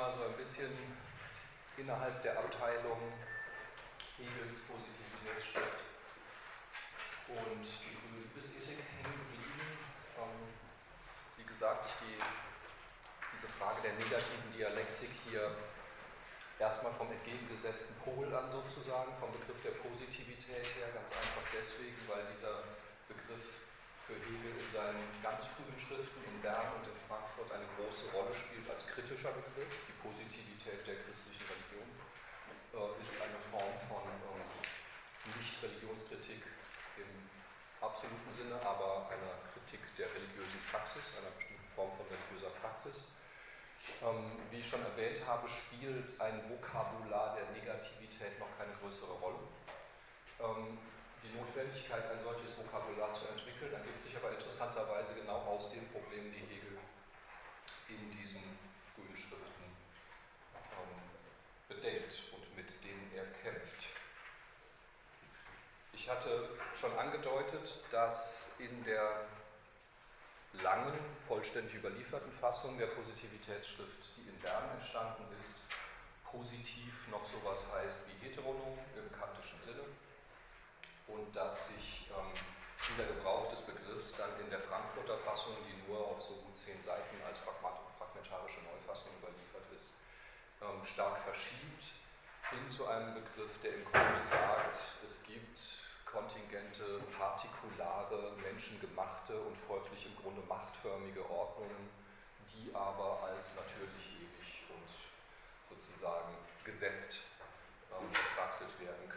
[0.00, 0.72] mal so ein bisschen
[1.76, 3.12] innerhalb der Abteilung
[4.16, 5.84] Hegels Positivitätsschrift
[7.28, 9.60] und die frühe Liebesethik hängen geblieben.
[10.16, 10.56] Ähm,
[11.36, 12.20] wie gesagt, ich gehe
[13.36, 15.52] diese Frage der negativen Dialektik hier
[16.56, 22.24] erstmal vom entgegengesetzten Pol an sozusagen, vom Begriff der Positivität her, ganz einfach deswegen, weil
[22.32, 22.64] dieser
[23.04, 23.59] Begriff
[24.10, 28.34] für Hegel in seinen ganz frühen Schriften in Bern und in Frankfurt eine große Rolle
[28.34, 29.70] spielt als kritischer Begriff.
[29.86, 31.86] Die Positivität der christlichen Religion
[32.74, 34.50] äh, ist eine Form von ähm,
[35.38, 36.42] Nicht-Religionskritik
[36.98, 37.10] im
[37.78, 42.98] absoluten Sinne, aber einer Kritik der religiösen Praxis, einer bestimmten Form von religiöser Praxis.
[44.02, 49.46] Ähm, wie ich schon erwähnt habe, spielt ein Vokabular der Negativität noch keine größere Rolle.
[50.42, 50.82] Ähm,
[51.22, 56.32] die Notwendigkeit, ein solches Vokabular zu entwickeln, ergibt sich aber interessanterweise genau aus den Problemen,
[56.32, 56.78] die Hegel
[57.88, 58.42] in diesen
[58.94, 59.68] frühen Schriften
[60.54, 60.96] ähm,
[61.68, 63.88] bedenkt und mit denen er kämpft.
[65.92, 69.26] Ich hatte schon angedeutet, dass in der
[70.62, 75.60] langen, vollständig überlieferten Fassung der Positivitätsschrift, die in Bern entstanden ist,
[76.24, 79.84] positiv noch sowas heißt wie heteronom im kantischen Sinne
[81.12, 82.32] und dass sich ähm,
[82.88, 86.82] dieser Gebrauch des Begriffs dann in der Frankfurter Fassung, die nur auf so gut zehn
[86.82, 89.92] Seiten als fragmentarische Neufassung überliefert ist,
[90.62, 91.84] ähm, stark verschiebt
[92.50, 95.58] hin zu einem Begriff, der im Grunde sagt, es gibt
[96.04, 101.90] kontingente, partikulare, menschengemachte und folglich im Grunde machtförmige Ordnungen,
[102.50, 104.90] die aber als natürlich ewig und
[105.70, 107.18] sozusagen gesetzt
[107.94, 109.09] ähm, betrachtet werden.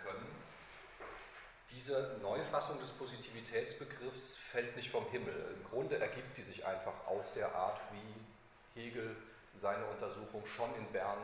[1.83, 5.35] Diese Neufassung des Positivitätsbegriffs fällt nicht vom Himmel.
[5.51, 9.17] Im Grunde ergibt die sich einfach aus der Art, wie Hegel
[9.59, 11.19] seine Untersuchung schon in Bern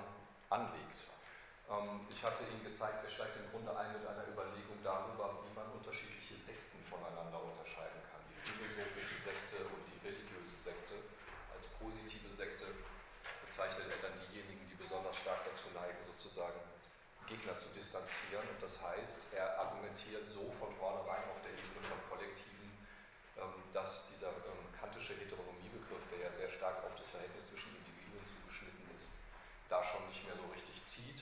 [0.49, 0.99] anlegt.
[1.71, 5.55] Ähm, ich hatte Ihnen gezeigt, er steigt im Grunde ein mit einer Überlegung darüber, wie
[5.55, 8.19] man unterschiedliche Sekten voneinander unterscheiden kann.
[8.27, 11.07] Die philosophische Sekte und die religiöse Sekte.
[11.55, 12.67] Als positive Sekte
[13.47, 16.59] bezeichnet er dann diejenigen, die besonders stark dazu neigen, sozusagen
[17.29, 18.41] Gegner zu distanzieren.
[18.49, 22.73] Und das heißt, er argumentiert so von vornherein auf der Ebene von Kollektiven,
[23.37, 28.25] ähm, dass dieser ähm, kantische Heteronomiebegriff, der ja sehr stark auf das Verhältnis zwischen Individuen
[28.25, 29.13] zugeschnitten ist,
[29.69, 31.21] da schon nicht mehr so richtig zieht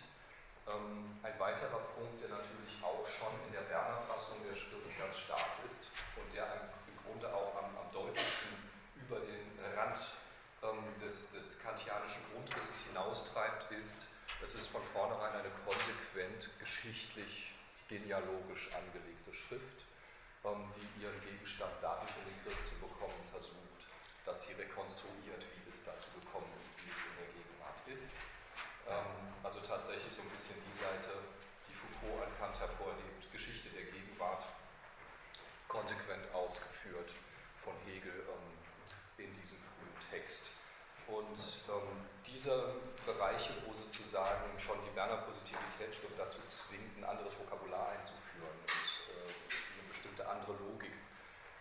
[0.68, 0.77] ähm,
[1.24, 5.60] ein weiterer Punkt, der natürlich auch schon in der Berner Fassung der Schrift ganz stark
[5.66, 8.56] ist und der im Grunde auch am, am deutlichsten
[8.96, 10.00] über den Rand
[10.64, 14.08] ähm, des, des kantianischen Grundrisses hinaustreibt, ist,
[14.44, 17.54] es ist von vornherein eine konsequent geschichtlich,
[17.90, 19.86] genealogisch angelegte Schrift,
[20.44, 23.82] ähm, die ihren Gegenstand dadurch in den Griff zu bekommen versucht,
[24.26, 28.12] dass sie rekonstruiert, wie es dazu gekommen ist, wie es in der Gegenwart ist.
[28.88, 31.28] Ähm, also tatsächlich so ein bisschen die Seite,
[31.68, 34.44] die Foucault an Kant hervorhebt, Geschichte der Gegenwart,
[35.68, 37.12] konsequent ausgeführt
[37.64, 38.56] von Hegel ähm,
[39.20, 40.48] in diesem frühen Text.
[41.08, 42.76] Und ähm, diese
[43.06, 49.32] Bereiche, wo sozusagen schon die Berner Positivitätsschrift dazu zwingt, ein anderes Vokabular einzuführen und äh,
[49.32, 50.96] eine bestimmte andere Logik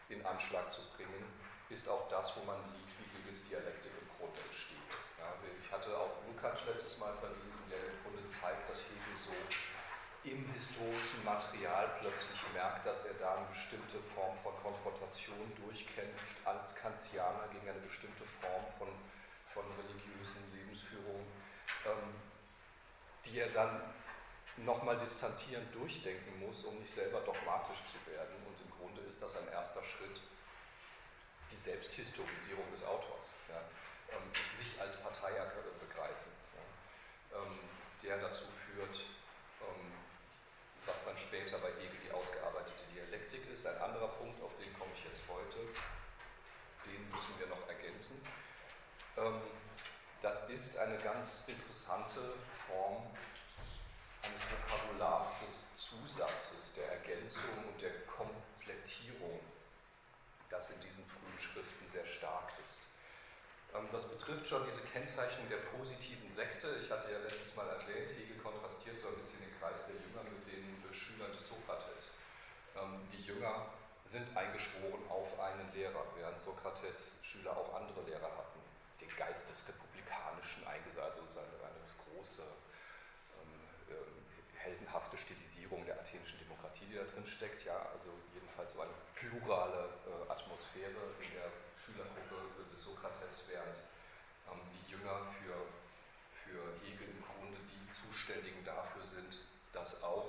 [0.09, 1.27] in Anschlag zu bringen,
[1.71, 4.91] ist auch das, wo man sieht, wie Hegels Dialektik im Grunde entsteht.
[5.19, 9.35] Ja, ich hatte auch Lukács letztes Mal verwiesen, der im Grunde zeigt, dass Hegel so
[10.23, 16.75] im historischen Material plötzlich merkt, dass er da eine bestimmte Form von Konfrontation durchkämpft als
[16.77, 18.95] Kantianer gegen eine bestimmte Form von,
[19.55, 21.27] von religiösen Lebensführung,
[21.83, 22.15] ähm,
[23.27, 23.83] die er dann
[24.63, 28.39] nochmal distanzierend durchdenken muss, um nicht selber dogmatisch zu werden.
[28.47, 30.23] Und im Grunde ist das ein erster Schritt,
[31.51, 33.35] die Selbsthistorisierung des Autors.
[33.51, 33.59] Ja
[34.11, 35.86] ähm, sich als ähm,
[38.07, 38.97] der dazu führt,
[39.61, 39.93] ähm,
[40.87, 43.67] was dann später bei Hegel die ausgearbeitete Dialektik ist.
[43.67, 45.59] Ein anderer Punkt, auf den komme ich jetzt heute,
[46.87, 48.23] den müssen wir noch ergänzen.
[49.19, 49.43] Ähm,
[50.23, 52.35] das ist eine ganz interessante
[52.67, 53.11] Form
[54.23, 59.41] eines Vokabulars des Zusatzes, der Ergänzung und der Komplettierung,
[60.49, 62.87] das in diesen frühen Schriften sehr stark ist.
[63.75, 66.69] Ähm, das betrifft schon diese Kennzeichnung der positiven Sekte.
[66.85, 70.21] Ich hatte ja letztes Mal erwähnt, Hegel kontrastiert so ein bisschen den Kreis der Jünger
[70.29, 72.17] mit den Schülern des Sokrates.
[72.77, 73.69] Ähm, die Jünger
[74.09, 78.61] sind eingeschworen auf einen Lehrer, während Sokrates Schüler auch andere Lehrer hatten.
[79.01, 83.53] Den Geist des Republikanischen eingesetzt, also eine, eine große, ähm,
[83.93, 87.65] äh, heldenhafte Stilisierung der athenischen Demokratie, die da drin steckt.
[87.65, 93.77] Ja, also jedenfalls so eine plurale äh, Atmosphäre in der Schülergruppe des Sokrates, während
[94.49, 95.61] ähm, die Jünger für,
[96.45, 96.61] für
[98.27, 99.39] Zuständigen dafür sind,
[99.87, 100.27] dass auch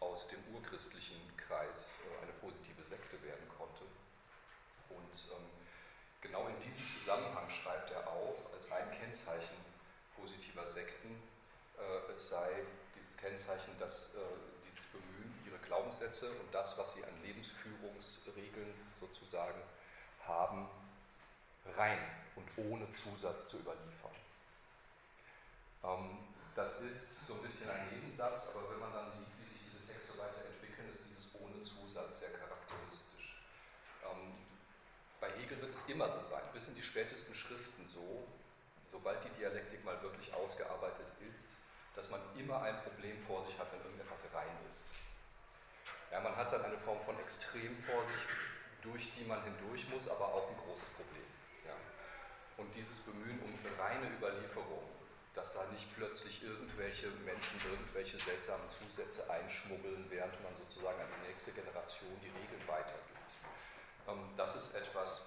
[0.00, 3.86] aus dem urchristlichen Kreis äh, eine positive Sekte werden konnte.
[4.90, 5.46] Und ähm,
[6.20, 9.54] genau in diesem Zusammenhang schreibt er auch als ein Kennzeichen
[10.18, 11.22] positiver Sekten,
[11.78, 12.50] äh, es sei
[12.96, 14.18] dieses Kennzeichen, dass äh,
[14.66, 19.62] dieses Bemühen, ihre Glaubenssätze und das, was sie an Lebensführungsregeln sozusagen
[20.26, 20.68] haben,
[21.76, 22.00] rein
[22.34, 24.16] und ohne Zusatz zu überliefern.
[25.84, 26.18] Ähm,
[26.54, 29.86] das ist so ein bisschen ein Nebensatz, aber wenn man dann sieht, wie sich diese
[29.86, 33.42] Texte weiterentwickeln, ist dieses ohne Zusatz sehr charakteristisch.
[34.02, 34.34] Ähm,
[35.20, 38.26] bei Hegel wird es immer so sein, bis in die spätesten Schriften so,
[38.90, 41.48] sobald die Dialektik mal wirklich ausgearbeitet ist,
[41.94, 44.82] dass man immer ein Problem vor sich hat, wenn irgendetwas rein ist.
[46.10, 48.26] Ja, man hat dann eine Form von Extremvorsicht,
[48.82, 51.28] durch die man hindurch muss, aber auch ein großes Problem.
[51.66, 51.76] Ja.
[52.56, 54.88] Und dieses Bemühen um eine reine Überlieferung,
[55.34, 61.28] dass da nicht plötzlich irgendwelche Menschen irgendwelche seltsamen Zusätze einschmuggeln, während man sozusagen an die
[61.28, 63.30] nächste Generation die Regeln weitergibt.
[64.08, 65.26] Ähm, das ist etwas,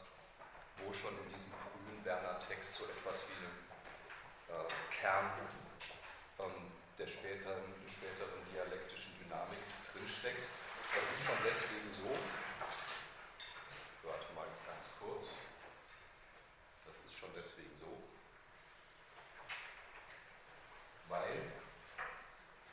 [0.83, 3.63] wo schon in diesem frühen Berner Text so etwas wie ein
[4.59, 5.31] äh, Kern
[6.39, 9.59] ähm, der späteren, späteren dialektischen Dynamik
[9.93, 10.47] drinsteckt.
[10.93, 12.09] Das ist schon deswegen so,
[14.07, 15.25] warte mal ganz kurz,
[16.85, 17.97] das ist schon deswegen so,
[21.09, 21.51] weil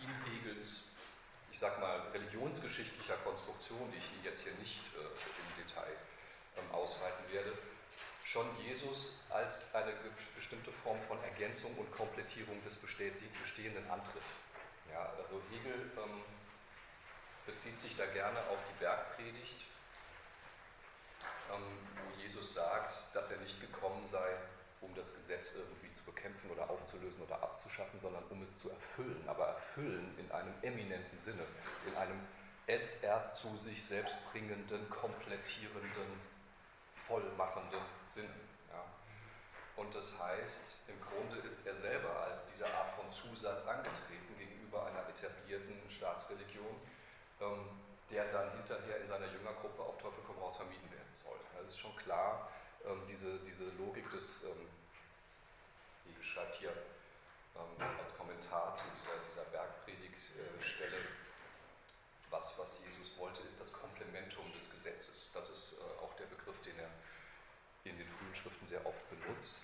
[0.00, 0.90] in Hegels,
[1.50, 3.16] ich sag mal, religionsgeschichtlicher
[3.70, 5.94] Konstruktion, die ich Ihnen jetzt hier nicht äh, im Detail
[6.58, 7.56] ähm, ausweiten werde,
[8.24, 9.92] schon Jesus als eine
[10.36, 14.26] bestimmte Form von Ergänzung und Komplettierung des Bestehenden antritt.
[14.90, 16.22] Ja, also Hegel ähm,
[17.46, 19.62] bezieht sich da gerne auf die Bergpredigt,
[21.54, 24.36] ähm, wo Jesus sagt, dass er nicht gekommen sei,
[24.80, 29.22] um das Gesetz irgendwie zu bekämpfen oder aufzulösen oder abzuschaffen, sondern um es zu erfüllen.
[29.28, 31.44] Aber erfüllen in einem eminenten Sinne,
[31.86, 32.20] in einem
[32.70, 36.20] es erst zu sich selbst bringenden, komplettierenden,
[37.06, 37.80] vollmachenden
[38.14, 38.30] Sinn.
[38.70, 38.84] Ja.
[39.76, 44.86] Und das heißt, im Grunde ist er selber als diese Art von Zusatz angetreten gegenüber
[44.86, 46.76] einer etablierten Staatsreligion,
[47.40, 47.66] ähm,
[48.10, 51.38] der dann hinterher in seiner Jüngergruppe auf Teufel komm raus vermieden werden soll.
[51.56, 52.50] Das ist schon klar,
[52.86, 54.68] ähm, diese, diese Logik des, ähm,
[56.04, 56.72] wie schreibt hier
[57.56, 61.02] ähm, als Kommentar zu dieser, dieser Bergpredigtstelle,
[62.30, 65.30] was, was Jesus wollte, ist das Komplementum des Gesetzes.
[65.34, 66.90] Das ist äh, auch der Begriff, den er
[67.84, 69.54] in den frühen Schriften sehr oft benutzt,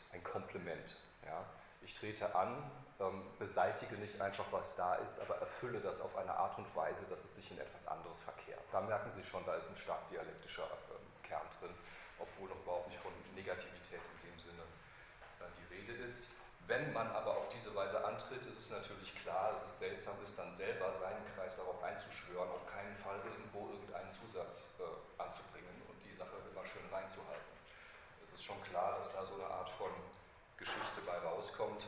[0.57, 0.97] ein Komplement.
[1.25, 1.45] Ja.
[1.83, 6.33] Ich trete an, ähm, beseitige nicht einfach, was da ist, aber erfülle das auf eine
[6.33, 8.63] Art und Weise, dass es sich in etwas anderes verkehrt.
[8.73, 11.71] Da merken Sie schon, da ist ein stark dialektischer ähm, Kern drin,
[12.19, 14.65] obwohl noch überhaupt nicht von Negativität in dem Sinne
[15.41, 16.27] äh, die Rede ist.
[16.67, 20.35] Wenn man aber auf diese Weise antritt, ist es natürlich klar, dass es seltsam ist,
[20.37, 26.03] dann selber seinen Kreis darauf einzuschwören, auf keinen Fall irgendwo irgendeinen Zusatz äh, anzubringen und
[26.03, 27.57] die Sache immer schön reinzuhalten
[28.37, 29.89] ist schon klar, dass da so eine Art von
[30.61, 31.85] Geschichte bei rauskommt,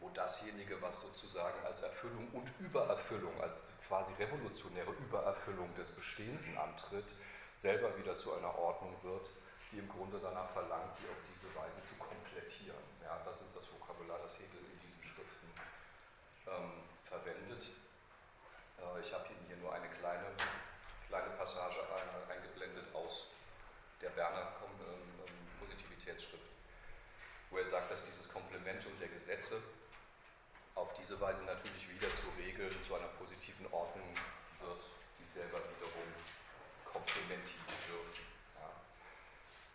[0.00, 7.06] wo dasjenige, was sozusagen als Erfüllung und Übererfüllung, als quasi revolutionäre Übererfüllung des Bestehenden antritt,
[7.56, 9.30] selber wieder zu einer Ordnung wird,
[9.72, 12.82] die im Grunde danach verlangt, sie auf diese Weise zu komplettieren.
[13.02, 15.48] Ja, das ist das Vokabular, das Hegel in diesen Schriften
[16.46, 17.64] ähm, verwendet.
[18.78, 20.30] Äh, ich habe Ihnen hier nur eine kleine,
[21.08, 21.80] kleine Passage
[22.30, 23.26] eingeblendet aus
[24.00, 25.18] der Berner ähm,
[25.58, 26.48] Positivitätsschrift,
[27.50, 29.60] wo er sagt, dass dieses Komplementum der Gesetze
[30.74, 34.08] auf diese Weise natürlich wieder zu Regeln, zu einer positiven Ordnung
[34.64, 34.80] wird,
[35.20, 36.08] die selber wiederum
[36.84, 38.24] komplementieren dürfen.
[38.56, 38.72] Ja.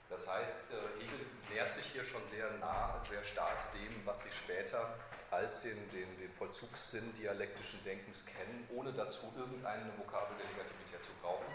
[0.10, 4.34] Das heißt, äh, Hegel nähert sich hier schon sehr nah, sehr stark dem, was sich
[4.34, 4.98] später
[5.30, 11.14] als den, den, den Vollzugssinn dialektischen Denkens kennen, ohne dazu irgendeine Vokabel der Negativität zu
[11.22, 11.54] brauchen,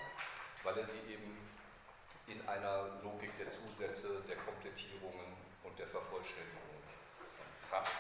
[0.63, 1.37] weil er sie eben
[2.29, 6.78] in einer Logik der Zusätze, der Komplettierungen und der Vervollständigungen
[7.71, 7.93] fasst,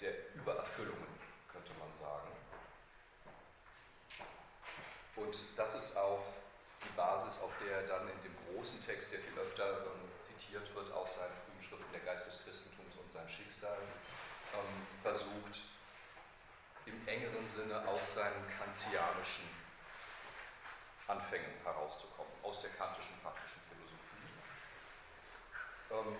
[0.00, 1.08] der Übererfüllungen,
[1.50, 2.28] könnte man sagen.
[5.16, 6.24] Und das ist auch
[6.84, 10.74] die Basis, auf der er dann in dem großen Text, der viel öfter ähm, zitiert
[10.74, 13.78] wird, aus seinen frühen Schriften der Geist des Christentums und sein Schicksal,
[14.54, 15.60] ähm, versucht,
[16.86, 19.48] im engeren Sinne aus seinen kantianischen
[21.06, 24.32] Anfängen herauszukommen, aus der kantischen praktischen Philosophie.
[25.90, 26.16] Ähm,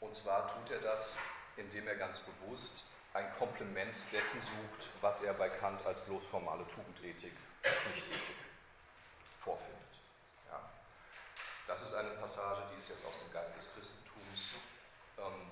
[0.00, 1.10] und zwar tut er das,
[1.56, 6.66] indem er ganz bewusst ein Komplement dessen sucht, was er bei Kant als bloß formale
[6.66, 8.36] Tugendethik, Pflichtethik
[9.40, 9.98] vorfindet.
[10.50, 10.60] Ja.
[11.66, 14.62] Das ist eine Passage, die ist jetzt aus dem Geist des Christentums.
[15.18, 15.50] Ähm,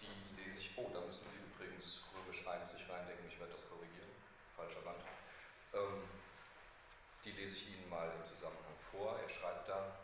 [0.00, 3.68] die lese ich, oh, da müssen Sie übrigens römisch 1 sich reindenken, ich werde das
[3.68, 4.10] korrigieren,
[4.56, 5.00] falscher Band.
[5.72, 6.04] Ähm,
[7.24, 9.18] die lese ich Ihnen mal im Zusammenhang vor.
[9.20, 9.96] Er schreibt da,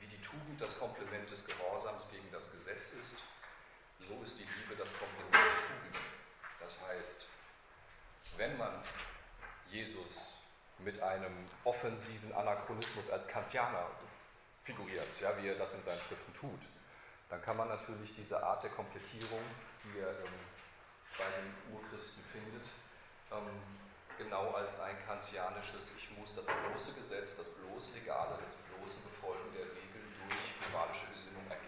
[0.00, 2.07] wie die Tugend das Komplement des Gehorsams
[4.08, 5.96] so ist die Liebe das Komplement der Tugend.
[6.60, 7.26] Das heißt,
[8.38, 8.82] wenn man
[9.68, 10.38] Jesus
[10.78, 13.86] mit einem offensiven Anachronismus als Kantianer
[14.64, 16.60] figuriert, ja, wie er das in seinen Schriften tut,
[17.28, 19.44] dann kann man natürlich diese Art der Komplettierung,
[19.84, 20.40] die er ähm,
[21.18, 22.64] bei den Urchristen findet,
[23.30, 23.60] ähm,
[24.16, 29.52] genau als ein kantianisches, ich muss das bloße Gesetz, das bloß Legale, das bloße Befolgen
[29.52, 31.67] der Regeln durch moralische Gesinnung ergänzen.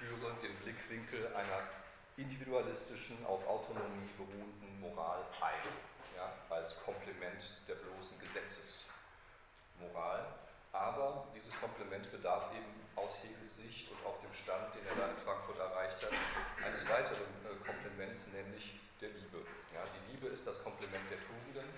[0.00, 1.68] Ich führe den Blickwinkel einer
[2.16, 5.68] individualistischen, auf Autonomie beruhenden Moral ein,
[6.16, 10.26] ja, als Komplement der bloßen Gesetzesmoral.
[10.72, 15.10] Aber dieses Komplement bedarf eben aus Hegels Sicht und auf dem Stand, den er da
[15.10, 16.12] in Frankfurt erreicht hat,
[16.64, 19.44] eines weiteren äh, Komplements, nämlich der Liebe.
[19.74, 21.68] Ja, die Liebe ist das Komplement der Tugenden.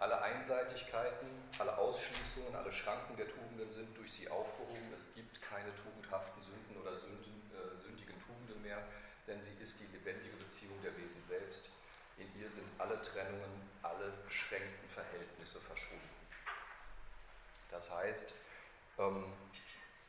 [0.00, 1.28] Alle Einseitigkeiten,
[1.58, 4.90] alle Ausschließungen, alle Schranken der Tugenden sind durch sie aufgehoben.
[4.96, 8.82] Es gibt keine tugendhaften Sünden oder Sünden, äh, sündigen Tugenden mehr,
[9.26, 11.68] denn sie ist die lebendige Beziehung der Wesen selbst.
[12.16, 16.08] In ihr sind alle Trennungen, alle beschränkten Verhältnisse verschwunden.
[17.70, 18.32] Das heißt,
[19.00, 19.34] ähm,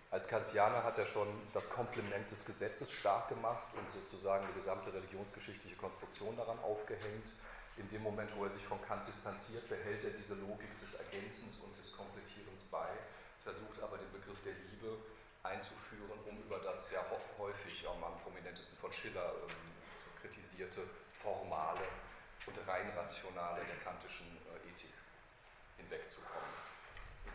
[0.10, 4.94] als Kantianer hat er schon das Komplement des Gesetzes stark gemacht und sozusagen die gesamte
[4.94, 7.34] religionsgeschichtliche Konstruktion daran aufgehängt.
[7.82, 11.58] In dem Moment, wo er sich von Kant distanziert, behält er diese Logik des Ergänzens
[11.66, 12.94] und des Komplettierens bei,
[13.44, 15.02] versucht aber den Begriff der Liebe
[15.42, 17.02] einzuführen, um über das ja
[17.40, 19.74] häufig am prominentesten von Schiller ähm,
[20.22, 20.86] kritisierte
[21.26, 21.82] formale
[22.46, 24.94] und rein rationale der kantischen äh, Ethik
[25.78, 26.62] hinwegzukommen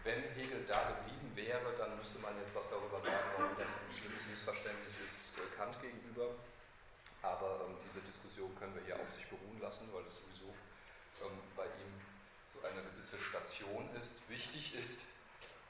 [0.06, 3.90] wenn Hegel da geblieben wäre, dann müsste man jetzt was darüber sagen, warum das ein
[3.90, 6.30] schlimmes Missverständnis ist äh, Kant gegenüber.
[7.26, 10.25] Aber ähm, diese Diskussion können wir hier auf sich beruhen lassen, weil ähm,
[11.56, 11.92] bei ihm
[12.52, 14.20] so eine gewisse Station ist.
[14.28, 15.02] Wichtig ist,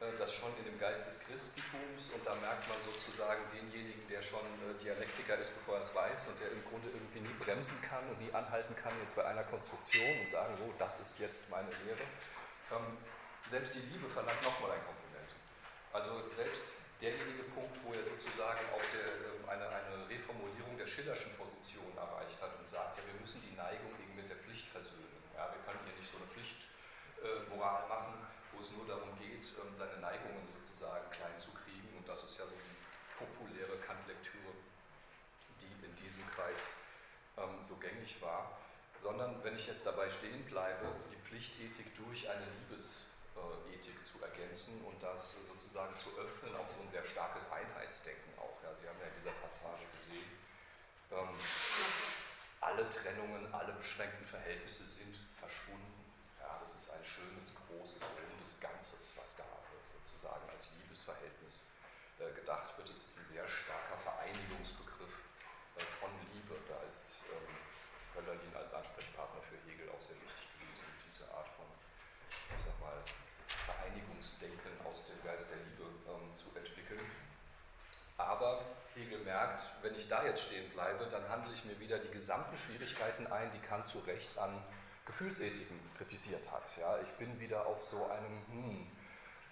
[0.00, 4.21] äh, dass schon in dem Geist des Christentums, und da merkt man sozusagen denjenigen, der
[4.21, 7.81] schon äh, Dialektiker ist, bevor er es weiß, und der im Grunde irgendwie nie bremsen
[7.81, 11.49] kann und nie anhalten kann, jetzt bei einer Konstruktion und sagen, so, das ist jetzt
[11.49, 12.05] meine Lehre.
[12.73, 12.99] Ähm,
[13.49, 15.33] selbst die Liebe verlangt nochmal ein Kompliment.
[15.97, 21.33] Also selbst derjenige Punkt, wo er sozusagen auch der, ähm, eine, eine Reformulierung der Schillerschen
[21.41, 25.25] Position erreicht hat und sagt, ja, wir müssen die Neigung eben mit der Pflicht versöhnen.
[25.33, 28.15] Ja, wir können hier nicht so eine Pflichtmoral äh, machen,
[28.55, 31.91] wo es nur darum geht, ähm, seine Neigungen sozusagen klein zu kriegen.
[31.99, 32.77] Und das ist ja so die
[33.19, 34.55] populäre Kantlektüre,
[35.59, 36.63] die in diesem Kreis
[37.43, 38.55] ähm, so gängig war.
[39.03, 44.23] Sondern wenn ich jetzt dabei stehen bleibe, die Pflichtethik durch eine Liebes äh, Ethik zu
[44.23, 48.57] ergänzen und das sozusagen zu öffnen, auch so ein sehr starkes Einheitsdenken auch.
[48.63, 48.71] Ja.
[48.79, 50.31] Sie haben ja in dieser Passage gesehen,
[51.13, 51.35] ähm,
[52.61, 56.03] alle Trennungen, alle beschränkten Verhältnisse sind verschwunden.
[56.43, 59.47] Ja, das ist ein schönes, großes, rundes Ganzes, was da
[59.95, 61.63] sozusagen als Liebesverhältnis
[62.19, 62.91] äh, gedacht wird.
[62.91, 65.15] Es ist ein sehr starker Vereinigungsbegriff
[65.79, 66.59] äh, von Liebe.
[66.67, 67.55] Da ist ähm,
[68.19, 71.71] Hölderlin als Ansprechpartner für Hegel auch sehr wichtig gewesen, diese Art von,
[72.51, 72.99] ich sag mal,
[73.47, 77.07] Vereinigungsdenken aus dem Geist der Liebe ähm, zu entwickeln.
[78.19, 78.65] Aber
[79.26, 82.56] Hegel merkt, wenn ich da jetzt stehen bleibe, dann handle ich mir wieder die gesamten
[82.56, 84.62] Schwierigkeiten ein, die Kant zu Recht an
[85.04, 86.64] Gefühlsethiken kritisiert hat.
[86.78, 88.87] Ja, ich bin wieder auf so einem, hm,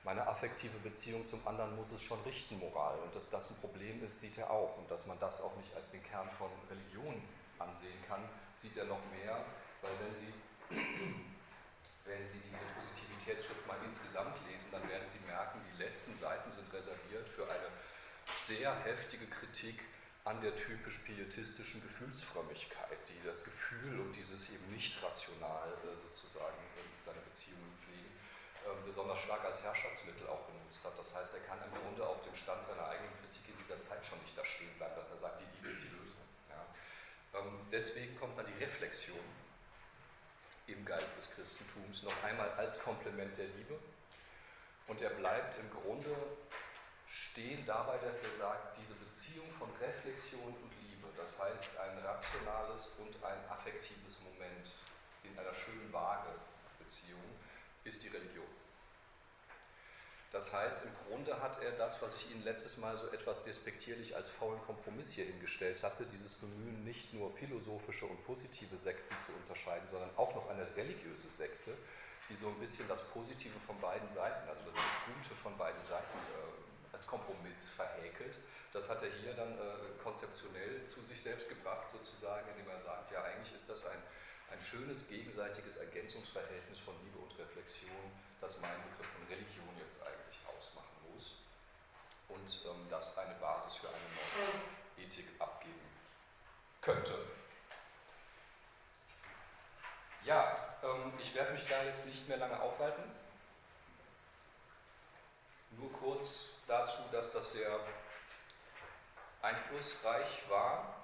[0.04, 2.98] meine affektive Beziehung zum anderen muss es schon richten, Moral.
[3.00, 4.76] Und dass das ein Problem ist, sieht er auch.
[4.78, 7.22] Und dass man das auch nicht als den Kern von Religion
[7.58, 8.22] ansehen kann,
[8.60, 9.44] sieht er noch mehr,
[9.82, 10.32] weil wenn Sie,
[12.04, 16.70] wenn Sie diese Positivitätsschrift mal insgesamt lesen, dann werden Sie merken, die letzten Seiten sind
[16.72, 17.70] reserviert für eine
[18.46, 19.80] sehr heftige Kritik
[20.24, 26.56] an der typisch pietistischen Gefühlsfrömmigkeit, die das Gefühl und dieses eben nicht rational äh, sozusagen
[27.04, 28.12] seine Beziehungen pflegen,
[28.64, 30.96] ähm, besonders stark als Herrschaftsmittel auch benutzt hat.
[30.98, 34.04] Das heißt, er kann im Grunde auf dem Stand seiner eigenen Kritik in dieser Zeit
[34.04, 36.24] schon nicht da stehen bleiben, dass er sagt, die Liebe ist die Lösung.
[36.48, 36.60] Ja.
[37.40, 39.24] Ähm, deswegen kommt dann die Reflexion
[40.66, 43.76] im Geist des Christentums noch einmal als Komplement der Liebe.
[44.86, 46.12] Und er bleibt im Grunde
[47.14, 52.90] stehen dabei, dass er sagt, diese Beziehung von Reflexion und Liebe, das heißt ein rationales
[52.98, 54.66] und ein affektives Moment
[55.22, 56.34] in einer schönen Waage
[56.78, 57.22] Beziehung,
[57.84, 58.46] ist die Religion.
[60.32, 64.16] Das heißt, im Grunde hat er das, was ich Ihnen letztes Mal so etwas despektierlich
[64.16, 69.30] als faulen Kompromiss hier hingestellt hatte, dieses Bemühen, nicht nur philosophische und positive Sekten zu
[69.32, 71.76] unterscheiden, sondern auch noch eine religiöse Sekte,
[72.28, 76.18] die so ein bisschen das Positive von beiden Seiten, also das Gute von beiden Seiten
[76.18, 76.63] äh,
[76.94, 78.36] als Kompromiss verhäkelt.
[78.72, 83.12] Das hat er hier dann äh, konzeptionell zu sich selbst gebracht, sozusagen, indem er sagt,
[83.12, 83.98] ja, eigentlich ist das ein,
[84.50, 88.10] ein schönes gegenseitiges Ergänzungsverhältnis von Liebe und Reflexion,
[88.40, 91.42] das mein Begriff von Religion jetzt eigentlich ausmachen muss
[92.28, 95.86] und ähm, das eine Basis für eine neue Ethik abgeben
[96.80, 97.14] könnte.
[100.24, 103.02] Ja, ähm, ich werde mich da jetzt nicht mehr lange aufhalten.
[105.76, 107.80] Nur kurz dazu, dass das sehr
[109.42, 110.94] einflussreich war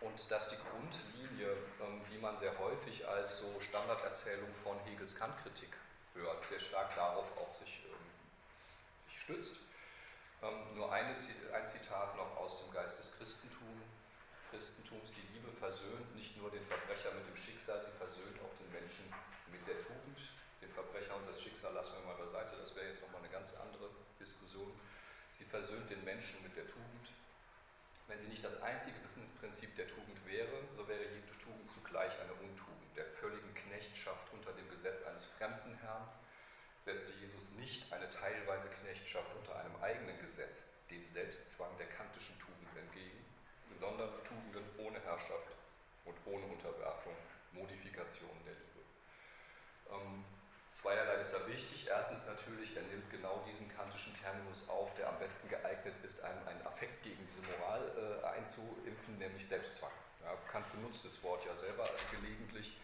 [0.00, 5.74] und dass die Grundlinie, ähm, die man sehr häufig als so Standarderzählung von Hegels Kantkritik
[6.14, 7.98] hört, sehr stark darauf auch sich, ähm,
[9.06, 9.60] sich stützt.
[10.42, 13.82] Ähm, nur eine, ein Zitat noch aus dem Geist des Christentum,
[14.50, 15.10] Christentums.
[15.12, 19.12] Die Liebe versöhnt nicht nur den Verbrecher mit dem Schicksal, sie versöhnt auch den Menschen
[19.50, 20.18] mit der Tugend.
[20.62, 23.07] Den Verbrecher und das Schicksal lassen wir mal beiseite, das wäre jetzt andere
[24.58, 24.72] Diskussion.
[25.38, 27.06] Sie versöhnt den Menschen mit der Tugend.
[28.08, 28.96] Wenn sie nicht das einzige
[29.40, 32.96] Prinzip der Tugend wäre, so wäre jede Tugend zugleich eine Untugend.
[32.96, 36.08] Der völligen Knechtschaft unter dem Gesetz eines fremden Herrn
[36.78, 42.74] setzte Jesus nicht eine teilweise Knechtschaft unter einem eigenen Gesetz, dem Selbstzwang der kantischen Tugend
[42.74, 43.22] entgegen,
[43.78, 45.52] sondern Tugenden ohne Herrschaft
[46.06, 47.14] und ohne Unterwerfung,
[47.52, 48.82] Modifikation der Liebe.
[49.92, 50.24] Ähm,
[50.80, 51.88] Zweierlei ist da wichtig.
[51.88, 56.38] Erstens natürlich, er nimmt genau diesen kantischen Terminus auf, der am besten geeignet ist, einen,
[56.46, 59.90] einen Affekt gegen diese Moral äh, einzuimpfen, nämlich Selbstzwang.
[60.22, 62.78] Ja, Kant benutzt das Wort ja selber gelegentlich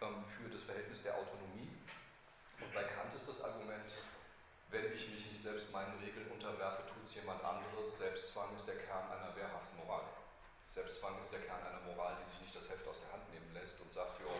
[0.00, 1.68] ähm, für das Verhältnis der Autonomie.
[2.56, 3.92] Und bei Kant ist das Argument,
[4.72, 7.98] wenn ich mich nicht selbst meinen Regeln unterwerfe, tut es jemand anderes.
[7.98, 10.08] Selbstzwang ist der Kern einer wehrhaften Moral.
[10.72, 13.52] Selbstzwang ist der Kern einer Moral, die sich nicht das Heft aus der Hand nehmen
[13.52, 14.32] lässt und sagt, jo,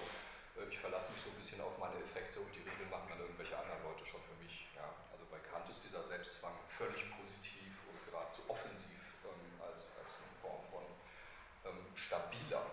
[0.60, 3.20] äh, ich verlasse mich so ein bisschen auf meine Effekte und die Regeln machen dann
[3.20, 4.68] irgendwelche anderen Leute schon für mich.
[4.76, 4.88] Ja.
[5.12, 10.36] Also bei Kant ist dieser Selbstzwang völlig positiv und geradezu offensiv ähm, als, als eine
[10.40, 10.84] Form von
[11.68, 12.64] ähm, stabiler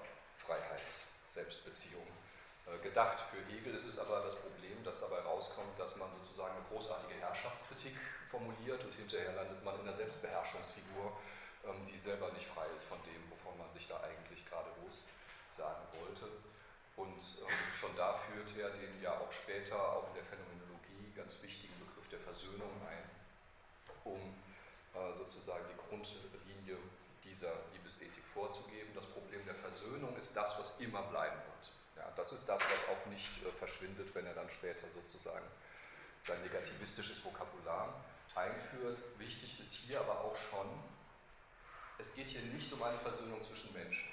[0.43, 2.07] Freiheits-Selbstbeziehung
[2.67, 3.25] äh, gedacht.
[3.33, 7.17] Für Hegel ist es aber das Problem, dass dabei rauskommt, dass man sozusagen eine großartige
[7.17, 7.97] Herrschaftskritik
[8.29, 11.09] formuliert und hinterher landet man in einer Selbstbeherrschungsfigur,
[11.65, 14.69] ähm, die selber nicht frei ist von dem, wovon man sich da eigentlich gerade
[15.49, 16.29] sagen wollte.
[16.93, 21.33] Und ähm, schon da führt er den ja auch später, auch in der Phänomenologie, ganz
[21.41, 23.09] wichtigen Begriff der Versöhnung ein,
[24.05, 26.77] um äh, sozusagen die Grundlinie
[27.25, 28.93] dieser Liebesethik vorzugeben.
[28.93, 31.52] Das Problem der Versöhnung ist das, was immer bleiben wird.
[32.15, 35.45] Das ist das, was auch nicht äh, verschwindet, wenn er dann später sozusagen
[36.27, 38.03] sein negativistisches Vokabular
[38.35, 38.97] einführt.
[39.17, 40.67] Wichtig ist hier aber auch schon,
[41.97, 44.09] es geht hier nicht um eine Versöhnung zwischen Menschen.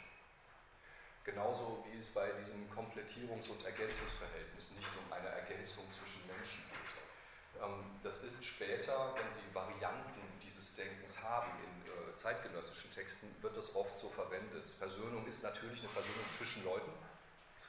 [1.25, 7.63] Genauso wie es bei diesem Komplettierungs- und Ergänzungsverhältnis nicht um eine Ergänzung zwischen Menschen geht.
[7.63, 13.57] Ähm, das ist später, wenn Sie Varianten dieses Denkens haben in äh, zeitgenössischen Texten, wird
[13.57, 14.65] das oft so verwendet.
[14.79, 16.93] Versöhnung ist natürlich eine Versöhnung zwischen Leuten,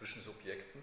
[0.02, 0.82] zwischen Subjekten.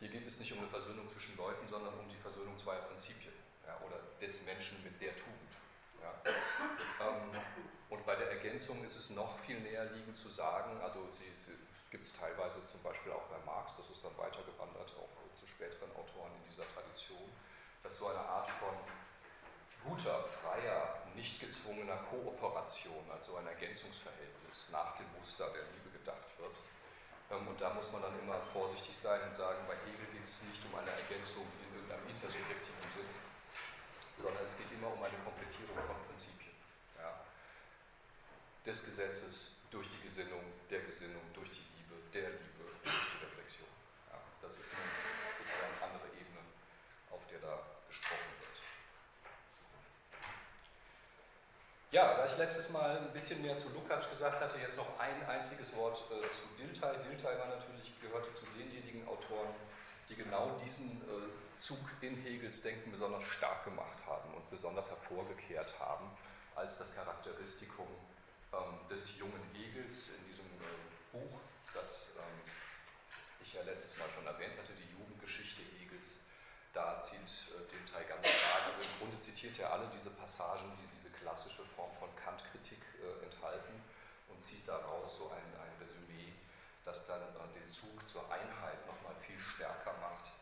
[0.00, 3.36] Hier geht es nicht um eine Versöhnung zwischen Leuten, sondern um die Versöhnung zweier Prinzipien
[3.66, 5.52] ja, oder des Menschen mit der Tugend.
[6.00, 6.16] Ja.
[7.04, 7.28] Ähm,
[7.90, 11.52] und bei der Ergänzung ist es noch viel näher liegend zu sagen, also Sie, Sie
[11.90, 15.92] gibt es teilweise zum Beispiel auch bei Marx, das ist dann weitergewandert auch zu späteren
[15.92, 17.28] Autoren in dieser Tradition,
[17.82, 18.72] dass so eine Art von
[19.84, 26.56] guter, freier, nicht gezwungener Kooperation, also ein Ergänzungsverhältnis nach dem Muster der Liebe gedacht wird.
[27.30, 30.42] Ähm, und da muss man dann immer vorsichtig sein und sagen, bei Hegel geht es
[30.48, 33.12] nicht um eine Ergänzung in irgendeinem intersubjektiven Sinn,
[34.16, 36.56] sondern es geht immer um eine Komplettierung von Prinzipien.
[36.96, 37.24] Ja.
[38.64, 41.68] Des Gesetzes durch die Gesinnung, der Gesinnung durch die
[42.14, 43.68] der Liebe durch die Reflexion.
[44.08, 44.88] Ja, das ist eine
[45.36, 46.40] sozusagen andere Ebene,
[47.10, 48.56] auf der da gesprochen wird.
[51.90, 55.24] Ja, da ich letztes Mal ein bisschen mehr zu Lukács gesagt hatte, jetzt noch ein
[55.26, 57.02] einziges Wort äh, zu Dilthey.
[57.02, 59.54] Dilthey war natürlich, gehörte zu denjenigen Autoren,
[60.10, 65.72] die genau diesen äh, Zug in Hegels Denken besonders stark gemacht haben und besonders hervorgekehrt
[65.80, 66.10] haben
[66.54, 67.88] als das Charakteristikum
[68.52, 70.76] ähm, des jungen Hegels in diesem äh,
[71.12, 71.40] Buch
[71.72, 72.52] das ähm,
[73.40, 76.20] ich ja letztes Mal schon erwähnt hatte, die Jugendgeschichte Hegels.
[76.74, 78.76] Da zieht äh, Teil ganz stark.
[78.76, 80.97] Also im Grunde zitiert er alle diese Passagen, die
[81.28, 83.84] klassische Form von Kant-Kritik äh, enthalten
[84.28, 86.32] und zieht daraus so ein, ein Resümee,
[86.86, 90.32] das dann äh, den Zug zur Einheit nochmal viel stärker macht,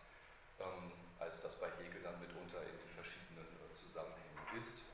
[0.61, 4.87] ähm, als das bei Hegel dann mitunter in den verschiedenen äh, Zusammenhängen ist.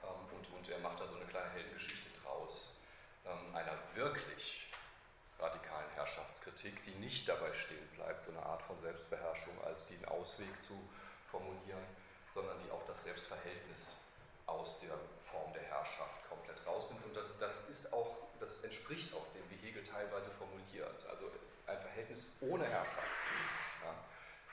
[0.00, 2.72] Ähm, und, und er macht da so eine kleine Heldengeschichte draus,
[3.26, 4.72] ähm, einer wirklich
[5.38, 10.48] radikalen Herrschaftskritik, die nicht dabei stehen bleibt, so eine Art von Selbstbeherrschung als den Ausweg
[10.64, 10.72] zu
[11.30, 11.84] formulieren,
[12.32, 13.95] sondern die auch das Selbstverhältnis
[14.56, 14.96] aus der
[15.30, 17.04] Form der Herrschaft komplett rausnimmt.
[17.04, 21.06] Und das, das ist auch, das entspricht auch dem, wie Hegel teilweise formuliert.
[21.08, 21.30] Also
[21.66, 23.12] ein Verhältnis ohne Herrschaft
[23.84, 23.92] ja,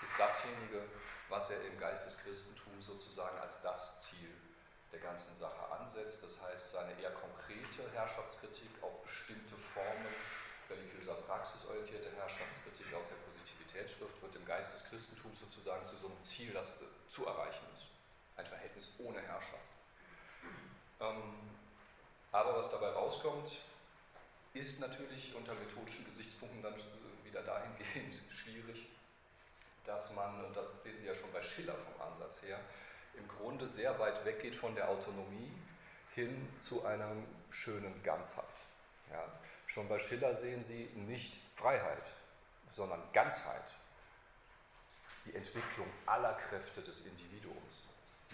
[0.06, 0.84] ist dasjenige,
[1.30, 4.30] was er im Geist des Christentums sozusagen als das Ziel
[4.92, 6.24] der ganzen Sache ansetzt.
[6.24, 10.14] Das heißt, seine eher konkrete Herrschaftskritik auf bestimmte Formen
[10.70, 16.08] religiöser Praxis orientierte Herrschaftskritik aus der Positivitätsschrift wird im Geist des Christentums sozusagen zu so
[16.08, 16.68] einem Ziel, das
[17.10, 17.88] zu erreichen ist.
[18.38, 19.73] Ein Verhältnis ohne Herrschaft.
[21.04, 21.34] Ähm,
[22.32, 23.52] aber was dabei rauskommt,
[24.54, 26.76] ist natürlich unter methodischen Gesichtspunkten dann
[27.24, 28.88] wieder dahingehend schwierig,
[29.86, 32.60] dass man, und das sehen Sie ja schon bei Schiller vom Ansatz her,
[33.16, 35.52] im Grunde sehr weit weggeht von der Autonomie
[36.16, 37.12] hin zu einer
[37.50, 38.46] schönen Ganzheit.
[39.12, 39.24] Ja.
[39.68, 42.12] Schon bei Schiller sehen Sie nicht Freiheit,
[42.72, 43.64] sondern Ganzheit,
[45.26, 47.88] die Entwicklung aller Kräfte des Individuums,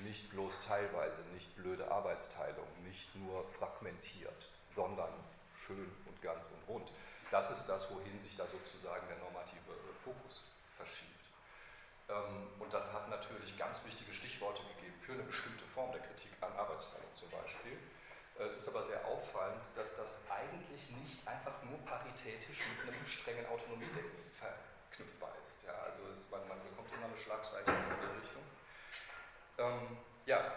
[0.04, 5.14] nicht bloß teilweise, nicht blöde Arbeitsteilung, nicht nur fragmentiert, sondern
[5.66, 6.92] schön und ganz und rund.
[7.32, 10.46] Das ist das, wohin sich da sozusagen der normative Fokus
[10.78, 11.20] verschiebt.
[12.10, 16.32] Ähm, und das hat natürlich ganz wichtige Stichworte gegeben für eine bestimmte Form der Kritik
[16.42, 17.78] an Arbeitsteilung zum Beispiel.
[18.40, 23.06] Äh, es ist aber sehr auffallend, dass das eigentlich nicht einfach nur paritätisch mit einem
[23.06, 25.62] strengen Autonomiedenken verknüpfbar ist.
[25.68, 28.39] Ja, also es, man, man, bekommt immer eine Schlagseite in diese Richtung.
[29.60, 30.56] Ähm, ja,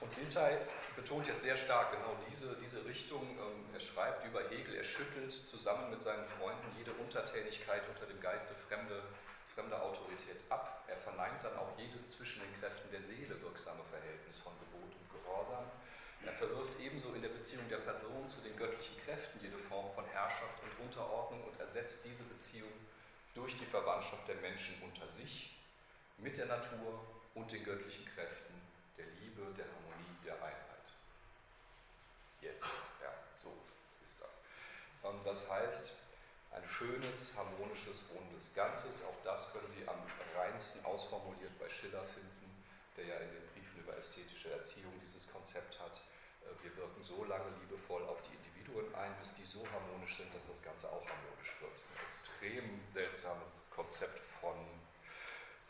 [0.00, 0.58] und Dilthey
[0.96, 3.22] betont jetzt sehr stark genau diese, diese Richtung.
[3.22, 8.20] Ähm, er schreibt über Hegel, er schüttelt zusammen mit seinen Freunden jede Untertänigkeit unter dem
[8.20, 9.02] Geiste fremde
[9.54, 10.84] fremder Autorität ab.
[10.88, 15.06] Er verneint dann auch jedes zwischen den Kräften der Seele wirksame Verhältnis von Gebot und
[15.14, 15.66] Gehorsam.
[16.26, 20.04] Er verwirft ebenso in der Beziehung der Person zu den göttlichen Kräften jede Form von
[20.06, 22.70] Herrschaft und Unterordnung und ersetzt diese Beziehung
[23.34, 25.58] durch die Verwandtschaft der Menschen unter sich
[26.18, 28.54] mit der Natur und den göttlichen Kräften
[28.98, 30.86] der Liebe, der Harmonie, der Einheit.
[32.42, 32.58] Yes,
[32.98, 33.54] ja, so
[34.02, 34.34] ist das.
[35.06, 35.94] Ähm, das heißt,
[36.50, 39.06] ein schönes, harmonisches, rundes Ganzes.
[39.06, 40.02] Auch das können Sie am
[40.34, 42.50] reinsten ausformuliert bei Schiller finden,
[42.96, 45.94] der ja in den Briefen über ästhetische Erziehung dieses Konzept hat.
[46.42, 50.34] Äh, wir wirken so lange liebevoll auf die Individuen ein, bis die so harmonisch sind,
[50.34, 51.78] dass das Ganze auch harmonisch wird.
[51.94, 54.17] Ein extrem seltsames Konzept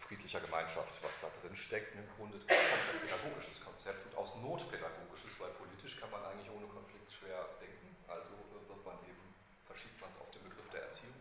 [0.09, 1.95] friedlicher Gemeinschaft, was da drin steckt.
[1.95, 6.65] Im Grunde ein pädagogisches Konzept und aus Not pädagogisches, weil politisch kann man eigentlich ohne
[6.67, 7.93] Konflikt schwer denken.
[8.09, 9.21] Also wird man eben,
[9.69, 11.17] verschiebt man es auf den der Erziehung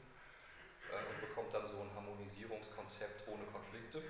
[0.91, 4.03] äh, und bekommt dann so ein Harmonisierungskonzept ohne Konflikte.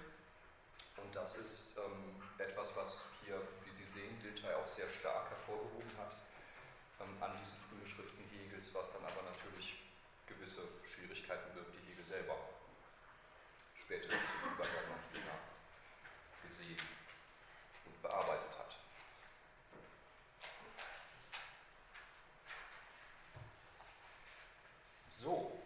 [0.97, 5.93] Und das ist ähm, etwas, was hier, wie Sie sehen, Dilthey auch sehr stark hervorgehoben
[5.97, 6.13] hat
[7.01, 9.77] ähm, an diesen frühen Schriften Hegels, was dann aber natürlich
[10.25, 12.37] gewisse Schwierigkeiten birgt, die Hegel selber
[13.87, 15.31] spätestens im Übergang nach China
[16.43, 16.77] gesehen
[17.85, 18.75] und bearbeitet hat.
[25.19, 25.57] So.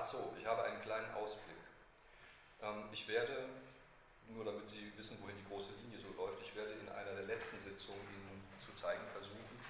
[0.00, 1.60] Achso, ich habe einen kleinen Ausblick.
[2.62, 3.50] Ähm, ich werde,
[4.28, 7.24] nur damit Sie wissen, wohin die große Linie so läuft, ich werde in einer der
[7.24, 9.60] letzten Sitzungen Ihnen zu zeigen versuchen,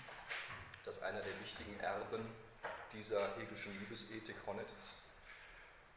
[0.85, 2.31] dass einer der wichtigen Erben
[2.93, 5.03] dieser hegelischen Liebesethik Honnet ist,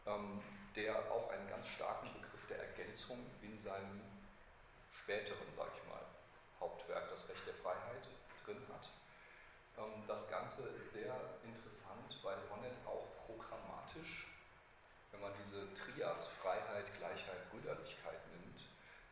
[0.07, 0.41] ähm,
[0.75, 4.01] der auch einen ganz starken Begriff der Ergänzung in seinem
[4.97, 6.01] späteren, sage ich mal,
[6.59, 8.01] Hauptwerk, das Recht der Freiheit,
[8.43, 8.89] drin hat.
[9.77, 11.13] Ähm, das Ganze ist sehr
[11.45, 11.63] interessant
[12.23, 13.12] weil Honnet auch
[13.93, 14.25] programmatisch,
[15.11, 18.59] wenn man diese Trias Freiheit, Gleichheit, Brüderlichkeit nimmt,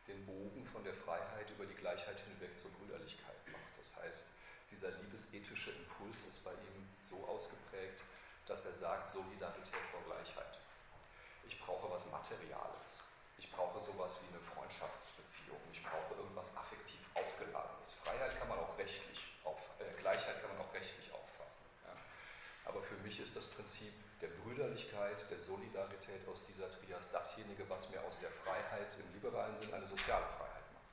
[0.08, 3.74] den Bogen von der Freiheit über die Gleichheit hinweg zur Brüderlichkeit macht.
[3.78, 4.26] Das heißt,
[4.70, 8.02] dieser liebesethische Impuls ist bei ihm so ausgeprägt,
[8.46, 10.58] dass er sagt, Solidarität vor Gleichheit.
[11.46, 12.82] Ich brauche was Materiales.
[13.38, 15.62] Ich brauche sowas wie eine Freundschaftsbeziehung.
[15.70, 17.94] Ich brauche irgendwas affektiv aufgeladenes.
[18.02, 21.02] Freiheit kann man auch rechtlich, auf, äh, Gleichheit kann man auch rechtlich
[22.72, 23.44] aber für mich ist das
[24.22, 29.58] der Brüderlichkeit, der Solidarität aus dieser Trias dasjenige, was mir aus der Freiheit im liberalen
[29.58, 30.90] Sinn eine soziale Freiheit macht.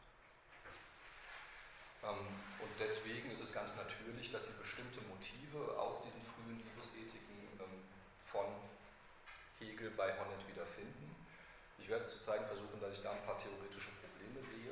[2.10, 2.26] Ähm,
[2.58, 7.86] und deswegen ist es ganz natürlich, dass Sie bestimmte Motive aus diesen frühen Liebesethiken ähm,
[8.34, 8.50] von
[9.62, 11.14] Hegel bei Honnet wiederfinden.
[11.78, 14.69] Ich werde zu zeigen versuchen, dass ich da ein paar theoretische Probleme sehe.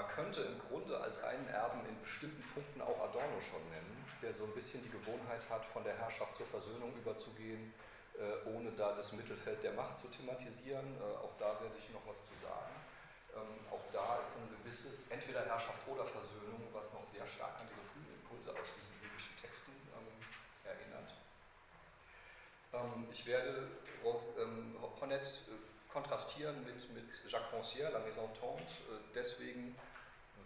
[0.00, 4.32] Man könnte im Grunde als einen Erben in bestimmten Punkten auch Adorno schon nennen, der
[4.32, 7.68] so ein bisschen die Gewohnheit hat, von der Herrschaft zur Versöhnung überzugehen,
[8.16, 10.96] äh, ohne da das Mittelfeld der Macht zu thematisieren.
[10.96, 12.72] Äh, auch da werde ich noch was zu sagen.
[13.36, 17.68] Ähm, auch da ist ein gewisses, entweder Herrschaft oder Versöhnung, was noch sehr stark an
[17.68, 20.16] diese frühen Impulse aus diesen biblischen Texten ähm,
[20.64, 21.12] erinnert.
[22.72, 23.68] Ähm, ich werde
[24.00, 25.60] Honnet äh,
[25.92, 28.64] kontrastieren mit, mit Jacques Rancière, La Maison Tante,
[29.14, 29.76] deswegen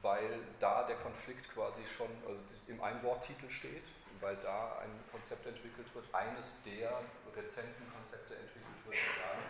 [0.05, 2.39] weil da der Konflikt quasi schon also
[2.69, 3.89] im Einworttitel steht.
[4.21, 7.03] weil da ein Konzept entwickelt wird, eines der
[7.35, 9.43] rezenten Konzepte entwickelt wird, die sagen,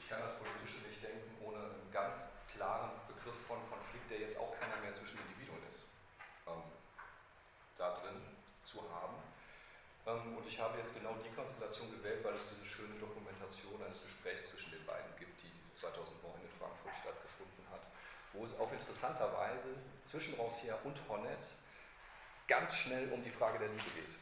[0.00, 4.40] ich kann das Politische nicht denken ohne einen ganz klaren Begriff von Konflikt, der jetzt
[4.40, 5.86] auch keiner mehr zwischen Individuen ist,
[6.48, 6.64] ähm,
[7.76, 8.18] da drin
[8.64, 9.20] zu haben.
[10.06, 14.02] Ähm, und ich habe jetzt genau die Konstellation gewählt, weil es diese schöne Dokumentation eines
[14.02, 17.25] Gesprächs zwischen den beiden gibt, die 2009 in Frankfurt stattgefunden hat,
[18.36, 21.38] wo es auch interessanterweise zwischen Rancière und Honnet
[22.46, 24.14] ganz schnell um die Frage der Liebe geht.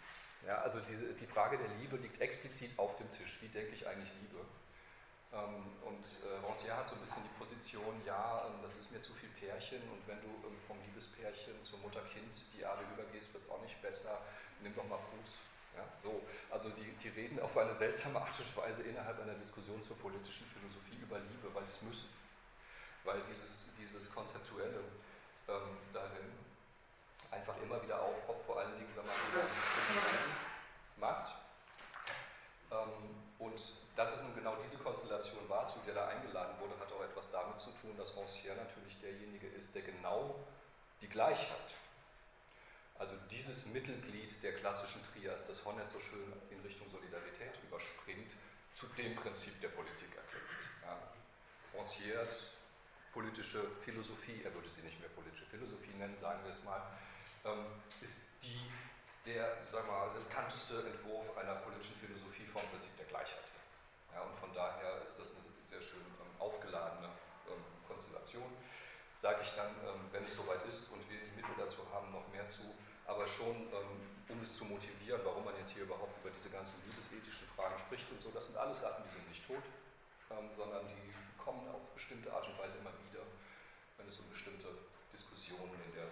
[0.46, 3.38] Ja, also diese, die Frage der Liebe liegt explizit auf dem Tisch.
[3.40, 4.44] Wie denke ich eigentlich Liebe?
[5.32, 9.02] Ähm, und äh, Rancière hat so ein bisschen die Position, ja, ähm, das ist mir
[9.02, 10.30] zu viel Pärchen und wenn du
[10.66, 14.20] vom Liebespärchen zur Mutter-Kind-Diade übergehst, wird es auch nicht besser.
[14.62, 15.30] Nimm doch mal Fuß.
[15.76, 16.22] Ja, so.
[16.50, 20.46] Also die, die reden auf eine seltsame Art und Weise innerhalb einer Diskussion zur politischen
[20.46, 22.10] Philosophie über Liebe, weil sie es müssen.
[23.02, 23.73] Weil dieses
[24.14, 24.80] Konzeptuelle
[25.48, 26.32] ähm, darin
[27.30, 29.14] einfach immer wieder aufpoppt, vor allen Dingen, wenn man
[30.98, 31.34] macht.
[32.70, 33.60] Ähm, und
[33.96, 37.30] dass es nun genau diese Konstellation war, zu der da eingeladen wurde, hat auch etwas
[37.30, 40.34] damit zu tun, dass Rancière natürlich derjenige ist, der genau
[41.00, 41.70] die Gleichheit,
[42.98, 48.32] also dieses Mittelglied der klassischen Trias, das Honnet so schön in Richtung Solidarität überspringt,
[48.74, 50.44] zu dem Prinzip der Politik erklärt.
[50.82, 50.98] Ja.
[51.78, 52.53] Rancières
[53.14, 56.82] politische Philosophie, er würde sie nicht mehr politische Philosophie nennen, sagen wir es mal,
[57.46, 58.58] ähm, ist die
[59.24, 63.48] der, sagen wir mal, riskanteste Entwurf einer politischen Philosophie vom Prinzip der Gleichheit.
[64.12, 67.08] Ja, und von daher ist das eine sehr schön ähm, aufgeladene
[67.48, 68.50] ähm, Konstellation.
[69.16, 69.72] Sage ich dann,
[70.12, 72.74] wenn es soweit ist und wir die Mittel dazu haben, noch mehr zu,
[73.06, 73.56] aber schon,
[74.28, 78.10] um es zu motivieren, warum man jetzt hier überhaupt über diese ganzen liebesethischen Fragen spricht
[78.10, 79.64] und so, das sind alles Sachen, die sind nicht tot,
[80.28, 83.22] sondern die kommen auf bestimmte Art und Weise immer wieder,
[83.98, 84.68] wenn es um bestimmte
[85.12, 86.08] Diskussionen in der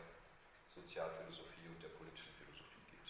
[0.74, 3.08] Sozialphilosophie und der politischen Philosophie geht.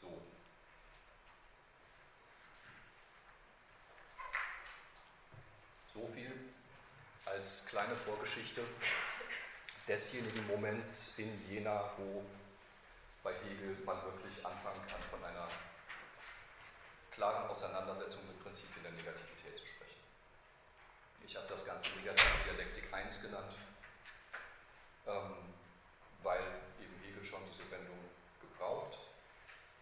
[0.00, 0.22] So.
[5.92, 6.32] So viel
[7.26, 8.62] als kleine Vorgeschichte
[9.86, 12.24] desjenigen Moments in Jena, wo
[13.22, 15.48] bei Hegel man wirklich anfangen kann, von einer
[17.22, 20.02] klaren Auseinandersetzung mit Prinzipien der Negativität zu sprechen.
[21.22, 23.54] Ich habe das Ganze Negative Dialektik 1 genannt
[25.06, 25.54] ähm,
[26.26, 26.42] weil
[26.82, 28.10] eben Hegel schon diese Wendung
[28.42, 28.98] gebraucht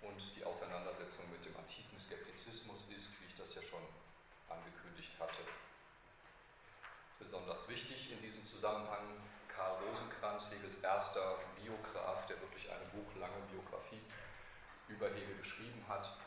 [0.03, 3.89] und die Auseinandersetzung mit dem antiken Skeptizismus ist, wie ich das ja schon
[4.53, 5.41] angekündigt hatte.
[7.19, 9.17] Besonders wichtig in diesem Zusammenhang
[9.49, 14.05] Karl Rosenkranz, Hegels erster Biograf, der wirklich eine buchlange Biografie
[14.89, 16.20] über Hegel geschrieben hat,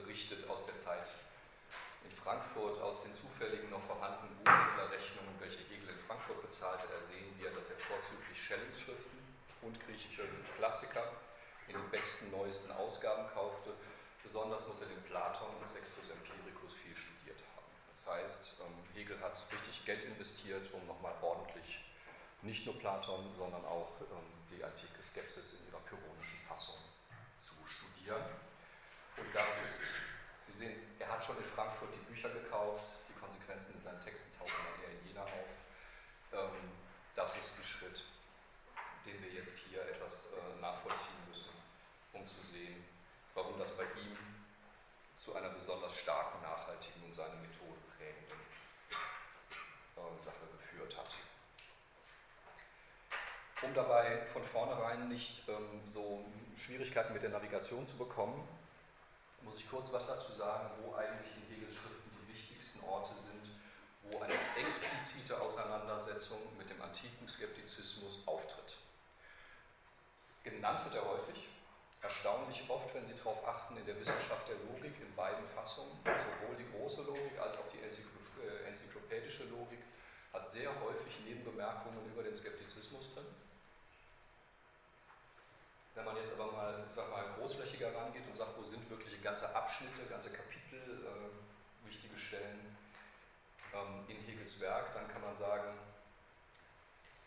[0.00, 1.08] berichtet aus der Zeit
[2.04, 7.50] in Frankfurt, aus den zufälligen noch vorhandenen Buchhändlerrechnungen, welche Hegel in Frankfurt bezahlte, ersehen wir,
[7.50, 9.18] dass er vorzüglich Schellingsschriften
[9.62, 10.22] und griechische
[10.56, 11.18] Klassiker
[11.66, 13.74] in den besten, neuesten Ausgaben kaufte.
[14.22, 17.68] Besonders muss er den Platon und Sextus Empiricus viel studiert haben.
[17.90, 21.80] Das heißt, ähm, Hegel hat richtig Geld investiert, um nochmal ordentlich
[22.42, 26.78] nicht nur Platon, sondern auch ähm, die antike Skepsis in ihrer pyrrhonischen Fassung
[27.42, 28.22] zu studieren.
[29.20, 29.88] Und das ist
[30.58, 34.52] sehen, er hat schon in Frankfurt die Bücher gekauft, die Konsequenzen in seinen Texten tauchen
[34.52, 35.50] dann eher in Jena auf.
[36.32, 36.72] Ähm,
[37.14, 38.02] das ist ein Schritt,
[39.06, 41.54] den wir jetzt hier etwas äh, nachvollziehen müssen,
[42.12, 42.84] um zu sehen,
[43.34, 44.18] warum das bei ihm
[45.16, 48.38] zu einer besonders starken, nachhaltigen und seine Methode prägenden
[49.96, 51.10] äh, Sache geführt hat.
[53.62, 56.24] Um dabei von vornherein nicht ähm, so
[56.56, 58.46] Schwierigkeiten mit der Navigation zu bekommen,
[59.42, 63.50] muss ich kurz was dazu sagen, wo eigentlich in Hegels Schriften die wichtigsten Orte sind,
[64.02, 68.76] wo eine explizite Auseinandersetzung mit dem antiken Skeptizismus auftritt.
[70.44, 71.48] Genannt wird er häufig,
[72.02, 76.56] erstaunlich oft, wenn Sie darauf achten, in der Wissenschaft der Logik in beiden Fassungen, sowohl
[76.56, 79.80] die große Logik als auch die äh, enzyklopädische Logik,
[80.32, 83.26] hat sehr häufig Nebenbemerkungen über den Skeptizismus drin.
[85.98, 89.50] Wenn man jetzt aber mal, sag mal großflächiger rangeht und sagt, wo sind wirklich ganze
[89.50, 92.76] Abschnitte, ganze Kapitel, äh, wichtige Stellen
[93.74, 95.74] ähm, in Hegels Werk, dann kann man sagen,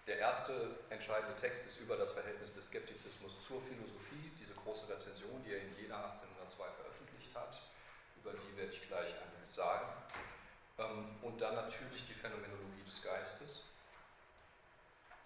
[0.07, 5.43] der erste entscheidende Text ist über das Verhältnis des Skeptizismus zur Philosophie, diese große Rezension,
[5.43, 7.59] die er in Jena 1802 veröffentlicht hat,
[8.23, 9.87] über die werde ich gleich einiges sagen.
[10.79, 13.67] Ähm, und dann natürlich die Phänomenologie des Geistes,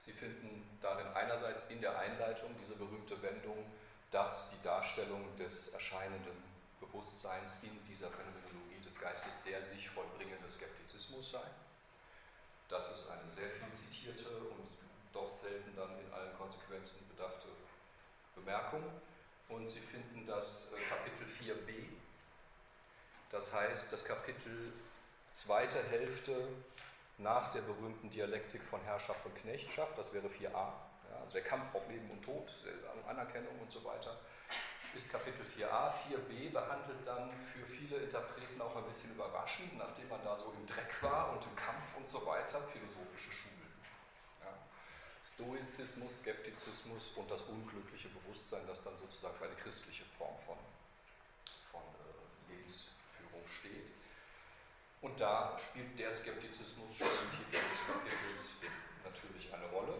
[0.05, 3.65] Sie finden darin einerseits in der Einleitung diese berühmte Wendung,
[4.11, 6.37] dass die Darstellung des erscheinenden
[6.79, 11.47] Bewusstseins in dieser Phänomenologie des Geistes der sich vollbringende Skeptizismus sei.
[12.69, 14.69] Das ist eine sehr viel zitierte und
[15.11, 17.05] doch selten dann in allen Konsequenzen
[18.45, 18.83] Bemerkung
[19.49, 21.87] und Sie finden das äh, Kapitel 4b,
[23.31, 24.71] das heißt das Kapitel
[25.33, 26.49] zweite Hälfte
[27.17, 30.73] nach der berühmten Dialektik von Herrschaft und Knechtschaft, das wäre 4a, ja,
[31.21, 32.51] also der Kampf auf Leben und Tod,
[33.07, 34.19] Anerkennung und so weiter,
[34.95, 35.93] ist Kapitel 4a.
[36.07, 40.65] 4b behandelt dann für viele Interpreten auch ein bisschen überraschend, nachdem man da so im
[40.65, 43.73] Dreck war und im Kampf und so weiter, philosophische Schulen.
[44.39, 44.55] Ja.
[45.33, 50.57] Stoizismus, Skeptizismus und das unglückliche Bewusstsein, das dann sozusagen für eine christliche Form von,
[51.71, 53.91] von äh, Lebensführung steht.
[55.05, 58.57] Und da spielt der Skeptizismus schon im Titel des Kapitels
[59.05, 59.93] natürlich eine Rolle.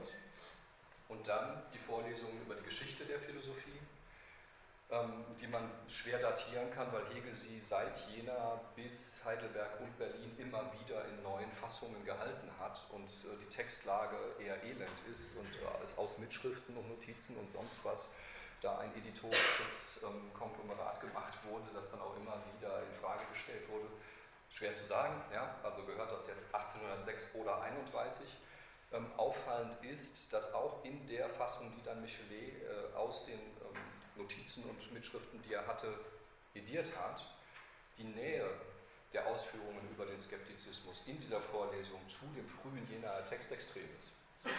[1.10, 3.78] Und dann die Vorlesungen über die Geschichte der Philosophie,
[4.90, 10.36] ähm, die man schwer datieren kann, weil Hegel sie seit Jena bis Heidelberg und Berlin
[10.40, 15.54] immer wieder in neuen Fassungen gehalten hat und äh, die Textlage eher elend ist und
[15.54, 18.10] äh, es aus Mitschriften und Notizen und sonst was
[18.64, 23.70] da ein editorisches ähm, Konglomerat gemacht wurde, das dann auch immer wieder in Frage gestellt
[23.70, 23.86] wurde.
[24.56, 25.54] Schwer zu sagen, ja?
[25.64, 28.26] also gehört das jetzt 1806 oder 31.
[28.94, 33.82] Ähm, auffallend ist, dass auch in der Fassung, die dann Michelet äh, aus den ähm,
[34.16, 35.94] Notizen und Mitschriften, die er hatte,
[36.54, 37.22] ediert hat,
[37.98, 38.50] die Nähe
[39.12, 44.54] der Ausführungen über den Skeptizismus in dieser Vorlesung zu dem frühen Jenaer Text extrem ist.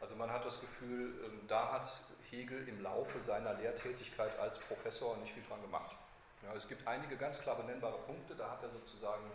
[0.00, 5.18] Also man hat das Gefühl, ähm, da hat Hegel im Laufe seiner Lehrtätigkeit als Professor
[5.18, 5.94] nicht viel dran gemacht.
[6.42, 9.30] Ja, es gibt einige ganz klar benennbare Punkte, da hat er sozusagen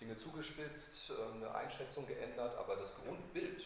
[0.00, 3.64] Dinge zugespitzt, äh, eine Einschätzung geändert, aber das Grundbild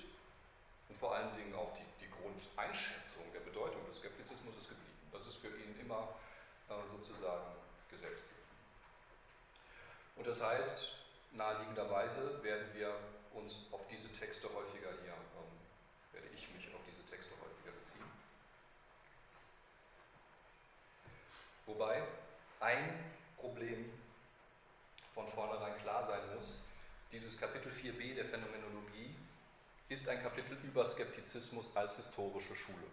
[0.88, 5.09] und vor allen Dingen auch die, die Grundeinschätzung der Bedeutung des Skeptizismus ist geblieben.
[5.12, 6.09] Das ist für ihn immer
[6.68, 7.57] äh, sozusagen
[7.90, 8.28] gesetzt.
[10.16, 10.92] Und das heißt,
[11.33, 12.92] naheliegenderweise werden wir
[13.33, 15.57] uns auf diese Texte häufiger hier, ähm,
[16.12, 18.11] werde ich mich auf diese Texte häufiger beziehen.
[21.66, 22.02] Wobei
[22.61, 23.90] ein Problem
[25.14, 26.47] von vornherein klar sein muss,
[27.12, 29.14] dieses Kapitel 4b der Phänomenologie
[29.88, 32.87] ist ein Kapitel über Skeptizismus als historische Schule,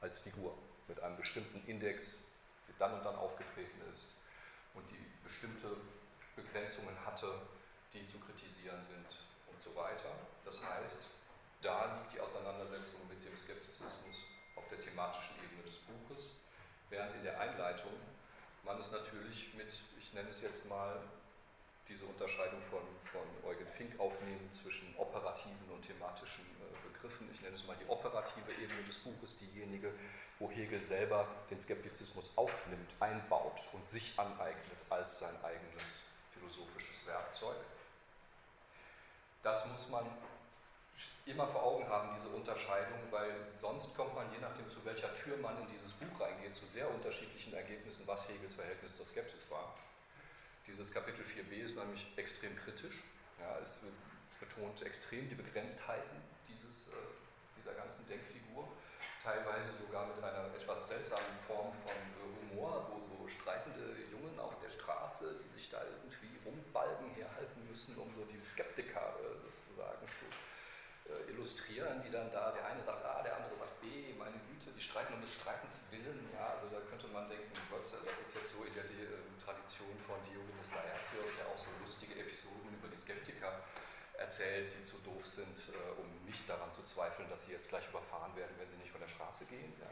[0.00, 0.56] als Figur
[0.88, 2.14] mit einem bestimmten Index,
[2.68, 4.06] der dann und dann aufgetreten ist
[4.74, 5.76] und die bestimmte
[6.34, 7.42] Begrenzungen hatte,
[7.92, 9.06] die zu kritisieren sind
[9.52, 10.10] und so weiter.
[10.44, 11.04] Das heißt,
[11.62, 14.16] da liegt die Auseinandersetzung mit dem Skeptizismus
[14.56, 16.36] auf der thematischen Ebene des Buches,
[16.88, 17.92] während in der Einleitung
[18.64, 19.68] man es natürlich mit,
[19.98, 21.00] ich nenne es jetzt mal,
[21.88, 27.28] diese Unterscheidung von, von Eugen Fink aufnehmen zwischen operativen und thematischen äh, Begriffen.
[27.34, 29.92] Ich nenne es mal die operative Ebene des Buches, diejenige,
[30.38, 35.82] wo Hegel selber den Skeptizismus aufnimmt, einbaut und sich aneignet als sein eigenes
[36.32, 37.56] philosophisches Werkzeug.
[39.42, 40.06] Das muss man
[41.26, 45.36] immer vor Augen haben, diese Unterscheidung, weil sonst kommt man, je nachdem zu welcher Tür
[45.38, 49.74] man in dieses Buch reingeht, zu sehr unterschiedlichen Ergebnissen, was Hegels Verhältnis zur Skepsis war.
[50.66, 52.96] Dieses Kapitel 4b ist nämlich extrem kritisch.
[53.38, 53.80] Ja, es
[54.38, 56.96] betont extrem die Begrenztheiten dieses, äh,
[57.56, 58.68] dieser ganzen Denkfigur,
[59.22, 64.54] teilweise sogar mit einer etwas seltsamen Form von äh, Humor, wo so streitende Jungen auf
[64.60, 69.39] der Straße, die sich da irgendwie rumbalgen herhalten müssen, um so die Skeptiker äh,
[71.28, 74.82] illustrieren, die dann da, der eine sagt A, der andere sagt B, meine Güte, die
[74.82, 78.52] streiten um des Streitens willen, ja, also da könnte man denken, Gott, das ist jetzt
[78.52, 78.84] so in der
[79.42, 83.64] Tradition von Diogenes Laertios, der auch so lustige Episoden über die Skeptiker
[84.20, 87.88] erzählt, die zu doof sind, äh, um nicht daran zu zweifeln, dass sie jetzt gleich
[87.88, 89.72] überfahren werden, wenn sie nicht von der Straße gehen.
[89.80, 89.90] Ja.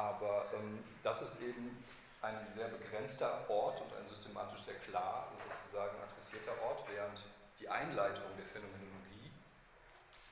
[0.00, 1.84] Aber ähm, das ist eben
[2.22, 7.18] ein sehr begrenzter Ort und ein systematisch sehr klar sozusagen adressierter Ort, während
[7.58, 9.19] die Einleitung der Phänomenologie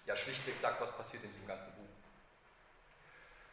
[0.08, 1.92] ja schlichtweg sagt, was passiert in diesem ganzen Buch.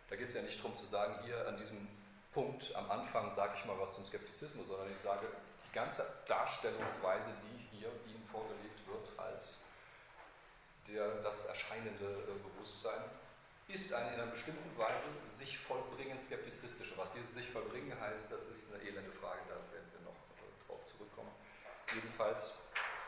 [0.10, 1.88] Da geht es ja nicht darum zu sagen, hier an diesem
[2.34, 5.28] Punkt am Anfang sage ich mal was zum Skeptizismus, sondern ich sage,
[5.68, 9.58] die ganze Darstellungsweise, die hier Ihnen vorgelegt wird als
[10.88, 13.04] der, das erscheinende äh, Bewusstsein,
[13.68, 16.96] ist eine in einer bestimmten Weise sich vollbringend skeptizistische.
[16.98, 20.68] Was dieses sich vollbringen heißt, das ist eine elende Frage, da werden wir noch äh,
[20.68, 21.32] drauf zurückkommen.
[21.94, 22.56] Jedenfalls,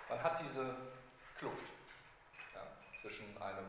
[0.09, 0.75] man hat diese
[1.37, 1.76] Kluft
[3.01, 3.67] zwischen einem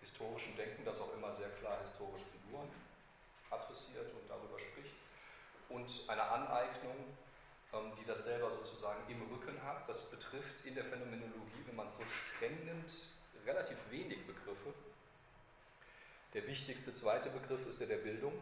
[0.00, 2.68] historischen Denken, das auch immer sehr klar historische Figuren
[3.50, 4.94] adressiert und darüber spricht,
[5.68, 6.96] und eine Aneignung,
[7.72, 9.88] ähm, die das selber sozusagen im Rücken hat.
[9.88, 12.92] Das betrifft in der Phänomenologie, wenn man es so streng nimmt,
[13.44, 14.74] relativ wenig Begriffe.
[16.34, 18.32] Der wichtigste zweite Begriff ist der der Bildung.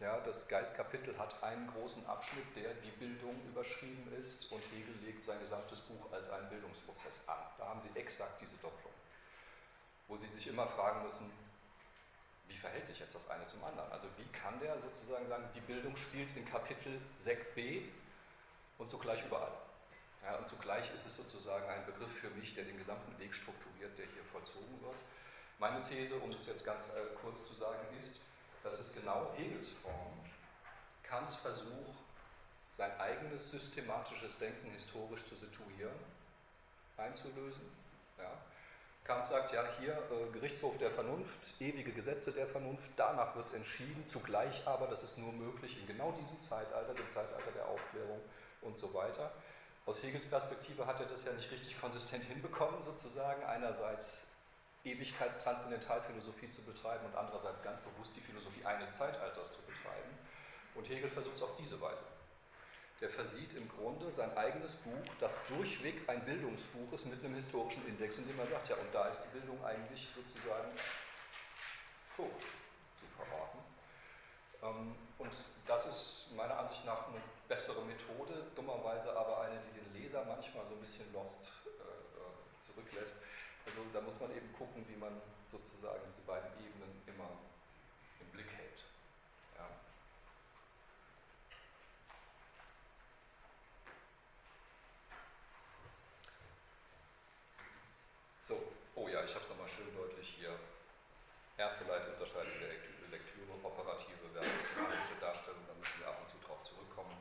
[0.00, 5.24] Ja, das Geistkapitel hat einen großen Abschnitt, der die Bildung überschrieben ist und Hegel legt
[5.24, 7.38] sein gesamtes Buch als einen Bildungsprozess an.
[7.56, 8.92] Da haben Sie exakt diese Doppelung,
[10.08, 11.30] wo Sie sich immer fragen müssen,
[12.48, 13.90] wie verhält sich jetzt das eine zum anderen?
[13.92, 17.82] Also wie kann der sozusagen sagen, die Bildung spielt in Kapitel 6b
[18.78, 19.52] und zugleich überall?
[20.22, 23.96] Ja, und zugleich ist es sozusagen ein Begriff für mich, der den gesamten Weg strukturiert,
[23.98, 24.96] der hier vollzogen wird.
[25.58, 28.20] Meine These, um das jetzt ganz äh, kurz zu sagen, ist,
[28.62, 30.18] dass es genau Hegels Form,
[31.02, 31.94] Kants Versuch,
[32.76, 35.94] sein eigenes systematisches Denken historisch zu situieren,
[36.96, 37.70] einzulösen.
[38.18, 38.32] Ja.
[39.06, 44.02] Kant sagt ja hier äh, Gerichtshof der Vernunft, ewige Gesetze der Vernunft, danach wird entschieden,
[44.08, 48.20] zugleich aber, das ist nur möglich in genau diesem Zeitalter, dem Zeitalter der Aufklärung
[48.62, 49.30] und so weiter.
[49.86, 53.44] Aus Hegels Perspektive hat er das ja nicht richtig konsistent hinbekommen, sozusagen.
[53.44, 54.26] Einerseits
[54.82, 60.18] Ewigkeitstranszendentalphilosophie zu betreiben und andererseits ganz bewusst die Philosophie eines Zeitalters zu betreiben.
[60.74, 62.15] Und Hegel versucht es auf diese Weise.
[63.00, 67.86] Der versieht im Grunde sein eigenes Buch, das durchweg ein Bildungsbuch ist mit einem historischen
[67.86, 70.70] Index, in dem er sagt, ja, und da ist die Bildung eigentlich sozusagen
[72.16, 72.24] so
[72.98, 73.60] zu verorten.
[74.62, 75.32] Ähm, und
[75.66, 80.66] das ist meiner Ansicht nach eine bessere Methode, dummerweise aber eine, die den Leser manchmal
[80.66, 83.14] so ein bisschen lost äh, äh, zurücklässt.
[83.66, 85.20] Also da muss man eben gucken, wie man
[85.50, 87.28] sozusagen diese beiden Ebenen immer
[88.20, 88.80] im Blick hält.
[89.58, 89.68] Ja.
[98.46, 100.58] So, oh ja, ich habe es nochmal schön deutlich hier.
[101.58, 106.62] Erste Leitunterscheidung der Lektüre, operative versus thematische Darstellung, da müssen wir ab und zu drauf
[106.62, 107.16] zurückkommen.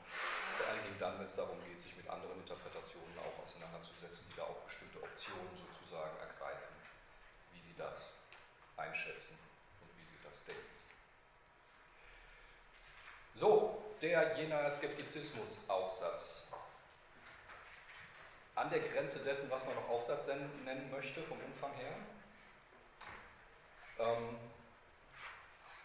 [0.60, 4.36] Vor allen Dingen dann, wenn es darum geht, sich mit anderen Interpretationen auch auseinanderzusetzen, die
[4.36, 6.76] da auch bestimmte Optionen sozusagen ergreifen,
[7.56, 8.14] wie das
[8.78, 9.38] einschätzen
[9.82, 10.62] und wie sie das denken.
[13.36, 16.44] So, der jener Skeptizismus-Aufsatz.
[18.56, 21.94] An der Grenze dessen, was man noch Aufsatz nennen möchte, vom Umfang her.
[24.00, 24.38] Ähm,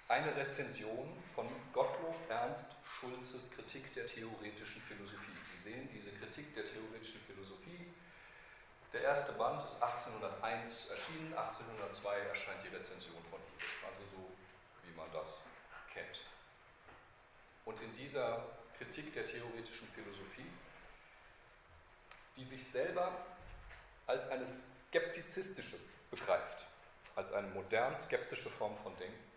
[0.09, 2.67] eine Rezension von Gottlob Ernst
[2.99, 5.39] Schulzes Kritik der theoretischen Philosophie.
[5.51, 7.87] Sie sehen diese Kritik der theoretischen Philosophie.
[8.93, 13.67] Der erste Band ist 1801 erschienen, 1802 erscheint die Rezension von ihm.
[13.87, 14.31] Also so,
[14.83, 15.29] wie man das
[15.95, 16.21] kennt.
[17.65, 18.45] Und in dieser
[18.77, 20.51] Kritik der theoretischen Philosophie,
[22.37, 23.13] die sich selber
[24.09, 24.47] als eine
[24.89, 25.79] skeptizistische
[26.11, 26.67] begreift,
[27.15, 29.31] als eine modern skeptische Form von Denken,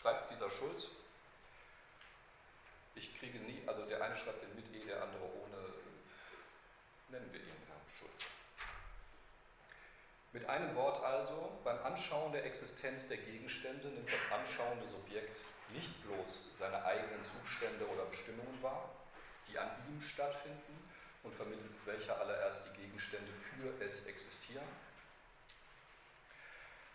[0.00, 0.84] schreibt dieser Schulz,
[2.94, 5.45] ich kriege nie, also der eine schreibt den mit E, der andere ohne,
[7.08, 8.22] nennen wir ihn Herrn Schulz.
[10.32, 15.38] Mit einem Wort also, beim Anschauen der Existenz der Gegenstände nimmt das anschauende Subjekt
[15.72, 18.90] nicht bloß seine eigenen Zustände oder Bestimmungen wahr,
[19.48, 20.90] die an ihm stattfinden
[21.22, 24.66] und vermittels welcher allererst die Gegenstände für es existieren,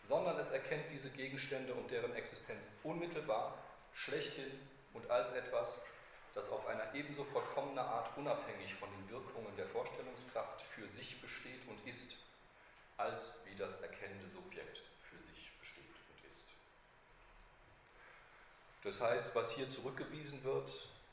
[0.07, 3.57] sondern es erkennt diese Gegenstände und deren Existenz unmittelbar,
[3.93, 4.51] schlechthin
[4.93, 5.70] und als etwas,
[6.34, 11.68] das auf einer ebenso vollkommene Art unabhängig von den Wirkungen der Vorstellungskraft für sich besteht
[11.68, 12.16] und ist,
[12.98, 16.48] als wie das erkennende Subjekt für sich besteht und ist.
[18.84, 20.70] Das heißt, was hier zurückgewiesen wird,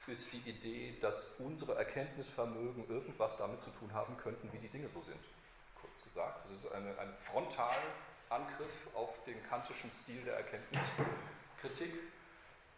[0.07, 4.89] ist die Idee, dass unsere Erkenntnisvermögen irgendwas damit zu tun haben könnten, wie die Dinge
[4.89, 5.21] so sind.
[5.81, 7.77] Kurz gesagt, das ist eine, ein frontal
[8.31, 12.01] Angriff auf den kantischen Stil der Erkenntniskritik,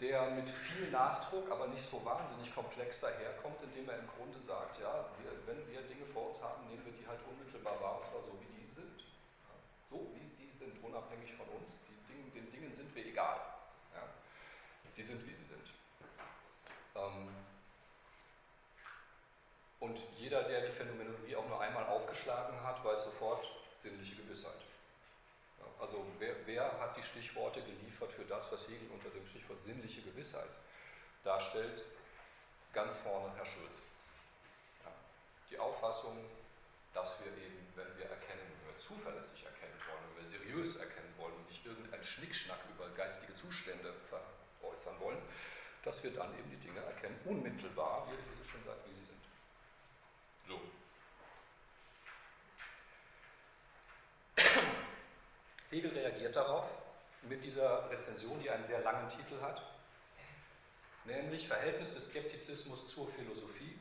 [0.00, 4.80] der mit viel Nachdruck, aber nicht so wahnsinnig komplex daherkommt, indem er im Grunde sagt,
[4.80, 8.06] ja, wir, wenn wir Dinge vor uns haben, nehmen wir die halt unmittelbar wahr, und
[8.08, 9.00] zwar so, wie die sind.
[9.44, 9.54] Ja,
[9.90, 11.76] so, wie sie sind, unabhängig von uns.
[12.08, 13.40] Dinge, den Dingen sind wir egal.
[13.94, 14.08] Ja,
[14.96, 15.68] die sind, wie sie sind.
[16.96, 17.28] Ähm,
[19.80, 23.44] und jeder, der die Phänomenologie auch nur einmal aufgeschlagen hat, weiß sofort
[23.82, 24.69] sinnliche Gewissheit.
[25.80, 30.02] Also wer, wer, hat die Stichworte geliefert für das, was Hegel unter dem Stichwort sinnliche
[30.02, 30.50] Gewissheit
[31.24, 31.82] darstellt?
[32.74, 33.80] Ganz vorne Herr Schulz.
[34.84, 34.92] Ja.
[35.50, 36.18] Die Auffassung,
[36.92, 41.14] dass wir eben, wenn wir erkennen, wenn wir zuverlässig erkennen wollen, wenn wir seriös erkennen
[41.16, 43.94] wollen und nicht irgendein Schnickschnack über geistige Zustände
[44.60, 45.22] veräußern wollen,
[45.82, 49.24] dass wir dann eben die Dinge erkennen, unmittelbar, wie es schon sagt, wie sie sind.
[50.46, 50.60] So.
[55.70, 56.66] Hegel reagiert darauf
[57.22, 59.62] mit dieser Rezension, die einen sehr langen Titel hat,
[61.04, 63.78] nämlich Verhältnis des Skeptizismus zur Philosophie,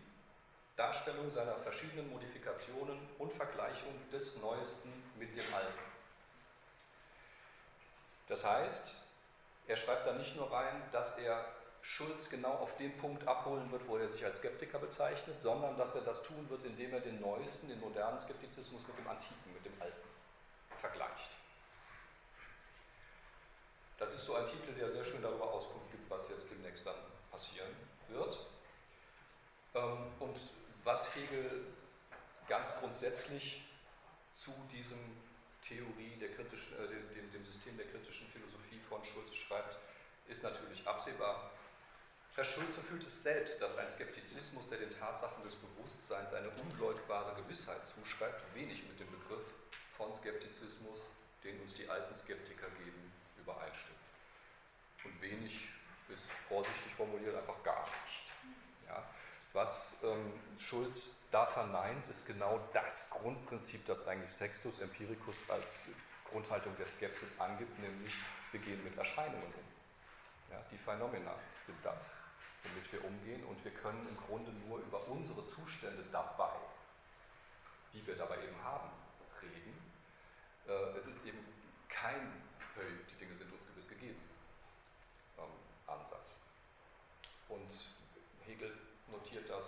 [0.75, 5.79] Darstellung seiner verschiedenen Modifikationen und Vergleichung des Neuesten mit dem Alten.
[8.27, 8.91] Das heißt,
[9.67, 11.43] er schreibt da nicht nur rein, dass er
[11.81, 15.95] Schulz genau auf den Punkt abholen wird, wo er sich als Skeptiker bezeichnet, sondern dass
[15.95, 19.65] er das tun wird, indem er den neuesten, den modernen Skeptizismus mit dem Antiken, mit
[19.65, 20.07] dem Alten
[20.79, 21.18] vergleicht.
[23.99, 26.95] Das ist so ein Titel, der sehr schön darüber Auskunft gibt, was jetzt demnächst dann
[27.29, 27.75] passieren
[28.07, 28.39] wird.
[29.75, 30.37] Ähm, und
[30.85, 31.67] was Hegel
[32.47, 33.61] ganz grundsätzlich
[34.37, 34.99] zu diesem
[35.61, 39.77] Theorie der kritischen, äh, dem, dem System der kritischen Philosophie von Schulze schreibt,
[40.29, 41.51] ist natürlich absehbar.
[42.35, 47.35] Herr Schulze fühlt es selbst, dass ein Skeptizismus, der den Tatsachen des Bewusstseins eine unleugbare
[47.41, 49.43] Gewissheit zuschreibt, wenig mit dem Begriff
[49.97, 51.01] von Skeptizismus,
[51.43, 53.11] den uns die alten Skeptiker geben,
[53.49, 53.99] übereinstimmt.
[55.05, 55.67] Und wenig
[56.09, 58.23] ist vorsichtig formuliert einfach gar nicht.
[58.87, 59.03] Ja.
[59.53, 65.81] Was ähm, Schulz da verneint, ist genau das Grundprinzip, das eigentlich Sextus Empiricus als
[66.29, 68.13] Grundhaltung der Skepsis angibt, nämlich
[68.51, 70.51] wir gehen mit Erscheinungen um.
[70.51, 71.35] Ja, die Phänomena
[71.65, 72.11] sind das
[72.63, 73.43] womit wir umgehen.
[73.45, 76.55] Und wir können im Grunde nur über unsere Zustände dabei,
[77.93, 78.89] die wir dabei eben haben,
[79.41, 79.75] reden.
[80.67, 81.39] Äh, es ist eben
[81.87, 82.31] kein,
[82.75, 84.19] hey, die Dinge sind uns gewiss gegeben,
[85.37, 85.51] ähm,
[85.87, 86.29] Ansatz.
[87.47, 87.71] Und
[88.45, 88.77] Hegel
[89.07, 89.65] notiert das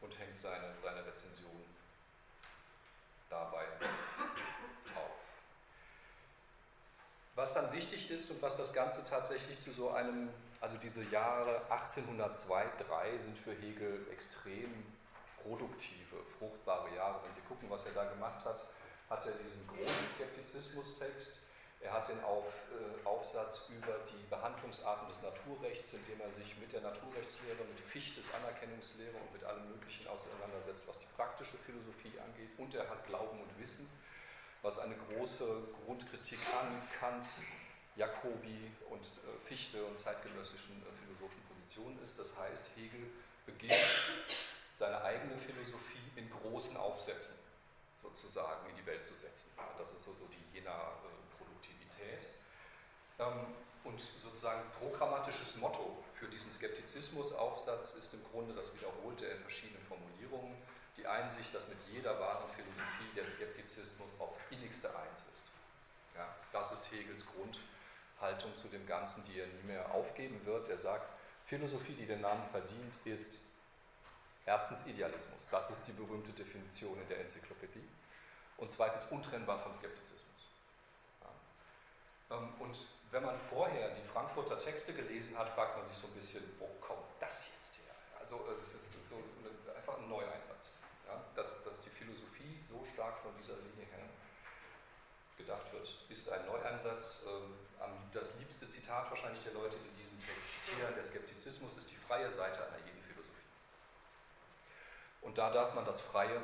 [0.00, 1.64] und hängt seine, seine Rezension
[3.28, 3.64] dabei
[4.94, 5.10] auf.
[7.34, 10.30] Was dann wichtig ist und was das Ganze tatsächlich zu so einem
[10.60, 14.84] also diese Jahre 1802, 3 sind für Hegel extrem
[15.42, 17.20] produktive, fruchtbare Jahre.
[17.24, 18.66] Wenn Sie gucken, was er da gemacht hat,
[19.10, 21.38] hat er diesen großen Skeptizismus-Text,
[21.86, 26.58] er hat den Auf, äh, Aufsatz über die Behandlungsarten des Naturrechts, in dem er sich
[26.58, 32.18] mit der Naturrechtslehre, mit Fichtes Anerkennungslehre und mit allem Möglichen auseinandersetzt, was die praktische Philosophie
[32.18, 32.50] angeht.
[32.58, 33.86] Und er hat Glauben und Wissen,
[34.62, 35.46] was eine große
[35.86, 37.26] Grundkritik an Kant,
[37.94, 42.18] Jacobi und äh, Fichte und zeitgenössischen äh, philosophischen Positionen ist.
[42.18, 43.06] Das heißt, Hegel
[43.46, 43.78] beginnt
[44.74, 47.38] seine eigene Philosophie in großen Aufsätzen
[48.02, 49.54] sozusagen in die Welt zu setzen.
[49.78, 51.15] Das ist so, so die jener äh,
[51.96, 52.26] Produktivität.
[53.18, 59.42] Ähm, und sozusagen programmatisches Motto für diesen Skeptizismus-Aufsatz ist im Grunde, das wiederholt er in
[59.42, 60.56] verschiedenen Formulierungen,
[60.96, 65.46] die Einsicht, dass mit jeder wahren Philosophie der Skeptizismus auf innigste eins ist.
[66.16, 67.60] Ja, das ist Hegels Grund,
[68.20, 70.68] Haltung zu dem Ganzen, die er nie mehr aufgeben wird.
[70.68, 71.08] Er sagt,
[71.44, 73.30] Philosophie, die den Namen verdient, ist
[74.46, 75.38] erstens Idealismus.
[75.50, 77.86] Das ist die berühmte Definition in der Enzyklopädie.
[78.56, 80.15] Und zweitens untrennbar vom Skeptizismus.
[82.30, 82.76] Ähm, und
[83.10, 86.66] wenn man vorher die Frankfurter Texte gelesen hat, fragt man sich so ein bisschen, wo
[86.80, 87.94] kommt das jetzt her?
[88.20, 89.16] Also es ist so
[89.70, 90.74] einfach ein Neueinsatz.
[91.06, 94.10] Ja, dass, dass die Philosophie so stark von dieser Linie her
[95.38, 97.22] gedacht wird, ist ein Neueinsatz.
[97.26, 97.54] Ähm,
[98.12, 102.32] das liebste Zitat wahrscheinlich der Leute, die diesen Text zitieren, der Skeptizismus ist die freie
[102.32, 103.46] Seite einer jeden Philosophie.
[105.20, 106.40] Und da darf man das Freie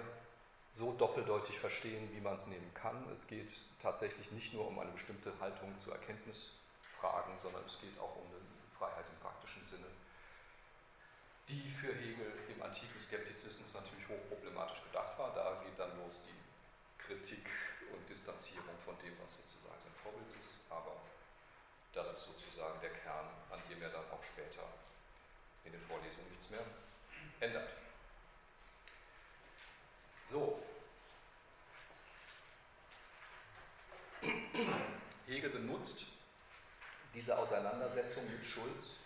[0.74, 3.08] so doppeldeutig verstehen, wie man es nehmen kann.
[3.12, 8.16] Es geht tatsächlich nicht nur um eine bestimmte Haltung zu Erkenntnisfragen, sondern es geht auch
[8.16, 8.40] um eine
[8.78, 9.86] Freiheit im praktischen Sinne,
[11.48, 15.34] die für Hegel im antiken Skeptizismus natürlich hochproblematisch gedacht war.
[15.34, 16.40] Da geht dann los die
[17.02, 17.46] Kritik
[17.92, 20.56] und Distanzierung von dem, was sozusagen sein Vorbild ist.
[20.70, 20.96] Aber
[21.92, 24.64] das ist sozusagen der Kern, an dem er dann auch später
[25.64, 26.64] in den Vorlesungen nichts mehr
[27.40, 27.81] ändert.
[30.32, 30.58] So.
[35.26, 36.06] Hegel benutzt
[37.12, 38.96] diese Auseinandersetzung mit Schulz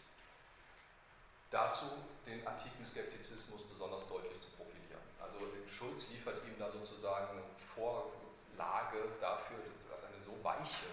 [1.51, 1.87] dazu,
[2.27, 5.03] den antiken Skeptizismus besonders deutlich zu profilieren.
[5.19, 7.43] Also Schulz liefert ihm da sozusagen eine
[7.75, 9.59] Vorlage dafür,
[10.07, 10.87] eine so weiche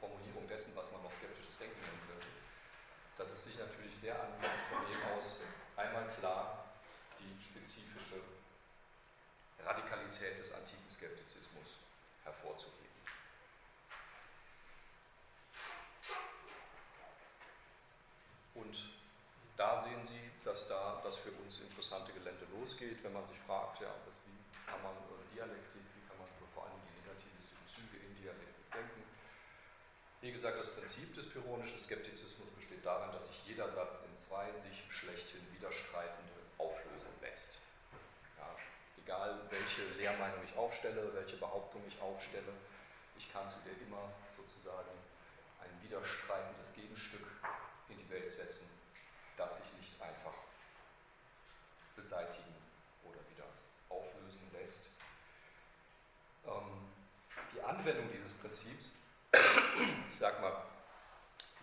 [0.00, 2.26] Formulierung dessen, was man noch skeptisches Denken nennen könnte,
[3.18, 5.40] dass es sich natürlich sehr anbietet, von dem aus
[5.76, 6.64] einmal klar
[7.20, 8.18] die spezifische
[9.70, 11.78] Radikalität des antiken Skeptizismus
[12.24, 12.90] hervorzuheben.
[18.54, 18.74] Und
[19.56, 23.80] da sehen Sie, dass da das für uns interessante Gelände losgeht, wenn man sich fragt,
[23.80, 23.94] ja,
[24.26, 24.94] wie kann man
[25.32, 29.02] Dialektik, wie kann man vor allem die negativistischen Züge in Dialektik denken,
[30.20, 34.52] wie gesagt, das Prinzip des pyrrhonischen Skeptizismus besteht darin, dass sich jeder Satz in zwei
[34.68, 36.10] sich schlechthin widerstreitende auflösen lässt.
[36.10, 36.19] Ja,
[39.10, 42.54] egal welche Lehrmeinung ich aufstelle, welche Behauptung ich aufstelle,
[43.18, 44.06] ich kann zu der immer
[44.36, 44.94] sozusagen
[45.58, 47.26] ein widerstreitendes Gegenstück
[47.88, 48.70] in die Welt setzen,
[49.36, 50.34] das sich nicht einfach
[51.96, 52.54] beseitigen
[53.02, 53.50] oder wieder
[53.88, 54.86] auflösen lässt.
[56.46, 56.86] Ähm,
[57.52, 58.90] die Anwendung dieses Prinzips
[59.32, 60.66] ich sag mal,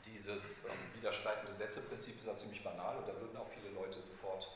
[0.06, 4.48] dieses ähm, widerstreitende Sätze-Prinzip ist ja ziemlich banal und da würden auch viele Leute sofort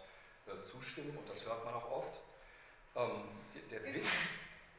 [0.47, 2.20] äh, zustimmen und das hört man auch oft.
[2.95, 3.23] Ähm,
[3.69, 4.09] der, Witz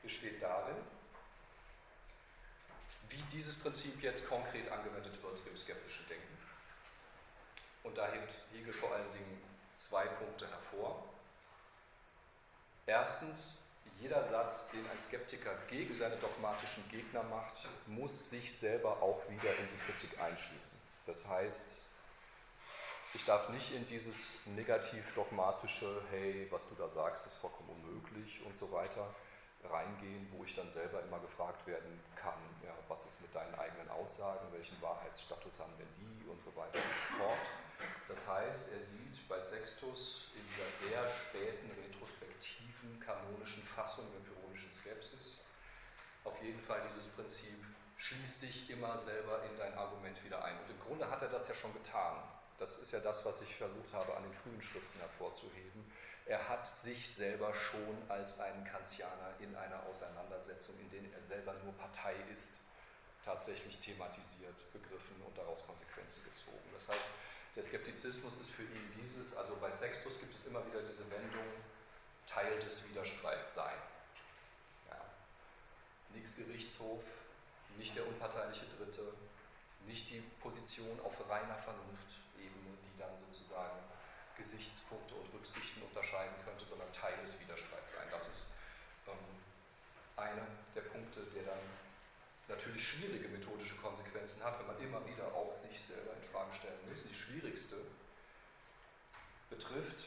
[0.02, 0.76] besteht darin,
[3.08, 6.38] wie dieses Prinzip jetzt konkret angewendet wird im skeptischen Denken.
[7.84, 9.42] Und da hebt Hegel vor allen Dingen
[9.76, 11.04] zwei Punkte hervor.
[12.86, 13.58] Erstens,
[14.00, 17.54] jeder Satz, den ein Skeptiker gegen seine dogmatischen Gegner macht,
[17.86, 20.78] muss sich selber auch wieder in die Kritik einschließen.
[21.06, 21.82] Das heißt,
[23.14, 28.56] ich darf nicht in dieses negativ-dogmatische, hey, was du da sagst, ist vollkommen unmöglich und
[28.56, 29.14] so weiter
[29.64, 33.88] reingehen, wo ich dann selber immer gefragt werden kann, ja, was ist mit deinen eigenen
[33.90, 37.46] Aussagen, welchen Wahrheitsstatus haben denn die und so weiter und so fort.
[38.08, 44.72] Das heißt, er sieht bei Sextus in dieser sehr späten retrospektiven kanonischen Fassung der pyrrhonischen
[44.72, 45.42] Skepsis
[46.24, 47.58] auf jeden Fall dieses Prinzip,
[47.98, 50.58] schließ dich immer selber in dein Argument wieder ein.
[50.58, 52.16] Und im Grunde hat er das ja schon getan.
[52.58, 55.84] Das ist ja das, was ich versucht habe, an den frühen Schriften hervorzuheben
[56.26, 61.54] er hat sich selber schon als einen Kantianer in einer Auseinandersetzung, in der er selber
[61.64, 62.54] nur Partei ist,
[63.24, 66.68] tatsächlich thematisiert, begriffen und daraus Konsequenzen gezogen.
[66.78, 67.08] Das heißt,
[67.56, 71.46] der Skeptizismus ist für ihn dieses, also bei Sextus gibt es immer wieder diese Wendung,
[72.26, 73.76] Teil des Widerstreits sein.
[74.88, 75.00] Ja.
[76.14, 77.02] Nix Gerichtshof,
[77.76, 79.12] nicht der unparteiliche Dritte,
[79.86, 82.21] nicht die Position auf reiner Vernunftebene,
[82.92, 83.80] die dann sozusagen
[84.36, 88.08] Gesichtspunkte und Rücksichten unterscheiden könnte, sondern Teil des Widerstreits sein.
[88.10, 88.46] Das ist
[89.08, 89.16] ähm,
[90.16, 91.64] einer der Punkte, der dann
[92.48, 96.78] natürlich schwierige methodische Konsequenzen hat, wenn man immer wieder auch sich selber in Frage stellen
[96.88, 97.02] muss.
[97.04, 97.76] Die schwierigste
[99.48, 100.06] betrifft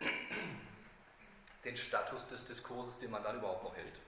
[1.64, 3.98] den Status des Diskurses, den man dann überhaupt noch hält.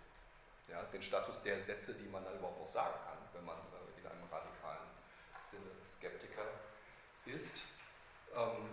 [0.69, 4.01] Ja, den Status der Sätze, die man dann überhaupt noch sagen kann, wenn man äh,
[4.01, 4.87] in einem radikalen
[5.51, 6.47] Sinne Skeptiker
[7.27, 7.70] ist.
[8.41, 8.73] Ähm,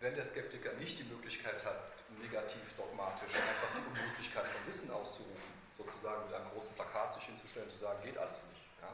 [0.00, 5.52] wenn der Skeptiker nicht die Möglichkeit hat, negativ dogmatisch einfach die Unmöglichkeit von Wissen auszurufen,
[5.76, 8.90] sozusagen mit einem großen Plakat sich hinzustellen zu sagen, geht alles nicht, ja,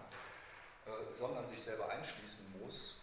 [0.93, 3.01] äh, sondern sich selber einschließen muss,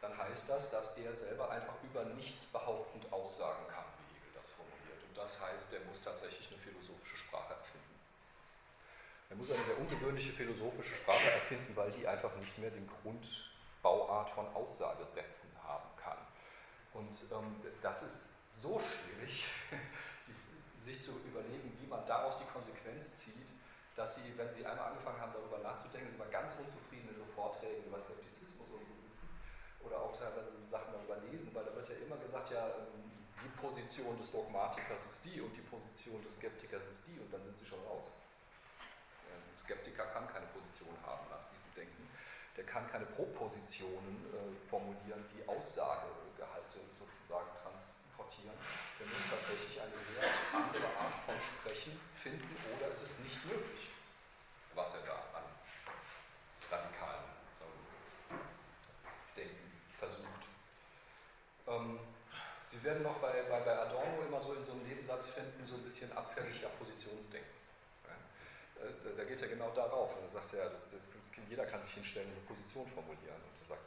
[0.00, 4.50] dann heißt das, dass er selber einfach über nichts behauptend aussagen kann, wie Hegel das
[4.52, 5.02] formuliert.
[5.08, 7.94] Und das heißt, er muss tatsächlich eine philosophische Sprache erfinden.
[9.30, 14.30] Er muss eine sehr ungewöhnliche philosophische Sprache erfinden, weil die einfach nicht mehr den Grundbauart
[14.30, 15.93] von Aussagesätzen haben.
[16.94, 19.44] Und ähm, das ist so schwierig,
[20.26, 23.50] die, sich zu überlegen, wie man daraus die Konsequenz zieht,
[23.96, 27.26] dass sie, wenn sie einmal angefangen haben, darüber nachzudenken, sind wir ganz unzufrieden in so
[27.34, 29.28] Vorträgen über Skeptizismus und so sitzen
[29.82, 33.10] oder auch teilweise Sachen darüber lesen, weil da wird ja immer gesagt, ja, ähm,
[33.42, 37.42] die Position des Dogmatikers ist die und die Position des Skeptikers ist die und dann
[37.42, 38.06] sind sie schon raus.
[39.28, 42.08] Ein Skeptiker kann keine Position haben nach diesem Denken.
[42.56, 46.06] Der kann keine Propositionen äh, formulieren, die Aussage
[47.34, 48.56] sozusagen transportieren.
[48.98, 53.90] Wir müssen tatsächlich eine sehr andere Art von Sprechen finden oder es ist nicht möglich,
[54.74, 55.46] was er da an
[56.70, 57.26] radikalen
[57.62, 58.38] ähm,
[59.36, 60.44] Denken versucht.
[61.66, 61.98] Ähm,
[62.70, 65.76] Sie werden noch bei, bei, bei Adorno immer so in so einem Nebensatz finden, so
[65.76, 67.54] ein bisschen abfälliger Positionsdenken.
[68.82, 70.10] Äh, da, da, geht er genau darauf.
[70.18, 71.02] Dann sagt er, das,
[71.48, 73.38] jeder kann sich hinstellen und eine Position formulieren.
[73.38, 73.86] Und er sagt,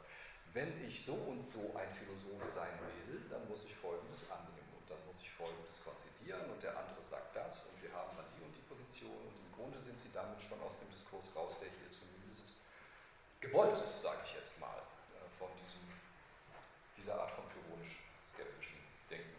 [0.54, 4.88] wenn ich so und so ein Philosoph sein will, dann muss ich Folgendes annehmen und
[4.88, 8.42] dann muss ich Folgendes konzidieren und der andere sagt das und wir haben dann die
[8.42, 11.70] und die Position und im Grunde sind sie damit schon aus dem Diskurs raus, der
[11.70, 12.58] hier zumindest
[13.38, 14.82] gewollt ist, sage ich jetzt mal,
[15.14, 15.86] äh, von diesem,
[16.98, 19.38] dieser Art von pyrrhonisch-skeptischen Denken.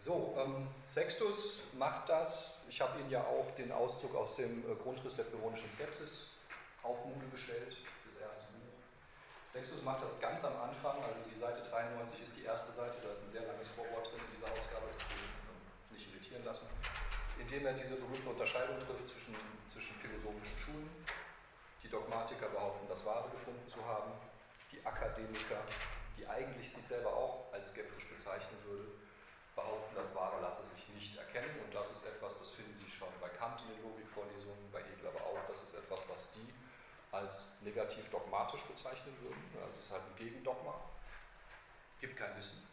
[0.00, 2.60] So, ähm, Sextus macht das.
[2.68, 6.30] Ich habe Ihnen ja auch den Auszug aus dem äh, Grundriss der pyrrhonischen Skepsis
[6.82, 7.76] auf Moodle gestellt.
[9.52, 13.12] Sextus macht das ganz am Anfang, also die Seite 93 ist die erste Seite, da
[13.12, 16.64] ist ein sehr langes Vorwort drin in dieser Ausgabe, ich nicht irritieren lassen,
[17.36, 19.36] indem er diese berühmte Unterscheidung trifft zwischen,
[19.68, 20.88] zwischen philosophischen Schulen.
[21.84, 24.16] Die Dogmatiker behaupten, das Wahre gefunden zu haben,
[24.72, 25.60] die Akademiker,
[26.16, 28.88] die eigentlich sich selber auch als skeptisch bezeichnen würde,
[29.52, 33.12] behaupten, das Wahre lasse sich nicht erkennen und das ist etwas, das finden Sie schon
[33.20, 36.48] bei Kant in den Logikvorlesungen, bei Hegel aber auch, das ist etwas, was die
[37.12, 39.44] als negativ dogmatisch bezeichnen würden.
[39.60, 40.74] Also es ist halt ein Gegendogma,
[42.00, 42.66] gibt kein Wissen.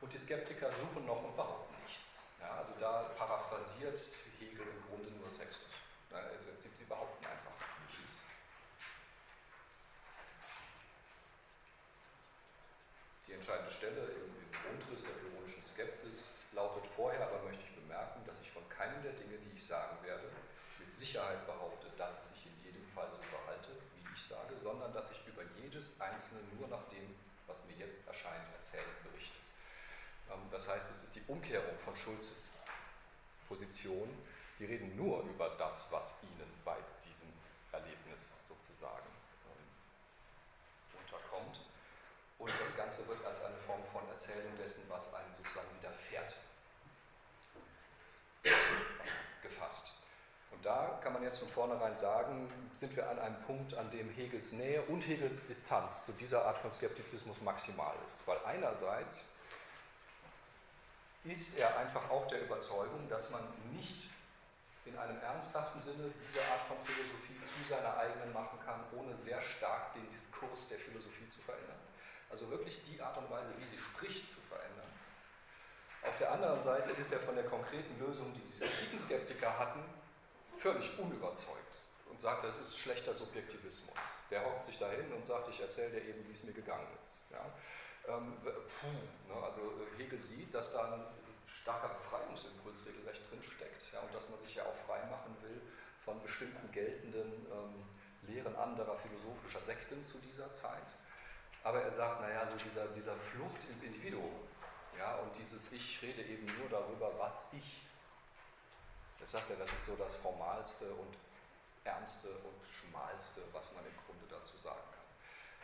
[0.00, 2.22] Und die Skeptiker suchen noch und behaupten nichts.
[2.40, 3.98] Ja, also da paraphrasiert
[4.38, 5.66] Hegel im Grunde nur Sextus.
[6.14, 7.58] Also sie behaupten einfach
[7.90, 8.14] nichts.
[13.26, 18.24] Die entscheidende Stelle im, im Grundriss der pyrrhonischen Skepsis lautet vorher, aber möchte ich bemerken,
[18.24, 20.30] dass ich von keinem der Dinge, die ich sagen werde,
[20.78, 22.38] mit Sicherheit behaupte, dass es
[22.98, 27.14] Fall so verhalte, wie ich sage, sondern dass ich über jedes Einzelne nur nach dem,
[27.46, 29.38] was mir jetzt erscheint, erzähle, berichte.
[30.30, 32.48] Ähm, das heißt, es ist die Umkehrung von Schulzes
[33.48, 34.08] Position,
[34.58, 37.32] Die reden nur über das, was ihnen bei diesem
[37.72, 39.06] Erlebnis sozusagen
[39.46, 41.60] ähm, unterkommt.
[42.38, 46.34] Und das Ganze wird als eine Form von Erzählung dessen, was einem sozusagen widerfährt,
[50.68, 54.52] da kann man jetzt von vornherein sagen, sind wir an einem Punkt, an dem Hegels
[54.52, 58.18] Nähe und Hegels Distanz zu dieser Art von Skeptizismus maximal ist.
[58.26, 59.24] Weil einerseits
[61.24, 63.40] ist er einfach auch der Überzeugung, dass man
[63.72, 64.10] nicht
[64.84, 69.40] in einem ernsthaften Sinne diese Art von Philosophie zu seiner eigenen machen kann, ohne sehr
[69.40, 71.80] stark den Diskurs der Philosophie zu verändern.
[72.28, 74.92] Also wirklich die Art und Weise, wie sie spricht, zu verändern.
[76.02, 79.80] Auf der anderen Seite ist er von der konkreten Lösung, die diese antiken Skeptiker hatten,
[80.58, 81.74] völlig unüberzeugt
[82.10, 83.94] und sagt, das ist schlechter Subjektivismus.
[84.30, 87.16] Der hockt sich dahin und sagt, ich erzähle dir eben, wie es mir gegangen ist.
[87.30, 87.44] Ja?
[88.08, 89.42] Ähm, puh, ne?
[89.42, 89.60] Also
[89.96, 91.04] Hegel sieht, dass da ein
[91.46, 94.00] starker Befreiungsimpuls regelrecht drinsteckt ja?
[94.00, 95.60] und dass man sich ja auch frei machen will
[96.04, 97.84] von bestimmten geltenden ähm,
[98.28, 100.88] Lehren anderer philosophischer Sekten zu dieser Zeit.
[101.64, 104.32] Aber er sagt, naja, so dieser, dieser Flucht ins Individuum
[104.98, 107.82] ja, und dieses Ich rede eben nur darüber, was ich
[109.20, 111.16] das sagt er, das ist so das Formalste und
[111.84, 115.08] Ärmste und Schmalste, was man im Grunde dazu sagen kann.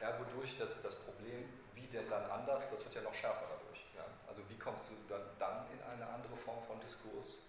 [0.00, 3.84] Ja, wodurch das, das Problem, wie denn dann anders, das wird ja noch schärfer dadurch.
[3.94, 4.04] Ja?
[4.26, 7.44] Also wie kommst du dann, dann in eine andere Form von Diskurs?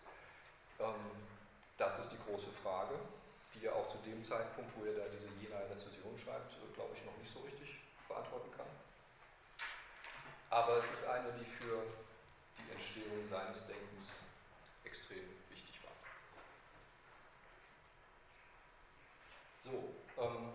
[0.79, 1.11] Ähm,
[1.77, 2.95] das ist die große Frage,
[3.53, 7.17] die er auch zu dem Zeitpunkt, wo er da diese Jena-Rezession schreibt, glaube ich, noch
[7.17, 8.67] nicht so richtig beantworten kann.
[10.49, 11.81] Aber es ist eine, die für
[12.59, 14.11] die Entstehung seines Denkens
[14.83, 15.35] extrem
[19.66, 19.82] So,
[20.22, 20.53] ähm,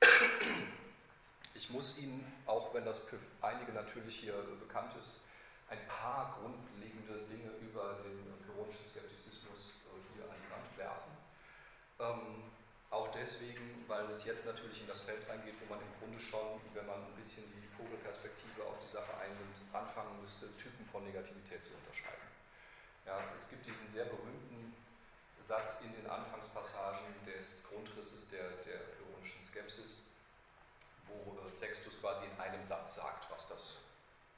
[1.54, 5.18] ich muss Ihnen, auch wenn das für einige natürlich hier bekannt ist,
[5.68, 11.12] ein paar grundlegende Dinge über den pyrrhonischen Skeptizismus äh, hier an die Wand werfen.
[11.98, 12.46] Ähm,
[12.94, 16.62] auch deswegen, weil es jetzt natürlich in das Feld reingeht, wo man im Grunde schon,
[16.74, 21.62] wenn man ein bisschen die Vogelperspektive auf die Sache einnimmt, anfangen müsste, Typen von Negativität
[21.66, 22.30] zu unterscheiden.
[23.02, 24.74] Ja, es gibt diesen sehr berühmten
[25.50, 30.06] Satz in den Anfangspassagen des Grundrisses der, der pyrrhonischen Skepsis,
[31.10, 33.82] wo äh, Sextus quasi in einem Satz sagt, was das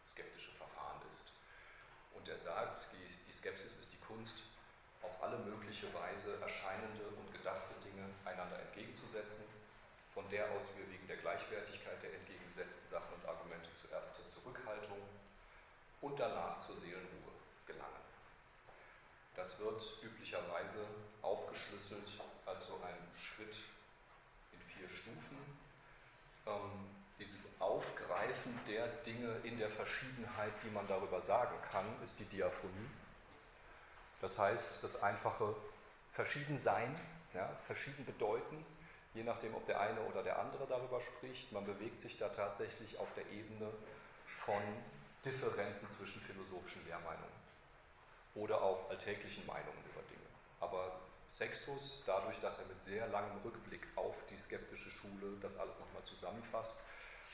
[0.08, 1.28] skeptische Verfahren ist.
[2.16, 4.48] Und er sagt, die, Skepsis ist die Kunst,
[5.04, 9.44] auf alle mögliche Weise erscheinende und gedachte Dinge einander entgegenzusetzen,
[10.16, 15.04] von der aus wir wegen der Gleichwertigkeit der entgegengesetzten Sachen und Argumente zuerst zur Zurückhaltung
[16.00, 16.81] und danach zur.
[19.42, 20.86] Das wird üblicherweise
[21.20, 22.08] aufgeschlüsselt
[22.46, 23.56] als so ein Schritt
[24.52, 25.36] in vier Stufen.
[26.46, 26.86] Ähm,
[27.18, 32.88] dieses Aufgreifen der Dinge in der Verschiedenheit, die man darüber sagen kann, ist die Diaphonie.
[34.20, 35.56] Das heißt, das einfache
[36.12, 36.94] Verschiedensein,
[37.34, 38.64] ja, verschieden bedeuten,
[39.12, 41.50] je nachdem, ob der eine oder der andere darüber spricht.
[41.50, 43.72] Man bewegt sich da tatsächlich auf der Ebene
[44.44, 44.62] von
[45.24, 47.41] Differenzen zwischen philosophischen Lehrmeinungen
[48.34, 50.28] oder auch alltäglichen Meinungen über Dinge.
[50.60, 55.78] Aber Sextus, dadurch, dass er mit sehr langem Rückblick auf die skeptische Schule das alles
[55.78, 56.76] nochmal zusammenfasst,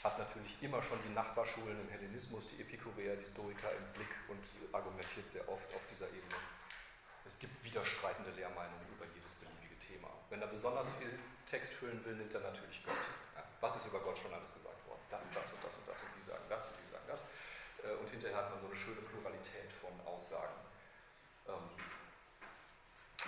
[0.03, 4.39] hat natürlich immer schon die Nachbarschulen im Hellenismus, die Epikureer, die Stoiker im Blick und
[4.73, 6.39] argumentiert sehr oft auf dieser Ebene.
[7.27, 10.09] Es gibt widerstreitende Lehrmeinungen über jedes beliebige Thema.
[10.31, 11.19] Wenn er besonders viel
[11.51, 12.95] Text füllen will, nimmt er natürlich Gott.
[13.35, 15.03] Ja, was ist über Gott schon alles gesagt worden?
[15.11, 17.21] Das, das und das und das und die sagen das und die sagen das.
[17.83, 20.57] Äh, und hinterher hat man so eine schöne Pluralität von Aussagen
[21.49, 21.69] ähm,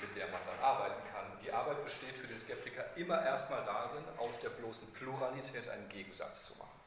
[0.00, 1.26] mit der man dann arbeiten kann.
[1.42, 6.44] Die Arbeit besteht für den Skeptiker immer erstmal darin, aus der bloßen Pluralität einen Gegensatz
[6.44, 6.80] zu machen.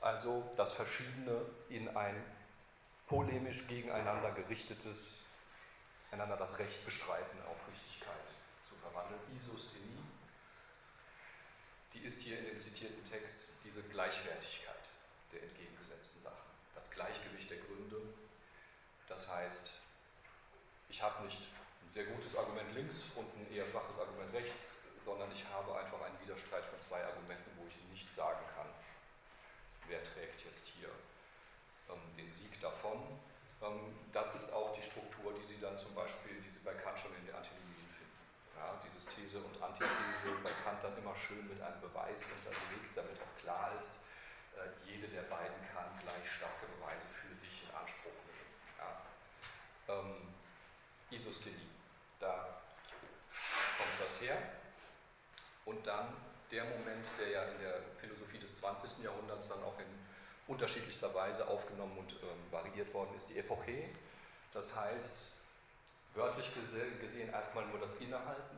[0.00, 2.24] Also das Verschiedene in ein
[3.08, 5.18] polemisch gegeneinander gerichtetes,
[6.12, 8.26] einander das Recht bestreiten auf Richtigkeit
[8.68, 9.20] zu verwandeln.
[9.36, 10.04] Isosthenie,
[11.94, 14.76] die ist hier in dem zitierten Text diese Gleichwertigkeit
[15.32, 18.00] der entgegengesetzten Sachen, das Gleichgewicht der Gründe.
[19.08, 19.72] Das heißt,
[20.90, 21.47] ich habe nicht
[21.98, 24.70] sehr gutes Argument links und ein eher schwaches Argument rechts,
[25.02, 28.70] sondern ich habe einfach einen Widerstreit von zwei Argumenten, wo ich nicht sagen kann,
[29.90, 30.94] wer trägt jetzt hier
[31.90, 33.02] ähm, den Sieg davon.
[33.58, 37.02] Ähm, das ist auch die Struktur, die Sie dann zum Beispiel, die Sie bei Kant
[37.02, 38.22] schon in der Antinomien finden.
[38.54, 43.18] Ja, dieses These und Antithese bei Kant dann immer schön mit einem Beweis unterlegt, damit
[43.18, 43.98] auch klar ist,
[44.54, 48.54] äh, jede der beiden kann gleich starke Beweise für sich in Anspruch nehmen.
[48.78, 48.90] Ja.
[49.98, 50.30] Ähm,
[51.10, 51.67] Isosthelie.
[54.20, 54.36] Her.
[55.64, 56.14] Und dann
[56.50, 59.04] der Moment, der ja in der Philosophie des 20.
[59.04, 59.86] Jahrhunderts dann auch in
[60.46, 63.90] unterschiedlichster Weise aufgenommen und ähm, variiert worden ist, die Epoche.
[64.52, 65.32] Das heißt,
[66.14, 66.50] wörtlich
[67.00, 68.56] gesehen erstmal nur das Innehalten,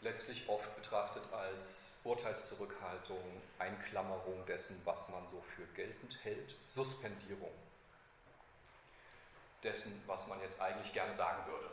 [0.00, 7.52] letztlich oft betrachtet als Urteilszurückhaltung, Einklammerung dessen, was man so für geltend hält, Suspendierung
[9.62, 11.70] dessen, was man jetzt eigentlich gerne sagen würde.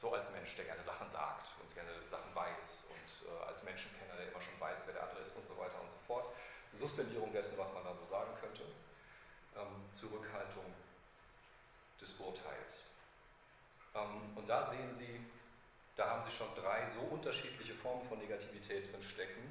[0.00, 4.14] So als Mensch, der gerne Sachen sagt und gerne Sachen weiß und äh, als Menschenkenner,
[4.16, 6.26] der immer schon weiß, wer der andere ist und so weiter und so fort.
[6.74, 8.62] Suspendierung dessen, was man da so sagen könnte.
[9.56, 10.64] Ähm, Zurückhaltung
[12.00, 12.86] des Urteils.
[13.94, 15.20] Ähm, und da sehen Sie,
[15.96, 19.50] da haben Sie schon drei so unterschiedliche Formen von Negativität drin stecken,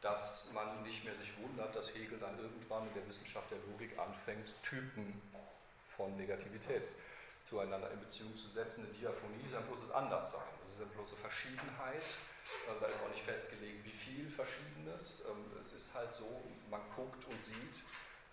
[0.00, 3.98] dass man nicht mehr sich wundert, dass Hegel dann irgendwann in der Wissenschaft der Logik
[3.98, 5.20] anfängt, Typen
[5.96, 6.82] von Negativität
[7.44, 8.84] zueinander in Beziehung zu setzen.
[8.84, 12.02] Eine Diaphonie ist ein bloßes Anderssein, das ist eine bloße Verschiedenheit.
[12.66, 15.22] Äh, da ist auch nicht festgelegt, wie viel Verschiedenes.
[15.28, 17.82] Ähm, es ist halt so, man guckt und sieht,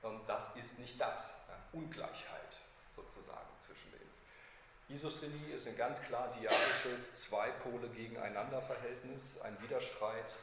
[0.03, 1.39] ähm, das ist nicht das.
[1.72, 2.57] Ungleichheit
[2.95, 4.10] sozusagen zwischen denen.
[4.89, 10.34] Isosthenie ist ein ganz klar diadisches Zwei-Pole gegeneinander Verhältnis, ein Widerstreit,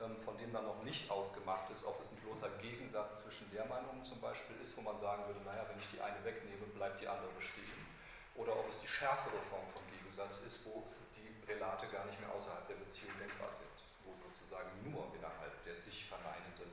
[0.00, 4.04] ähm, von dem dann noch nicht ausgemacht ist, ob es ein bloßer Gegensatz zwischen Lehrmeinungen
[4.04, 7.06] zum Beispiel ist, wo man sagen würde, naja, wenn ich die eine wegnehme, bleibt die
[7.06, 7.91] andere bestehen
[8.34, 10.84] oder ob es die schärfere Form von Gegensatz ist, wo
[11.16, 15.76] die Relate gar nicht mehr außerhalb der Beziehung denkbar sind, wo sozusagen nur innerhalb der
[15.76, 16.72] sich verneinenden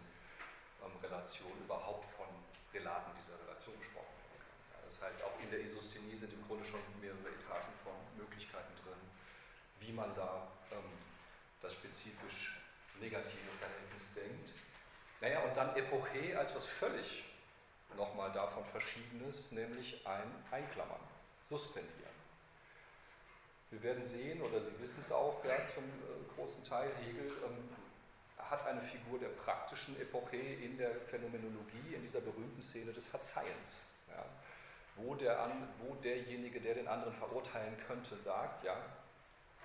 [0.83, 2.27] ähm, Relation überhaupt von
[2.73, 4.83] Relaten dieser Relation gesprochen werden kann.
[4.85, 9.01] Das heißt, auch in der Isosthenie sind im Grunde schon mehrere Etagen von Möglichkeiten drin,
[9.79, 10.95] wie man da ähm,
[11.61, 12.55] das spezifisch
[12.99, 14.51] negative Verhältnis denkt.
[15.19, 17.25] Naja, und dann Epoche als was völlig
[17.97, 20.99] nochmal davon Verschiedenes, nämlich ein Einklammern
[21.49, 22.09] suspendieren.
[23.71, 27.69] Wir werden sehen, oder Sie wissen es auch ja, zum äh, großen Teil, Hegel ähm,
[28.37, 33.73] hat eine Figur der praktischen Epoche in der Phänomenologie, in dieser berühmten Szene des Verzeihens.
[34.07, 34.25] Ja,
[34.95, 38.75] wo, der an, wo derjenige, der den anderen verurteilen könnte, sagt, ja,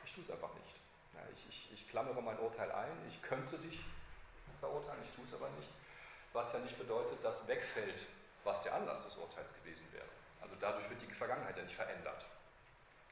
[0.05, 0.77] ich tue es einfach nicht.
[1.15, 3.81] Ja, ich, ich, ich klammere mein Urteil ein, ich könnte dich
[4.61, 5.69] verurteilen, ich tue es aber nicht.
[6.35, 8.07] Was ja nicht bedeutet, dass wegfällt,
[8.43, 10.05] was der Anlass des Urteils gewesen wäre.
[10.45, 12.23] Also dadurch wird die Vergangenheit ja nicht verändert.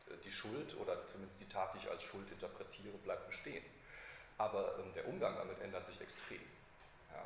[0.09, 3.65] Äh, die Schuld oder zumindest die Tat, die ich als Schuld interpretiere, bleibt bestehen.
[4.37, 6.43] Aber ähm, der Umgang damit ändert sich extrem,
[7.11, 7.25] ja,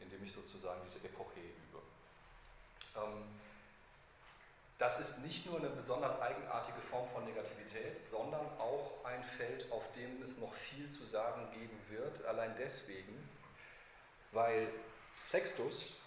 [0.00, 1.82] indem ich sozusagen diese Epoche übe.
[2.96, 3.24] Ähm,
[4.78, 9.82] das ist nicht nur eine besonders eigenartige Form von Negativität, sondern auch ein Feld, auf
[9.94, 13.28] dem es noch viel zu sagen geben wird, allein deswegen,
[14.32, 14.68] weil
[15.28, 15.99] Sextus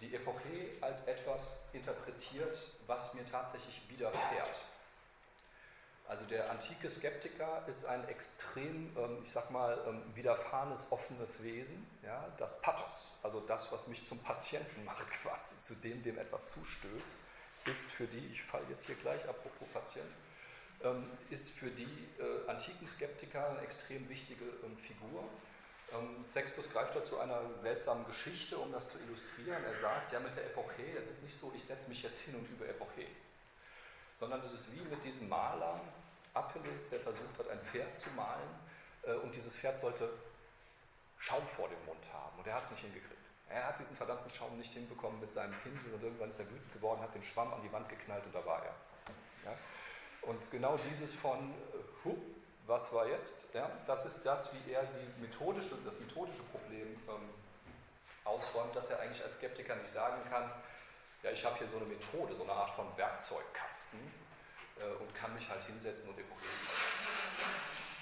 [0.00, 4.56] die Epoche als etwas interpretiert, was mir tatsächlich widerfährt.
[6.10, 11.86] Also der antike Skeptiker ist ein extrem, ähm, ich sag mal, ähm, widerfahrenes, offenes Wesen.
[12.02, 12.26] Ja?
[12.36, 17.14] Das Pathos, also das, was mich zum Patienten macht quasi, zu dem, dem etwas zustößt,
[17.66, 20.10] ist für die, ich falle jetzt hier gleich, apropos Patient,
[20.82, 24.46] ähm, ist für die äh, antiken Skeptiker eine extrem wichtige
[24.84, 25.22] Figur.
[25.92, 29.64] Ähm, Sextus greift dazu einer seltsamen Geschichte, um das zu illustrieren.
[29.64, 32.34] Er sagt, ja mit der Epoche, es ist nicht so, ich setze mich jetzt hin
[32.36, 33.06] und über Epoche,
[34.18, 35.80] sondern es ist wie mit diesem Maler
[36.34, 38.48] Apelles, der versucht hat, ein Pferd zu malen
[39.02, 40.10] äh, und dieses Pferd sollte
[41.18, 43.16] Schaum vor dem Mund haben und er hat es nicht hingekriegt.
[43.48, 46.72] Er hat diesen verdammten Schaum nicht hinbekommen mit seinem Pinsel und irgendwann ist er wütend
[46.72, 48.74] geworden, hat den Schwamm an die Wand geknallt und da war er.
[49.44, 49.56] Ja?
[50.22, 52.22] Und genau dieses von, äh, hup,
[52.70, 53.52] was war jetzt?
[53.52, 57.28] Ja, das ist das, wie er die methodische, das methodische Problem ähm,
[58.24, 60.50] ausräumt, dass er eigentlich als Skeptiker nicht sagen kann,
[61.22, 63.98] ja, ich habe hier so eine Methode, so eine Art von Werkzeugkasten
[64.78, 66.62] äh, und kann mich halt hinsetzen und epochieren.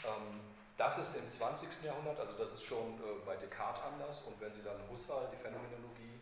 [0.05, 0.41] Ähm,
[0.77, 1.83] das ist im 20.
[1.83, 5.43] Jahrhundert, also das ist schon äh, bei Descartes anders und wenn Sie dann Husserl, die
[5.43, 6.21] Phänomenologie,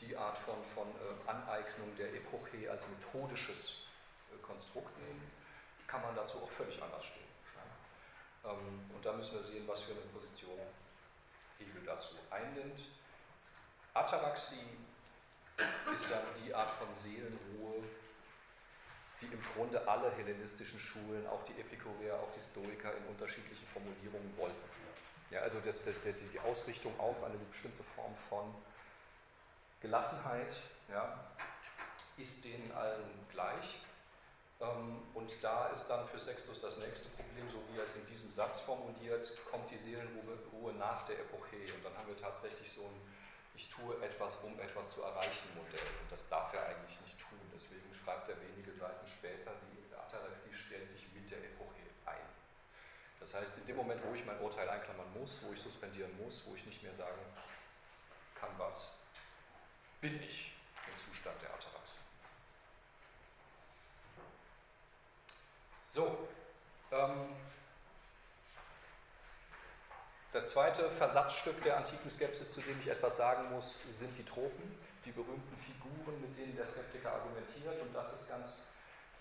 [0.00, 3.82] die Art von, von äh, Aneignung der Epoche als methodisches
[4.32, 5.28] äh, Konstrukt nehmen,
[5.86, 7.29] kann man dazu auch völlig anders stehen.
[8.44, 10.58] Ähm, und da müssen wir sehen, was für eine Position
[11.58, 12.80] Hegel dazu einnimmt.
[13.94, 14.78] Ataraxie
[15.94, 17.82] ist dann die Art von Seelenruhe,
[19.20, 24.36] die im Grunde alle hellenistischen Schulen, auch die Epikureer, auch die Stoiker in unterschiedlichen Formulierungen
[24.36, 24.70] wollten.
[25.30, 28.54] Ja, also das, das, die Ausrichtung auf eine bestimmte Form von
[29.80, 30.54] Gelassenheit
[30.90, 31.20] ja,
[32.16, 33.80] ist denen allen gleich.
[34.60, 38.06] Ähm, und da ist dann für Sextus das nächste Problem, so wie er es in
[38.06, 41.56] diesem Satz formuliert, kommt die Seelenruhe nach der Epoche.
[41.74, 43.00] Und dann haben wir tatsächlich so ein
[43.54, 45.88] Ich tue etwas, um etwas zu erreichen Modell.
[46.02, 47.40] Und das darf er eigentlich nicht tun.
[47.52, 52.28] Deswegen schreibt er wenige Seiten später, die Ataraxie stellt sich mit der Epoche ein.
[53.18, 56.42] Das heißt, in dem Moment, wo ich mein Urteil einklammern muss, wo ich suspendieren muss,
[56.46, 57.20] wo ich nicht mehr sagen
[58.34, 58.96] kann, was
[60.00, 60.52] bin ich
[60.88, 61.69] im Zustand der Ataraxie.
[65.92, 66.28] So,
[66.92, 67.36] Ähm,
[70.32, 74.78] das zweite Versatzstück der antiken Skepsis, zu dem ich etwas sagen muss, sind die Tropen,
[75.04, 77.80] die berühmten Figuren, mit denen der Skeptiker argumentiert.
[77.80, 78.64] Und das ist ganz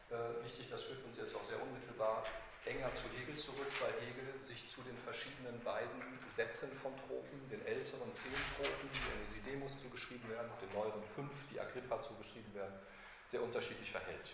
[0.09, 2.25] äh, wichtig, das führt uns jetzt auch sehr unmittelbar
[2.65, 6.01] enger zu Hegel zurück, weil Hegel sich zu den verschiedenen beiden
[6.35, 11.31] Sätzen von Tropen, den älteren zehn Tropen, die Enesidemus zugeschrieben werden, und den neueren fünf,
[11.49, 12.77] die Agrippa zugeschrieben werden,
[13.31, 14.29] sehr unterschiedlich verhält.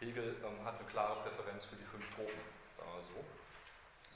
[0.00, 2.40] Hegel ähm, hat eine klare Präferenz für die fünf Tropen,
[2.78, 3.26] sagen.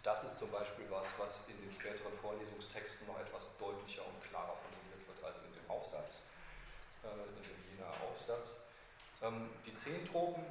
[0.02, 4.58] Das ist zum Beispiel was, was in den späteren Vorlesungstexten noch etwas deutlicher und klarer
[4.58, 6.26] formuliert wird als in dem Aufsatz,
[7.04, 8.66] äh, in dem Jener Aufsatz.
[9.22, 10.42] Ähm, die zehn Tropen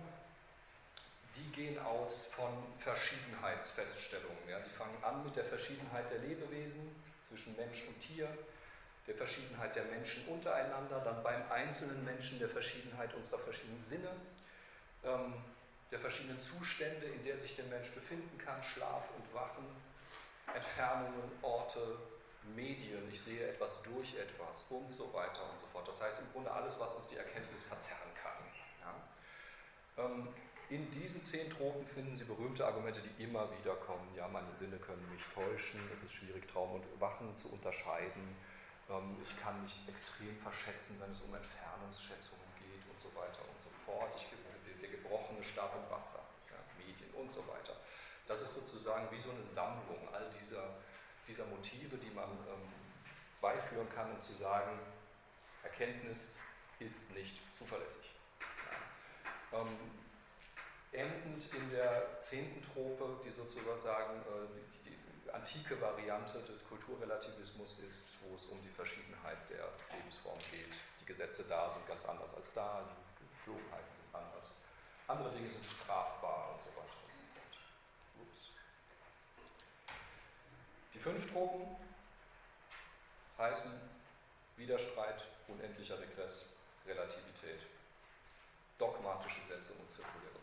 [1.35, 4.49] die gehen aus von Verschiedenheitsfeststellungen.
[4.49, 4.59] Ja.
[4.59, 6.95] Die fangen an mit der Verschiedenheit der Lebewesen
[7.29, 8.27] zwischen Mensch und Tier,
[9.07, 14.09] der Verschiedenheit der Menschen untereinander, dann beim einzelnen Menschen der Verschiedenheit unserer verschiedenen Sinne,
[15.03, 15.33] ähm,
[15.91, 19.65] der verschiedenen Zustände, in der sich der Mensch befinden kann, Schlaf und Wachen,
[20.53, 21.97] Entfernungen, Orte,
[22.55, 25.87] Medien, ich sehe etwas durch etwas und so weiter und so fort.
[25.87, 28.41] Das heißt im Grunde alles, was uns die Erkenntnis verzerren kann.
[28.81, 30.05] Ja.
[30.05, 30.27] Ähm,
[30.69, 34.07] in diesen zehn Tropen finden Sie berühmte Argumente, die immer wieder kommen.
[34.15, 38.35] Ja, meine Sinne können mich täuschen, es ist schwierig, Traum und Wachen zu unterscheiden.
[38.89, 43.59] Ähm, ich kann mich extrem verschätzen, wenn es um Entfernungsschätzungen geht und so weiter und
[43.61, 44.15] so fort.
[44.15, 44.25] Ich,
[45.11, 47.75] gebrochene Stab im Wasser, ja, Medien und so weiter.
[48.27, 50.75] Das ist sozusagen wie so eine Sammlung all dieser,
[51.27, 52.71] dieser Motive, die man ähm,
[53.41, 54.79] beiführen kann, um zu sagen,
[55.63, 56.33] Erkenntnis
[56.79, 58.15] ist nicht zuverlässig.
[59.51, 59.59] Ja.
[59.59, 59.77] Ähm,
[60.93, 64.47] endend in der zehnten Trope, die sozusagen äh,
[64.85, 70.71] die, die, antike Variante des Kulturrelativismus ist, wo es um die Verschiedenheit der Lebensformen geht.
[70.99, 72.83] Die Gesetze da sind ganz anders als da,
[73.19, 74.60] die Geflogenheiten sind anders.
[75.11, 77.53] Andere Dinge sind strafbar und so weiter und so fort.
[78.21, 78.41] Ups.
[80.93, 81.75] Die fünf Tropen
[83.37, 83.71] heißen
[84.55, 86.45] Widerstreit, unendlicher Regress,
[86.87, 87.59] Relativität,
[88.77, 90.41] dogmatische Sätze und zirkuläre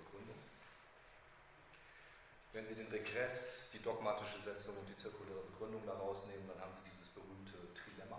[2.59, 6.75] wenn Sie den Regress, die dogmatische Setzung und die zirkuläre Begründung da rausnehmen, dann haben
[6.83, 8.19] Sie dieses berühmte Trilemma,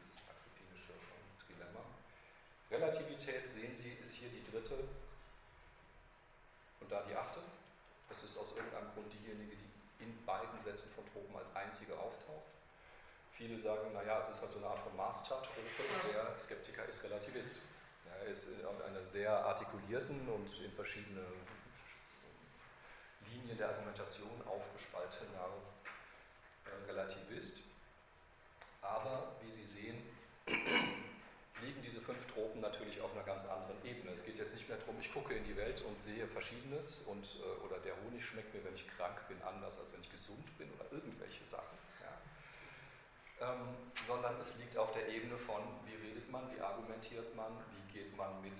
[0.00, 0.96] dieses agripinische
[1.44, 1.84] Trilemma.
[2.70, 4.88] Relativität, sehen Sie, ist hier die dritte
[6.94, 7.40] da die achte.
[8.08, 12.54] Das ist aus irgendeinem Grund diejenige, die in beiden Sätzen von Tropen als einzige auftaucht.
[13.32, 15.58] Viele sagen, naja, es ist halt so eine Art von Master-Trope,
[16.12, 17.58] der Skeptiker ist Relativist.
[18.06, 21.26] er ist in einer sehr artikulierten und in verschiedene
[23.28, 25.50] Linien der Argumentation aufgespaltener
[26.64, 27.58] äh, Relativist.
[28.82, 30.00] Aber wie Sie sehen,
[30.46, 34.10] liegen diese fünf Tropen natürlich auf einer ganz anderen Ebene.
[34.12, 37.24] Es geht jetzt nicht mehr darum, ich gucke in die Welt und sehe Verschiedenes und,
[37.24, 40.46] äh, oder der Honig schmeckt mir, wenn ich krank bin, anders als wenn ich gesund
[40.58, 41.78] bin oder irgendwelche Sachen.
[42.02, 43.54] Ja.
[43.54, 43.76] Ähm,
[44.06, 48.16] sondern es liegt auf der Ebene von, wie redet man, wie argumentiert man, wie geht
[48.16, 48.58] man mit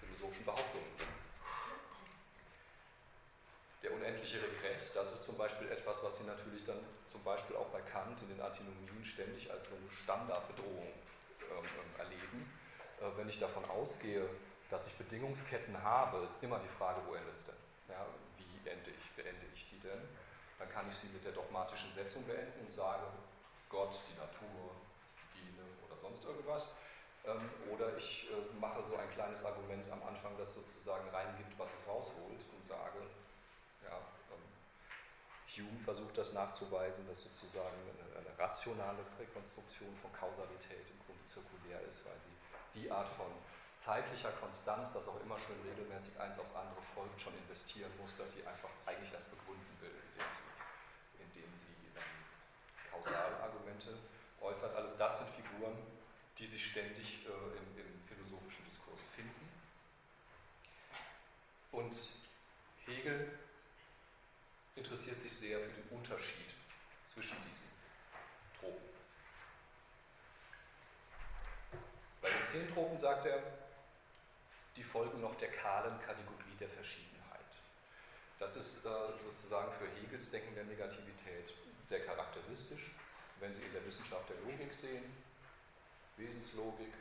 [0.00, 1.20] philosophischen Behauptungen um.
[3.82, 6.80] Der unendliche Regress, das ist zum Beispiel etwas, was Sie natürlich dann
[7.12, 10.92] zum Beispiel auch bei Kant in den Antinomien ständig als so eine Standardbedrohung
[11.50, 12.59] ähm, ähm, erleben.
[13.00, 14.28] Äh, wenn ich davon ausgehe,
[14.70, 17.58] dass ich Bedingungsketten habe, ist immer die Frage, wo endet es denn?
[17.88, 18.06] Ja,
[18.38, 20.00] wie ende ich, beende ich die denn?
[20.58, 23.02] Dann kann ich sie mit der dogmatischen Setzung beenden und sage,
[23.68, 24.76] Gott, die Natur,
[25.34, 26.68] die Gene oder sonst irgendwas.
[27.24, 31.68] Ähm, oder ich äh, mache so ein kleines Argument am Anfang, das sozusagen reingibt, was
[31.68, 33.00] es rausholt und sage,
[35.60, 41.80] Hume versucht das nachzuweisen, dass sozusagen eine, eine rationale Rekonstruktion von Kausalität im Grunde zirkulär
[41.84, 42.36] ist, weil sie
[42.74, 43.30] die Art von
[43.84, 48.30] zeitlicher Konstanz, dass auch immer schön regelmäßig eins aufs andere folgt, schon investieren muss, dass
[48.32, 52.02] sie einfach eigentlich erst begründen will, indem sie, indem sie ähm,
[52.92, 53.98] Kausalargumente
[54.40, 54.76] äußert.
[54.76, 55.76] Alles das sind Figuren,
[56.38, 59.48] die sich ständig äh, im, im philosophischen Diskurs finden.
[61.72, 61.96] Und
[62.84, 63.38] Hegel
[64.74, 66.54] interessiert sich sehr für den Unterschied
[67.12, 67.68] zwischen diesen
[68.58, 68.90] Tropen.
[72.50, 73.38] Bei den zehn Tropen sagt er,
[74.76, 77.46] die folgen noch der kahlen Kategorie der Verschiedenheit.
[78.40, 78.88] Das ist äh,
[79.22, 81.54] sozusagen für Hegels Denken der Negativität
[81.88, 82.90] sehr charakteristisch.
[83.38, 85.04] Wenn Sie in der Wissenschaft der Logik sehen,
[86.16, 86.92] Wesenslogik,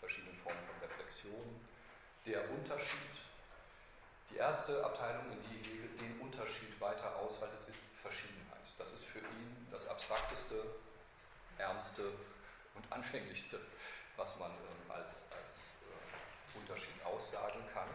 [0.00, 1.60] verschiedene Formen von Reflexion,
[2.26, 3.14] der Unterschied
[4.30, 8.66] die erste Abteilung, in die Hegel den Unterschied weiter ausweitet, ist Verschiedenheit.
[8.76, 10.64] Das ist für ihn das abstrakteste,
[11.56, 12.12] ärmste
[12.74, 13.60] und anfänglichste,
[14.18, 17.88] was man ähm, als, als äh, Unterschied aussagen kann.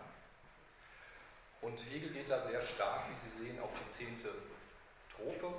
[1.61, 4.33] Und Hegel geht da sehr stark, wie Sie sehen, auf die zehnte
[5.11, 5.53] Trope.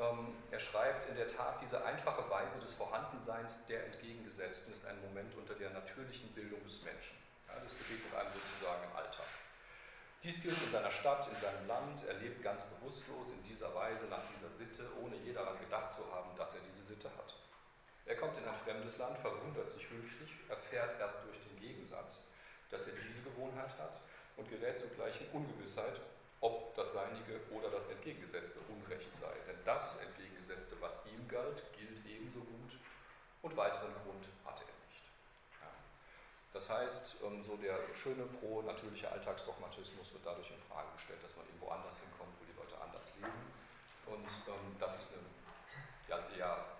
[0.00, 5.00] Ähm, er schreibt in der Tat, diese einfache Weise des Vorhandenseins der Entgegengesetzten ist ein
[5.02, 7.16] Moment unter der natürlichen Bildung des Menschen.
[7.46, 9.30] Das begegnet einem sozusagen im Alltag.
[10.24, 12.02] Dies gilt in seiner Stadt, in seinem Land.
[12.08, 16.02] Er lebt ganz bewusstlos in dieser Weise, nach dieser Sitte, ohne je daran gedacht zu
[16.10, 16.83] haben, dass er diese.
[18.06, 22.20] Er kommt in ein fremdes Land, verwundert sich höchlich, erfährt erst durch den Gegensatz,
[22.70, 24.00] dass er diese Gewohnheit hat
[24.36, 26.00] und gerät zugleich in Ungewissheit,
[26.40, 29.32] ob das Seinige oder das Entgegengesetzte Unrecht sei.
[29.48, 32.76] Denn das Entgegengesetzte, was ihm galt, gilt ebenso gut
[33.40, 35.04] und weiteren Grund hat er nicht.
[35.64, 35.72] Ja.
[36.52, 41.34] Das heißt, ähm, so der schöne, frohe, natürliche Alltagsdogmatismus wird dadurch in Frage gestellt, dass
[41.36, 43.48] man irgendwo anders hinkommt, wo die Leute anders leben.
[44.12, 45.24] Und ähm, das ist eine
[46.08, 46.73] ja, sehr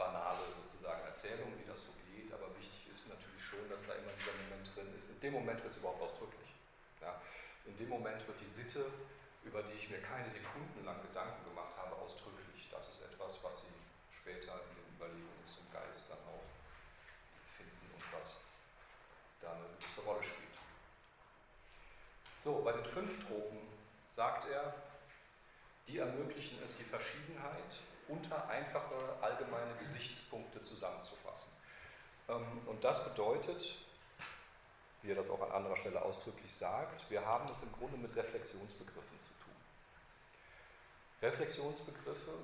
[0.00, 4.16] banale sozusagen Erzählung, wie das so geht, aber wichtig ist natürlich schon, dass da immer
[4.16, 5.12] dieser Moment drin ist.
[5.12, 6.48] In dem Moment wird es überhaupt ausdrücklich.
[7.04, 7.20] Ja.
[7.68, 8.88] In dem Moment wird die Sitte,
[9.44, 12.72] über die ich mir keine Sekunden lang Gedanken gemacht habe, ausdrücklich.
[12.72, 13.76] Das ist etwas, was Sie
[14.16, 16.48] später in den Überlegungen zum Geist dann auch
[17.60, 18.40] finden und was
[19.44, 20.56] da eine gewisse Rolle spielt.
[22.40, 23.68] So, bei den fünf Tropen
[24.16, 24.72] sagt er,
[25.88, 27.76] die ermöglichen es, die Verschiedenheit
[28.10, 31.52] unter einfache allgemeine Gesichtspunkte zusammenzufassen.
[32.28, 33.76] Ähm, und das bedeutet,
[35.02, 38.14] wie er das auch an anderer Stelle ausdrücklich sagt, wir haben es im Grunde mit
[38.14, 39.56] Reflexionsbegriffen zu tun.
[41.22, 42.34] Reflexionsbegriffe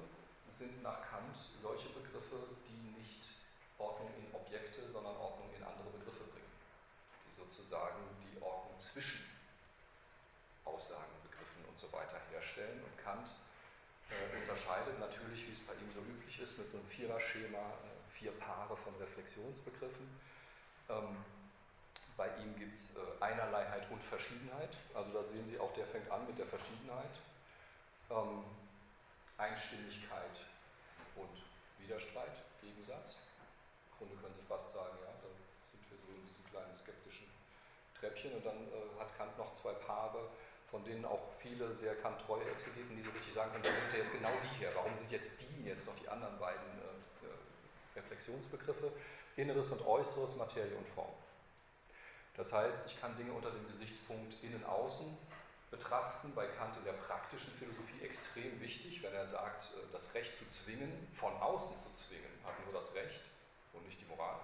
[0.58, 3.22] sind nach Kant solche Begriffe, die nicht
[3.78, 6.56] Ordnung in Objekte, sondern Ordnung in andere Begriffe bringen,
[7.28, 9.26] die sozusagen die Ordnung zwischen
[10.64, 12.82] Aussagen, Begriffen und so weiter herstellen.
[12.82, 13.28] Und Kant
[14.10, 17.96] äh, unterscheidet natürlich, wie es bei ihm so üblich ist, mit so einem Viererschema äh,
[18.18, 20.08] vier Paare von Reflexionsbegriffen.
[20.88, 21.16] Ähm,
[22.16, 24.72] bei ihm gibt es äh, Einerleiheit und Verschiedenheit.
[24.94, 27.12] Also da sehen Sie auch, der fängt an mit der Verschiedenheit.
[28.10, 28.44] Ähm,
[29.36, 30.32] Einstimmigkeit
[31.16, 31.36] und
[31.78, 32.32] Widerstreit,
[32.62, 33.20] Gegensatz.
[33.90, 35.28] Im Grunde können Sie fast sagen, ja, da
[35.72, 37.28] sind wir so in diesem kleinen skeptischen
[38.00, 38.32] Treppchen.
[38.32, 40.30] Und dann äh, hat Kant noch zwei Paare,
[40.76, 44.00] von denen auch viele sehr Kant-treue Exegeten, die so richtig sagen können, da nimmt er
[44.00, 44.72] jetzt genau die her.
[44.74, 48.92] Warum sind jetzt die jetzt noch die anderen beiden äh, äh Reflexionsbegriffe?
[49.36, 51.14] Inneres und Äußeres, Materie und Form.
[52.36, 55.16] Das heißt, ich kann Dinge unter dem Gesichtspunkt Innen-Außen
[55.70, 60.36] betrachten, bei Kant in der praktischen Philosophie extrem wichtig, wenn er sagt, äh, das Recht
[60.36, 63.24] zu zwingen, von außen zu zwingen, hat nur das Recht
[63.72, 64.40] und nicht die Moral.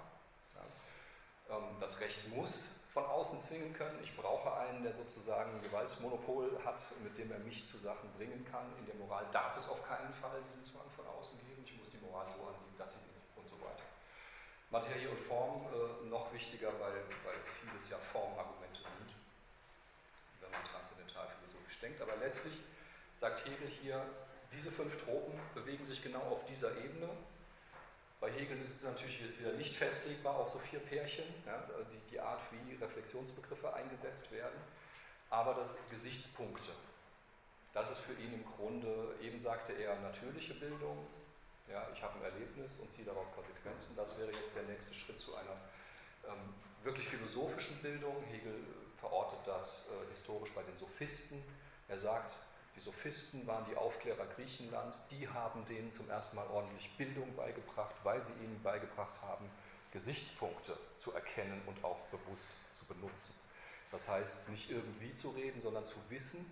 [1.50, 3.98] Ähm, das Recht muss von außen zwingen können.
[4.02, 8.44] Ich brauche einen, der sozusagen ein Gewaltsmonopol hat, mit dem er mich zu Sachen bringen
[8.50, 8.68] kann.
[8.78, 11.64] In der Moral darf es auf keinen Fall diesen Zwang von außen geben.
[11.64, 13.00] Ich muss die Moral so anlegen, dass sie
[13.36, 13.88] und so weiter.
[14.68, 19.16] Materie und Form äh, noch wichtiger, weil, weil vieles ja Formargumente sind,
[20.40, 22.00] wenn man transzendental philosophisch denkt.
[22.02, 22.60] Aber letztlich
[23.20, 24.04] sagt Hegel hier,
[24.52, 27.08] diese fünf Tropen bewegen sich genau auf dieser Ebene.
[28.22, 31.58] Bei Hegel ist es natürlich jetzt wieder nicht festlegbar auf so vier Pärchen, ja,
[31.90, 34.60] die, die Art, wie Reflexionsbegriffe eingesetzt werden,
[35.28, 36.70] aber das Gesichtspunkte.
[37.74, 41.04] Das ist für ihn im Grunde, eben sagte er, natürliche Bildung,
[41.68, 43.96] ja, ich habe ein Erlebnis und ziehe daraus Konsequenzen.
[43.96, 45.58] Das wäre jetzt der nächste Schritt zu einer
[46.28, 46.54] ähm,
[46.84, 48.22] wirklich philosophischen Bildung.
[48.30, 48.54] Hegel
[49.00, 51.42] verortet das äh, historisch bei den Sophisten.
[51.88, 52.32] Er sagt,
[52.76, 57.94] die Sophisten waren die Aufklärer Griechenlands, die haben denen zum ersten Mal ordentlich Bildung beigebracht,
[58.02, 59.50] weil sie ihnen beigebracht haben,
[59.92, 63.34] Gesichtspunkte zu erkennen und auch bewusst zu benutzen.
[63.90, 66.50] Das heißt, nicht irgendwie zu reden, sondern zu wissen,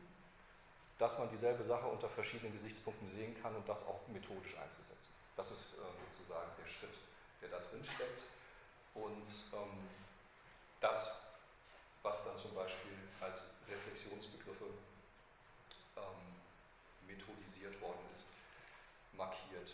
[0.99, 5.15] dass man dieselbe Sache unter verschiedenen Gesichtspunkten sehen kann und das auch methodisch einzusetzen.
[5.35, 6.95] Das ist äh, sozusagen der Schritt,
[7.41, 8.21] der da drin steckt.
[8.93, 9.25] Und
[9.57, 9.89] ähm,
[10.81, 11.13] das,
[12.03, 14.90] was dann zum Beispiel als Reflexionsbegriffe ähm,
[17.21, 18.25] methodisiert worden ist,
[19.17, 19.69] markiert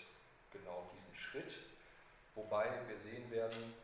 [0.52, 1.54] genau diesen Schritt.
[2.34, 3.74] Wobei wir sehen werden,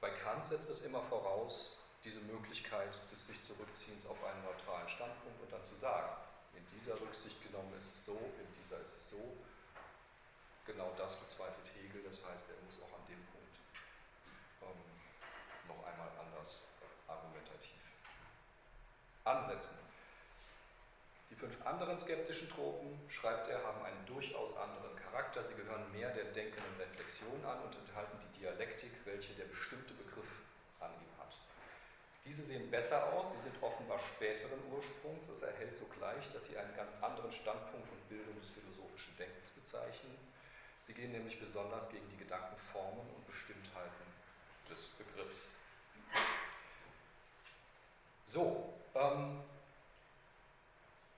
[0.00, 5.42] bei Kant setzt es immer voraus, diese Möglichkeit des sich Zurückziehens auf einen neutralen Standpunkt
[5.42, 6.10] und dann zu sagen,
[6.54, 9.36] in dieser Rücksicht genommen ist es so, in dieser ist es so.
[10.66, 13.56] Genau das bezweifelt Hegel, das heißt, er muss auch an dem Punkt
[14.62, 14.82] ähm,
[15.68, 16.62] noch einmal anders
[17.08, 17.80] argumentativ
[19.24, 19.85] ansetzen.
[21.66, 25.42] Anderen skeptischen Tropen, schreibt er, haben einen durchaus anderen Charakter.
[25.42, 30.30] Sie gehören mehr der denkenden Reflexion an und enthalten die Dialektik, welche der bestimmte Begriff
[30.78, 31.34] an ihm hat.
[32.24, 35.26] Diese sehen besser aus, sie sind offenbar späteren Ursprungs.
[35.26, 40.14] Es erhält sogleich, dass sie einen ganz anderen Standpunkt und Bildung des philosophischen Denkens bezeichnen.
[40.86, 44.06] Sie gehen nämlich besonders gegen die Gedankenformen und Bestimmtheiten
[44.70, 45.58] des Begriffs.
[48.30, 49.42] So, ähm,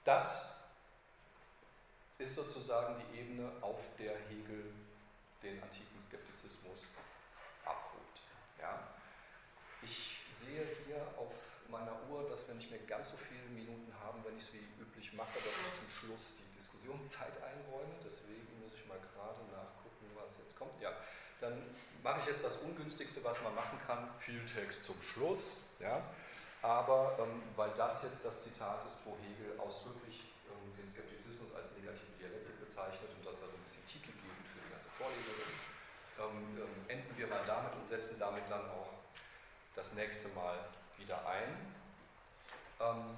[0.09, 0.49] das
[2.17, 4.73] ist sozusagen die Ebene, auf der Hegel
[5.43, 6.97] den antiken Skeptizismus
[7.63, 8.17] abholt.
[8.59, 8.89] Ja?
[9.83, 11.31] Ich sehe hier auf
[11.69, 14.65] meiner Uhr, dass wir nicht mehr ganz so viele Minuten haben, wenn ich es wie
[14.81, 18.01] üblich mache, dass ich zum Schluss die Diskussionszeit einräume.
[18.01, 20.81] Deswegen muss ich mal gerade nachgucken, was jetzt kommt.
[20.81, 20.97] Ja,
[21.43, 25.61] dann mache ich jetzt das Ungünstigste, was man machen kann, viel Text zum Schluss.
[25.79, 26.01] Ja?
[26.63, 31.71] Aber ähm, weil das jetzt das Zitat ist, wo Hegel ausdrücklich ähm, den Skeptizismus als
[31.79, 35.59] negative Dialektik bezeichnet und das also ein bisschen titelgebend für die ganze Vorlesung ist,
[36.19, 38.91] ähm, ähm, enden wir mal damit und setzen damit dann auch
[39.79, 40.59] das nächste Mal
[40.99, 41.55] wieder ein.
[42.83, 43.15] Ähm,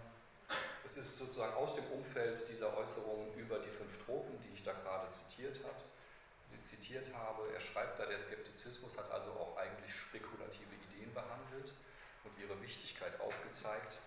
[0.84, 4.72] es ist sozusagen aus dem Umfeld dieser Äußerungen über die fünf Tropen, die ich da
[4.72, 5.80] gerade zitiert, hat,
[6.68, 7.48] zitiert habe.
[7.54, 11.72] Er schreibt da, der Skeptizismus hat also auch eigentlich spekulative Ideen behandelt
[12.24, 13.98] und ihre Wichtigkeit aufgezeigt.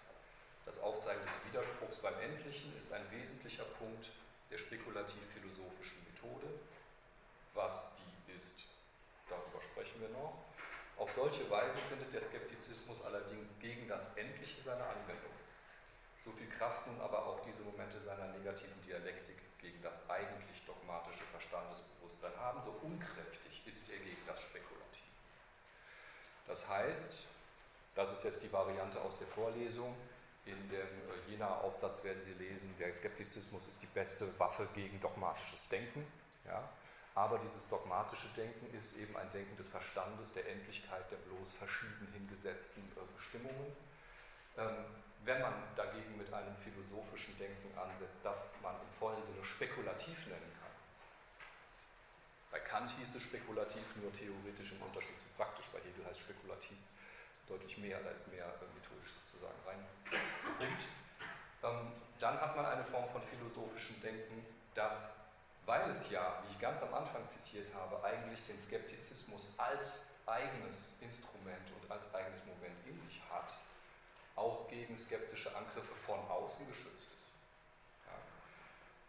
[0.66, 4.10] Das Aufzeigen des Widerspruchs beim Endlichen ist ein wesentlicher Punkt
[4.52, 6.48] der spekulativ-philosophischen Methode.
[7.54, 8.66] Was die ist,
[9.30, 10.40] darüber sprechen wir noch.
[10.98, 15.34] Auf solche Weise findet der Skeptizismus allerdings gegen das Endliche seine Anwendung.
[16.24, 21.24] So viel Kraft nun aber auch diese Momente seiner negativen Dialektik gegen das eigentlich dogmatische
[21.32, 25.04] Verstandesbewusstsein haben, so unkräftig ist er gegen das Spekulativ.
[26.48, 27.28] Das heißt,
[27.96, 29.96] das ist jetzt die Variante aus der Vorlesung.
[30.46, 35.68] In dem äh, Jena-Aufsatz werden Sie lesen, der Skeptizismus ist die beste Waffe gegen dogmatisches
[35.70, 36.06] Denken.
[36.46, 36.68] Ja?
[37.16, 42.08] Aber dieses dogmatische Denken ist eben ein Denken des Verstandes, der Endlichkeit der bloß verschieden
[42.12, 43.72] hingesetzten äh, Bestimmungen.
[44.58, 44.86] Ähm,
[45.24, 50.52] wenn man dagegen mit einem philosophischen Denken ansetzt, das man im vollen Sinne spekulativ nennen
[50.60, 50.76] kann.
[52.52, 56.78] Bei Kant hieß es spekulativ nur theoretisch im Unterschied zu praktisch, bei Hegel heißt spekulativ
[57.48, 59.80] deutlich mehr, da ist mehr methodisch sozusagen rein.
[60.60, 64.46] Und ähm, dann hat man eine Form von philosophischem Denken,
[64.76, 65.14] das
[65.66, 70.92] weil es ja, wie ich ganz am Anfang zitiert habe, eigentlich den Skeptizismus als eigenes
[71.00, 73.50] Instrument und als eigenes Moment in sich hat,
[74.36, 77.32] auch gegen skeptische Angriffe von außen geschützt ist.
[78.08, 78.18] Ja.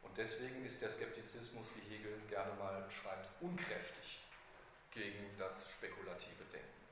[0.02, 4.20] Und deswegen ist der Skeptizismus, wie Hegel gerne mal schreibt, unkräftig
[4.92, 6.83] gegen das spekulative Denken.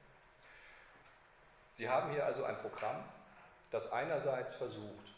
[1.82, 3.02] Sie haben hier also ein Programm,
[3.72, 5.08] das einerseits versucht,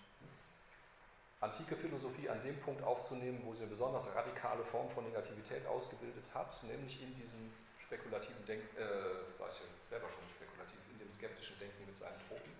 [1.43, 6.24] antike Philosophie an dem Punkt aufzunehmen, wo sie eine besonders radikale Form von Negativität ausgebildet
[6.32, 11.59] hat, nämlich in diesem spekulativen Denken, äh, weiß ich selber schon spekulativ, in dem skeptischen
[11.59, 12.51] Denken mit seinen Tropen.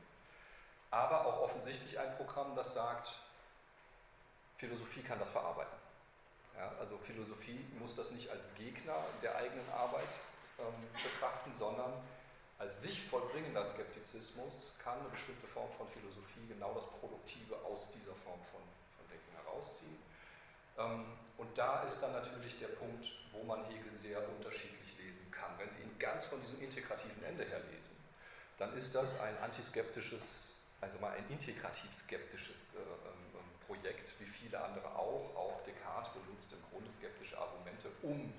[0.91, 3.09] Aber auch offensichtlich ein Programm, das sagt,
[4.59, 5.79] Philosophie kann das verarbeiten.
[6.59, 10.13] Ja, also Philosophie muss das nicht als Gegner der eigenen Arbeit
[10.59, 11.95] ähm, betrachten, sondern
[12.59, 18.15] als sich vollbringender Skeptizismus kann eine bestimmte Form von Philosophie genau das Produktive aus dieser
[18.25, 18.63] Form von
[19.55, 19.97] rausziehen.
[20.79, 21.07] Ähm,
[21.39, 25.59] und da ist dann natürlich der Punkt, wo man Hegel sehr unterschiedlich lesen kann.
[25.59, 27.97] Wenn Sie ihn ganz von diesem integrativen Ende her lesen,
[28.59, 30.51] dann ist das ein antiskeptisches,
[30.81, 35.35] also mal ein integrativ skeptisches äh, ähm, ähm, Projekt, wie viele andere auch.
[35.35, 38.33] Auch Descartes benutzt im Grunde skeptische Argumente, um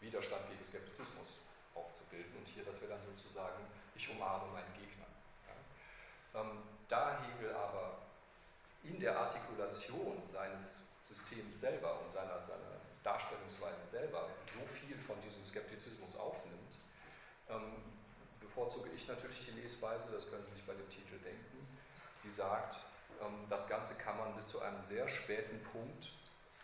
[0.00, 1.40] Widerstand gegen Skeptizismus
[1.74, 2.36] aufzubilden.
[2.36, 3.00] Und hier, dass wir dann
[3.34, 3.66] sozusagen,
[3.96, 5.06] ich umarme meinen Gegner.
[5.48, 6.40] Ja.
[6.40, 7.98] Ähm, da Hegel aber
[8.84, 10.78] in der Artikulation seines
[11.08, 16.78] Systems selber und seiner, seiner Darstellungsweise selber so viel von diesem Skeptizismus aufnimmt,
[17.48, 17.82] ähm,
[18.40, 21.66] bevorzuge ich natürlich die Lesweise, das können Sie sich bei dem Titel denken,
[22.22, 22.76] die sagt,
[23.20, 26.10] ähm, das Ganze kann man bis zu einem sehr späten Punkt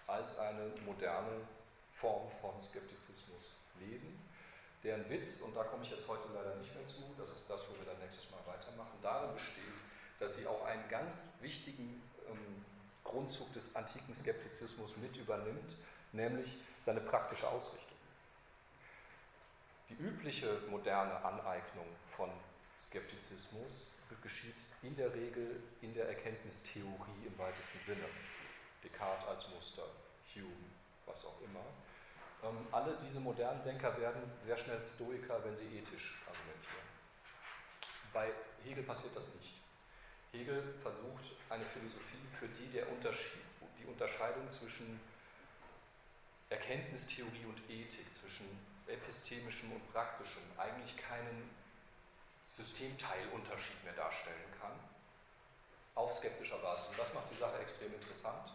[0.06, 1.46] als eine moderne
[1.94, 4.29] Form von Skeptizismus lesen,
[4.82, 7.60] deren Witz, und da komme ich jetzt heute leider nicht mehr zu, das ist das,
[7.68, 9.76] wo wir dann nächstes Mal weitermachen, darin besteht,
[10.18, 12.64] dass sie auch einen ganz wichtigen ähm,
[13.04, 15.76] Grundzug des antiken Skeptizismus mit übernimmt,
[16.12, 17.96] nämlich seine praktische Ausrichtung.
[19.88, 21.86] Die übliche moderne Aneignung
[22.16, 22.30] von
[22.86, 23.90] Skeptizismus
[24.22, 28.04] geschieht in der Regel in der Erkenntnistheorie im weitesten Sinne.
[28.82, 29.84] Descartes als Muster,
[30.34, 30.70] Hume,
[31.06, 31.64] was auch immer.
[32.42, 36.88] Ähm, alle diese modernen Denker werden sehr schnell Stoiker, wenn sie ethisch argumentieren.
[38.12, 38.32] Bei
[38.64, 39.60] Hegel passiert das nicht.
[40.32, 43.42] Hegel versucht eine Philosophie, für die der Unterschied,
[43.78, 45.00] die Unterscheidung zwischen
[46.48, 48.46] Erkenntnistheorie und Ethik, zwischen
[48.86, 51.50] epistemischem und praktischem eigentlich keinen
[52.56, 54.72] Systemteilunterschied mehr darstellen kann,
[55.94, 56.88] auf skeptischer Basis.
[56.88, 58.50] Und das macht die Sache extrem interessant,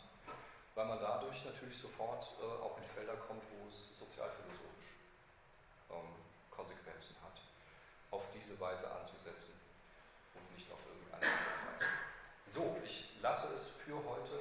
[0.76, 5.00] weil man dadurch natürlich sofort äh, auch in Felder kommt, wo es sozialphilosophisch
[5.90, 6.16] ähm,
[6.52, 7.40] Konsequenzen hat,
[8.12, 9.56] auf diese Weise anzusetzen
[10.36, 11.32] und nicht auf irgendeine
[12.48, 14.40] so, ich lasse es für heute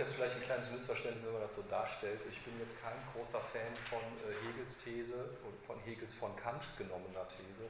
[0.00, 2.20] jetzt vielleicht ein kleines Missverständnis, wenn man das so darstellt.
[2.28, 6.64] Ich bin jetzt kein großer Fan von äh, Hegels These und von Hegels von Kant
[6.78, 7.68] genommener These,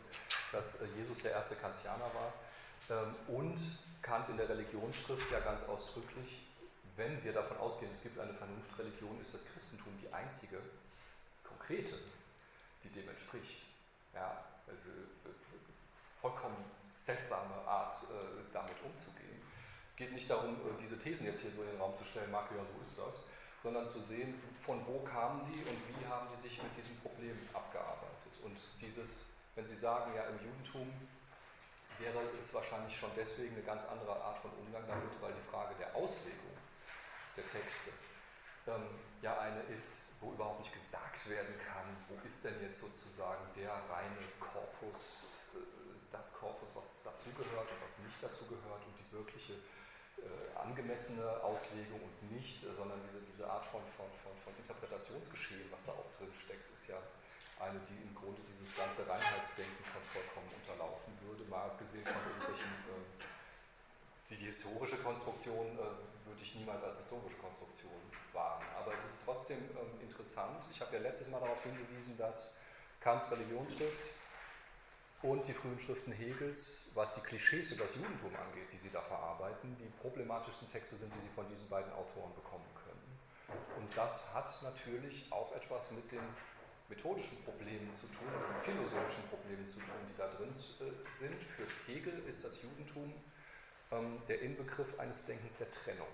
[0.52, 2.32] dass äh, Jesus der erste Kantianer war.
[2.88, 3.58] Ähm, und
[4.02, 6.46] Kant in der Religionsschrift ja ganz ausdrücklich,
[6.96, 10.58] wenn wir davon ausgehen, es gibt eine Vernunftreligion, ist das Christentum die einzige
[11.42, 11.98] konkrete,
[12.84, 13.66] die dem entspricht.
[14.14, 14.88] Ja, also
[16.20, 16.64] vollkommen
[17.04, 19.29] seltsame Art, äh, damit umzugehen
[20.00, 22.56] geht nicht darum, äh, diese Thesen jetzt hier so in den Raum zu stellen, Marco,
[22.56, 23.28] ja, so ist das,
[23.62, 27.36] sondern zu sehen, von wo kamen die und wie haben die sich mit diesem Problem
[27.52, 28.32] abgearbeitet.
[28.40, 30.88] Und dieses, wenn Sie sagen, ja, im Judentum
[32.00, 35.76] wäre es wahrscheinlich schon deswegen eine ganz andere Art von Umgang damit, weil die Frage
[35.76, 36.56] der Auslegung
[37.36, 37.92] der Texte
[38.72, 38.88] ähm,
[39.20, 43.76] ja eine ist, wo überhaupt nicht gesagt werden kann, wo ist denn jetzt sozusagen der
[43.92, 45.60] reine Korpus, äh,
[46.08, 49.60] das Korpus, was dazugehört und was nicht dazugehört und die wirkliche
[50.54, 55.82] angemessene Auslegung und nicht, äh, sondern diese, diese Art von, von, von, von Interpretationsgeschehen, was
[55.86, 57.00] da auch drin steckt, ist ja
[57.58, 62.72] eine, die im Grunde dieses ganze Reinheitsdenken schon vollkommen unterlaufen würde, mal abgesehen von irgendwelchen,
[62.88, 63.04] äh,
[64.30, 67.98] die, die historische Konstruktion äh, würde ich niemals als historische Konstruktion
[68.32, 68.64] wahren.
[68.78, 70.62] Aber es ist trotzdem ähm, interessant.
[70.70, 72.54] Ich habe ja letztes Mal darauf hingewiesen, dass
[73.00, 74.19] Kants Religionsschrift
[75.22, 79.02] und die frühen Schriften Hegels, was die Klischees über das Judentum angeht, die sie da
[79.02, 83.20] verarbeiten, die problematischsten Texte sind, die sie von diesen beiden Autoren bekommen können.
[83.76, 86.24] Und das hat natürlich auch etwas mit den
[86.88, 91.42] methodischen Problemen zu tun, mit den philosophischen Problemen zu tun, die da drin äh, sind.
[91.56, 93.12] Für Hegel ist das Judentum
[93.92, 96.08] ähm, der Inbegriff eines Denkens der Trennung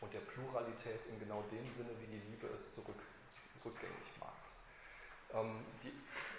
[0.00, 3.02] und der Pluralität in genau dem Sinne, wie die Liebe es zurück,
[3.64, 4.42] rückgängig macht.
[5.34, 5.92] Ähm, die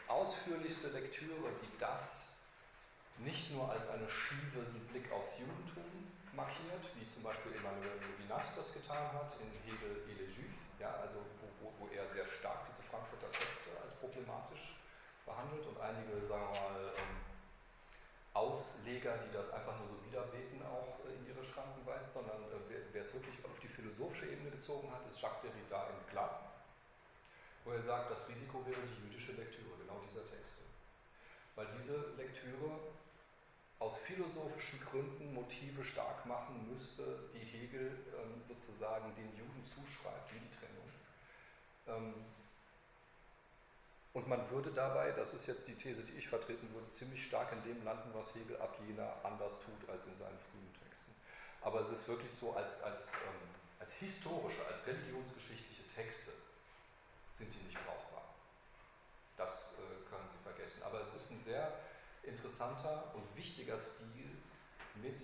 [0.07, 2.23] ausführlichste Lektüre, die das
[3.19, 8.73] nicht nur als einen schieferen Blick aufs Judentum markiert, wie zum Beispiel Emmanuel Levinas das
[8.73, 11.21] getan hat in Hegel et les Juifs, ja, also
[11.61, 14.81] wo, wo, er sehr stark diese Frankfurter Texte als problematisch
[15.25, 17.21] behandelt und einige, sagen wir mal, ähm,
[18.33, 22.57] Ausleger, die das einfach nur so wiederbeten, auch äh, in ihre Schranken weist, sondern äh,
[22.67, 26.33] wer, wer es wirklich auf die philosophische Ebene gezogen hat, ist Jacques Derrida in Glas,
[27.65, 29.73] wo er sagt, das Risiko wäre die jüdische Lektüre
[31.55, 32.79] weil diese Lektüre
[33.79, 40.39] aus philosophischen Gründen Motive stark machen müsste, die Hegel ähm, sozusagen den Juden zuschreibt, wie
[40.39, 40.89] die Trennung.
[41.87, 42.13] Ähm,
[44.13, 47.51] und man würde dabei, das ist jetzt die These, die ich vertreten würde, ziemlich stark
[47.51, 51.11] in dem landen, was Hegel ab jener anders tut als in seinen frühen Texten.
[51.61, 53.49] Aber es ist wirklich so, als, als, ähm,
[53.79, 56.31] als historische, als religionsgeschichtliche Texte
[57.37, 58.33] sind die nicht brauchbar.
[59.37, 60.83] Das äh, können Sie vergessen.
[60.83, 61.73] Aber es ist ein sehr
[62.23, 64.37] interessanter und wichtiger Stil
[64.95, 65.19] mit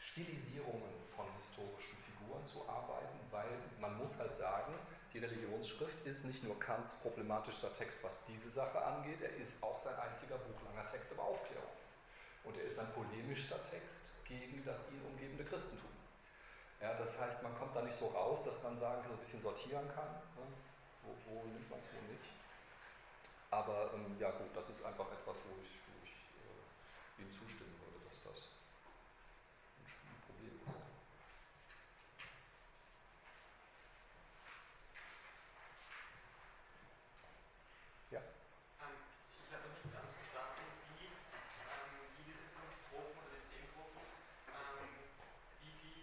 [0.00, 4.74] Stilisierungen von historischen Figuren zu arbeiten, weil man muss halt sagen,
[5.12, 9.82] die Religionsschrift ist nicht nur Kants problematischer Text, was diese Sache angeht, er ist auch
[9.82, 11.70] sein einziger buchlanger Text über Aufklärung.
[12.44, 15.97] Und er ist ein polemischer Text gegen das ihn umgebende Christentum.
[16.80, 19.42] Ja, das heißt, man kommt da nicht so raus, dass man sagen kann, ein bisschen
[19.42, 20.10] sortieren kann.
[20.38, 20.46] Ne?
[21.02, 22.22] Wo, wo nimmt man es, wo nicht?
[23.50, 27.74] Aber ähm, ja gut, das ist einfach etwas, wo ich, wo ich äh, ihm zustimmen
[27.82, 28.46] würde, dass das
[30.06, 30.80] ein Problem ist.
[38.12, 38.20] Ja.
[38.84, 38.94] Ähm,
[39.34, 40.62] ich habe nicht ganz verstanden,
[40.94, 44.04] wie, ähm, wie diese fünf Gruppen oder die zehn Gruppen,
[44.54, 44.86] ähm,
[45.64, 45.98] wie die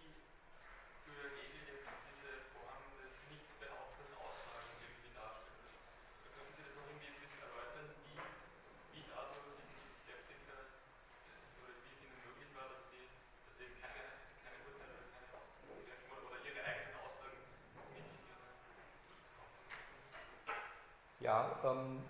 [21.63, 22.01] Ähm,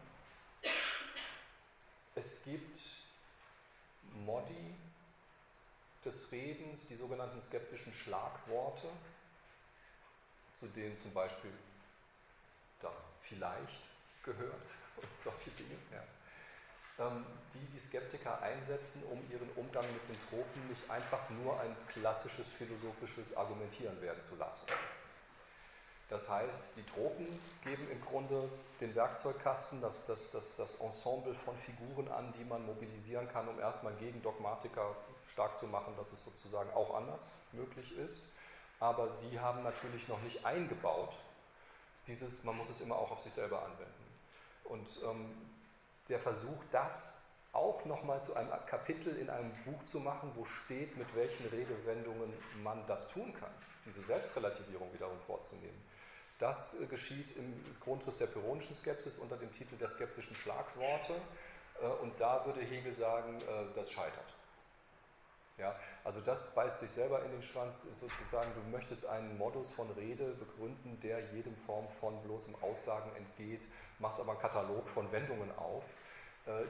[2.16, 2.80] es gibt
[4.26, 4.76] Modi
[6.04, 8.88] des Redens, die sogenannten skeptischen Schlagworte,
[10.56, 11.52] zu denen zum Beispiel
[12.80, 13.82] das vielleicht
[14.24, 20.20] gehört und solche Dinge, ja, ähm, die die Skeptiker einsetzen, um ihren Umgang mit den
[20.30, 24.68] Tropen nicht einfach nur ein klassisches philosophisches Argumentieren werden zu lassen.
[26.10, 27.28] Das heißt, die Tropen
[27.64, 28.48] geben im Grunde
[28.80, 33.60] den Werkzeugkasten, das, das, das, das Ensemble von Figuren an, die man mobilisieren kann, um
[33.60, 34.96] erstmal gegen Dogmatiker
[35.32, 38.22] stark zu machen, dass es sozusagen auch anders möglich ist.
[38.80, 41.18] Aber die haben natürlich noch nicht eingebaut,
[42.08, 44.06] dieses, man muss es immer auch auf sich selber anwenden.
[44.66, 45.36] Und ähm,
[46.08, 47.14] der Versuch, das
[47.52, 52.32] auch nochmal zu einem Kapitel in einem Buch zu machen, wo steht, mit welchen Redewendungen
[52.64, 53.52] man das tun kann,
[53.86, 55.82] diese Selbstrelativierung wiederum vorzunehmen.
[56.40, 61.14] Das äh, geschieht im Grundriss der pyrrhonischen Skepsis unter dem Titel der skeptischen Schlagworte.
[61.82, 64.34] Äh, und da würde Hegel sagen, äh, das scheitert.
[65.58, 69.90] Ja, also das beißt sich selber in den Schwanz, sozusagen, du möchtest einen Modus von
[69.92, 73.66] Rede begründen, der jedem Form von bloßem Aussagen entgeht,
[74.00, 75.86] machst aber einen Katalog von Wendungen auf,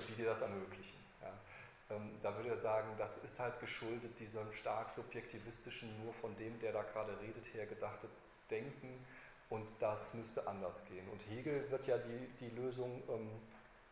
[0.08, 1.00] die dir das ermöglichen.
[1.24, 1.96] Ja.
[1.96, 6.60] Ähm, da würde er sagen, das ist halt geschuldet diesem stark subjektivistischen, nur von dem,
[6.60, 8.08] der da gerade redet, hergedachte
[8.50, 9.04] Denken,
[9.50, 11.08] und das müsste anders gehen.
[11.10, 13.30] Und Hegel wird ja die, die Lösung ähm,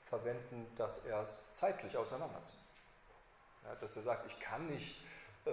[0.02, 2.60] verwenden, dass er es zeitlich auseinanderzieht.
[3.64, 4.98] Ja, dass er sagt, ich kann nicht
[5.46, 5.52] äh,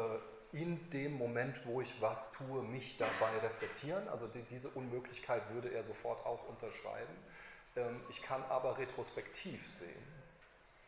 [0.53, 4.09] in dem Moment, wo ich was tue, mich dabei reflektieren.
[4.09, 7.15] Also die, diese Unmöglichkeit würde er sofort auch unterschreiben.
[7.77, 10.03] Ähm, ich kann aber retrospektiv sehen,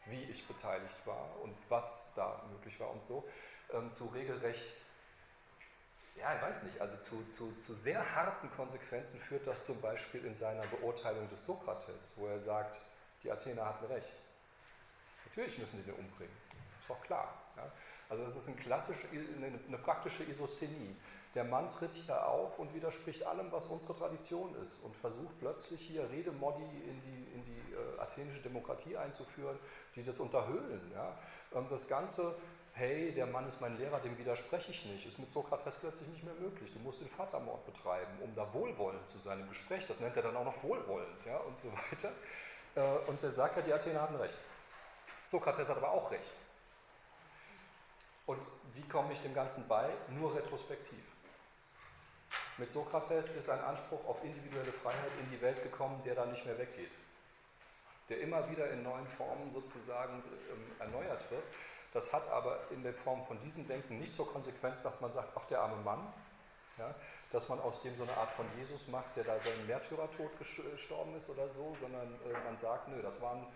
[0.06, 3.24] wie ich beteiligt war und was da möglich war und so.
[3.72, 4.74] Ähm, zu regelrecht
[6.16, 10.24] ja, ich weiß nicht, also zu, zu, zu sehr harten Konsequenzen führt das zum Beispiel
[10.24, 12.80] in seiner Beurteilung des Sokrates, wo er sagt,
[13.22, 14.14] die Athener hatten recht.
[15.24, 16.34] Natürlich müssen die den umbringen,
[16.80, 17.34] ist doch klar.
[17.56, 17.70] Ja?
[18.08, 20.94] Also das ist ein eine, eine praktische Isosthenie.
[21.34, 25.80] Der Mann tritt hier auf und widerspricht allem, was unsere Tradition ist und versucht plötzlich
[25.80, 29.58] hier Redemodi in die, in die äh, athenische Demokratie einzuführen,
[29.96, 30.92] die das unterhöhlen.
[30.92, 31.16] Ja?
[31.54, 32.36] Ähm, das Ganze
[32.74, 36.24] hey, der Mann ist mein Lehrer, dem widerspreche ich nicht, ist mit Sokrates plötzlich nicht
[36.24, 36.72] mehr möglich.
[36.72, 39.84] Du musst den Vatermord betreiben, um da wohlwollend zu sein im Gespräch.
[39.86, 42.12] Das nennt er dann auch noch wohlwollend ja, und so weiter.
[42.74, 44.38] Äh, und er sagt ja, die Athener hatten recht.
[45.26, 46.32] Sokrates hat aber auch recht.
[48.26, 48.42] Und
[48.74, 49.90] wie komme ich dem Ganzen bei?
[50.08, 51.04] Nur retrospektiv.
[52.58, 56.44] Mit Sokrates ist ein Anspruch auf individuelle Freiheit in die Welt gekommen, der da nicht
[56.46, 56.92] mehr weggeht.
[58.08, 61.44] Der immer wieder in neuen Formen sozusagen ähm, erneuert wird.
[61.92, 65.32] Das hat aber in der Form von diesem Denken nicht zur Konsequenz, dass man sagt,
[65.36, 66.12] ach der arme Mann,
[66.78, 66.94] ja,
[67.30, 71.16] dass man aus dem so eine Art von Jesus macht, der da seinen Märtyrertod gestorben
[71.16, 73.46] ist oder so, sondern äh, man sagt, nö, das waren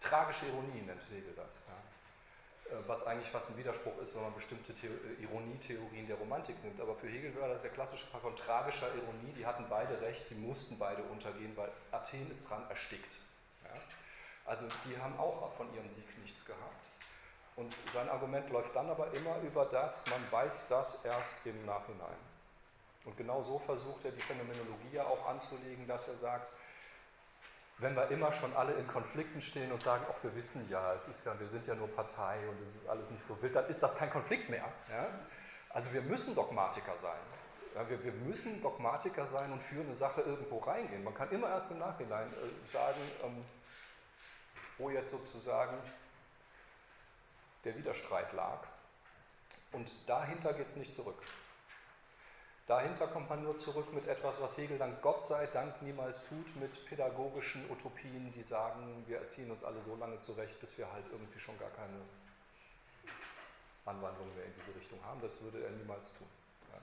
[0.00, 1.54] tragische Ironien, nennt Hegel das.
[1.66, 2.76] Ja.
[2.76, 6.62] Äh, was eigentlich fast ein Widerspruch ist, wenn man bestimmte The äh, Ironietheorien der Romantik
[6.62, 6.80] nimmt.
[6.80, 9.32] Aber für Hegel war das der klassische Fall von tragischer Ironie.
[9.36, 13.12] Die hatten beide recht, sie mussten beide untergehen, weil Athen ist dran erstickt.
[13.64, 13.70] Ja.
[14.44, 16.69] Also die haben auch von ihrem Sieg nichts gehabt.
[17.60, 22.16] Und sein Argument läuft dann aber immer über das, man weiß das erst im Nachhinein.
[23.04, 26.50] Und genau so versucht er die Phänomenologie ja auch anzulegen, dass er sagt,
[27.76, 31.06] wenn wir immer schon alle in Konflikten stehen und sagen, ach, wir wissen ja, es
[31.06, 33.66] ist ja, wir sind ja nur Partei und es ist alles nicht so wild, dann
[33.66, 34.64] ist das kein Konflikt mehr.
[34.88, 35.08] Ja?
[35.68, 37.20] Also wir müssen Dogmatiker sein.
[37.74, 41.04] Ja, wir, wir, müssen Dogmatiker sein und für eine Sache irgendwo reingehen.
[41.04, 43.44] Man kann immer erst im Nachhinein äh, sagen, ähm,
[44.78, 45.76] wo jetzt sozusagen
[47.64, 48.66] der Widerstreit lag.
[49.72, 51.22] Und dahinter geht es nicht zurück.
[52.66, 56.54] Dahinter kommt man nur zurück mit etwas, was Hegel dann Gott sei Dank niemals tut,
[56.54, 61.04] mit pädagogischen Utopien, die sagen, wir erziehen uns alle so lange zurecht, bis wir halt
[61.10, 62.00] irgendwie schon gar keine
[63.84, 65.20] Anwandlung mehr in diese Richtung haben.
[65.20, 66.28] Das würde er niemals tun.
[66.70, 66.78] Ja.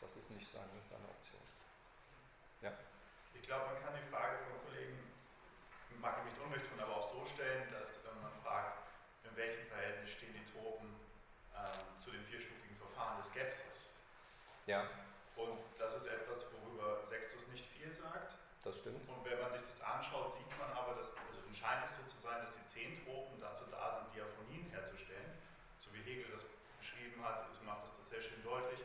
[0.00, 1.44] Das ist nicht seine, seine Option.
[2.62, 2.72] Ja.
[3.34, 5.12] Ich glaube, man kann die Frage vom Kollegen,
[6.00, 8.85] mag ich nicht unrecht tun, aber auch so stellen, dass äh, man fragt,
[9.36, 10.88] in welchem Verhältnis stehen die Tropen
[11.52, 13.84] ähm, zu den vierstufigen Verfahren des Skepsis.
[14.64, 14.88] Ja.
[15.36, 18.32] Und das ist etwas, worüber Sextus nicht viel sagt.
[18.64, 19.04] Das stimmt.
[19.04, 22.16] Und wenn man sich das anschaut, sieht man aber, dass also scheint es so zu
[22.24, 25.36] sein, dass die zehn Tropen dazu da sind, Diaphonien herzustellen.
[25.84, 26.44] So wie Hegel das
[26.80, 28.80] beschrieben hat, macht es das sehr schön deutlich.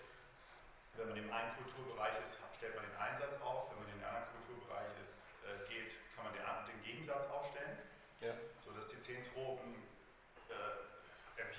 [0.99, 3.71] Wenn man im einen Kulturbereich ist, stellt man den Einsatz auf.
[3.71, 6.43] Wenn man in den anderen Kulturbereich ist, äh, geht, kann man den,
[6.75, 7.79] den Gegensatz aufstellen.
[8.19, 8.35] Ja.
[8.59, 9.90] Sodass die zehn Tropen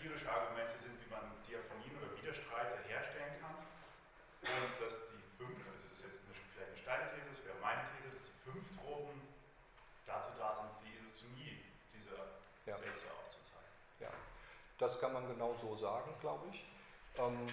[0.02, 3.54] empirische Argumente sind, wie man Diaphonien oder Widerstreite herstellen kann.
[4.42, 7.58] Und dass die fünf, also das ist jetzt eine, vielleicht eine steile These, das wäre
[7.62, 9.22] meine These, dass die fünf Tropen
[12.66, 12.78] ja.
[12.78, 13.70] Sätze aufzuzeigen.
[14.00, 14.10] Ja,
[14.78, 16.64] das kann man genau so sagen, glaube ich.
[17.18, 17.48] Ähm,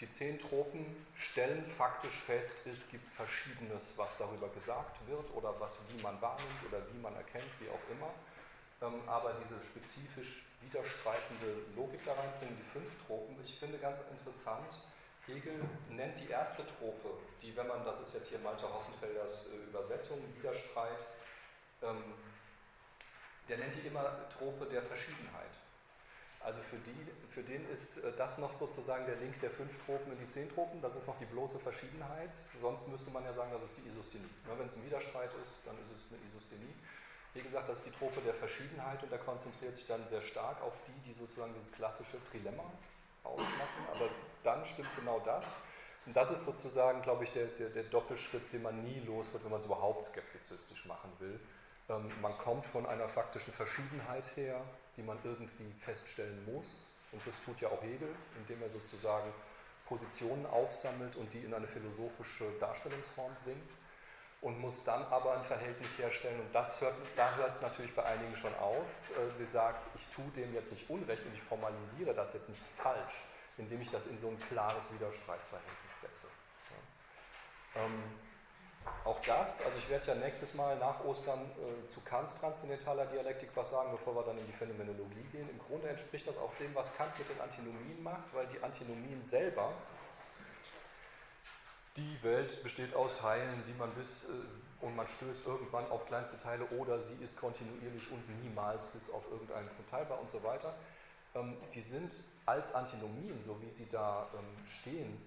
[0.00, 5.78] die zehn Tropen stellen faktisch fest, es gibt Verschiedenes, was darüber gesagt wird oder was,
[5.88, 8.12] wie man wahrnimmt oder wie man erkennt, wie auch immer.
[8.82, 14.74] Ähm, aber diese spezifisch widerstreitende Logik da reinbringen, die fünf Tropen, ich finde ganz interessant,
[15.26, 15.60] Hegel
[15.90, 17.10] nennt die erste Trope,
[17.42, 21.02] die, wenn man, das ist jetzt hier Malte Hossenfelders äh, Übersetzung, Widerstreit,
[21.82, 22.14] ähm,
[23.48, 25.50] der nennt die immer Trope der Verschiedenheit.
[26.40, 26.94] Also für, die,
[27.34, 30.48] für den ist äh, das noch sozusagen der Link der fünf Tropen in die zehn
[30.48, 32.30] Tropen, das ist noch die bloße Verschiedenheit.
[32.60, 34.30] Sonst müsste man ja sagen, das ist die Isosthenie.
[34.46, 36.74] Wenn es ein Widerstreit ist, dann ist es eine Isosthenie.
[37.36, 40.62] Wie gesagt, das ist die Trope der Verschiedenheit und der konzentriert sich dann sehr stark
[40.62, 42.64] auf die, die sozusagen dieses klassische Trilemma
[43.24, 43.86] ausmachen.
[43.92, 44.08] Aber
[44.42, 45.44] dann stimmt genau das.
[46.06, 49.44] Und das ist sozusagen, glaube ich, der, der, der Doppelschritt, den man nie los wird,
[49.44, 51.38] wenn man es überhaupt skeptizistisch machen will.
[51.90, 54.62] Ähm, man kommt von einer faktischen Verschiedenheit her,
[54.96, 56.86] die man irgendwie feststellen muss.
[57.12, 58.08] Und das tut ja auch Hegel,
[58.38, 59.30] indem er sozusagen
[59.86, 63.70] Positionen aufsammelt und die in eine philosophische Darstellungsform bringt.
[64.42, 66.38] Und muss dann aber ein Verhältnis herstellen.
[66.40, 70.06] Und das hört, da hört es natürlich bei einigen schon auf, äh, die sagt, ich
[70.08, 73.24] tue dem jetzt nicht Unrecht und ich formalisiere das jetzt nicht falsch,
[73.56, 76.26] indem ich das in so ein klares Widerstreitsverhältnis setze.
[77.74, 77.82] Ja.
[77.82, 78.02] Ähm,
[79.04, 83.50] auch das, also ich werde ja nächstes Mal nach Ostern äh, zu Kants transzendentaler Dialektik
[83.54, 85.48] was sagen, bevor wir dann in die Phänomenologie gehen.
[85.48, 89.22] Im Grunde entspricht das auch dem, was Kant mit den Antinomien macht, weil die Antinomien
[89.22, 89.72] selber,
[91.96, 96.36] die Welt besteht aus Teilen, die man bis, äh, und man stößt irgendwann auf kleinste
[96.38, 100.74] Teile oder sie ist kontinuierlich und niemals bis auf irgendeinen teilbar und so weiter.
[101.34, 105.18] Ähm, die sind als Antinomien, so wie sie da ähm, stehen,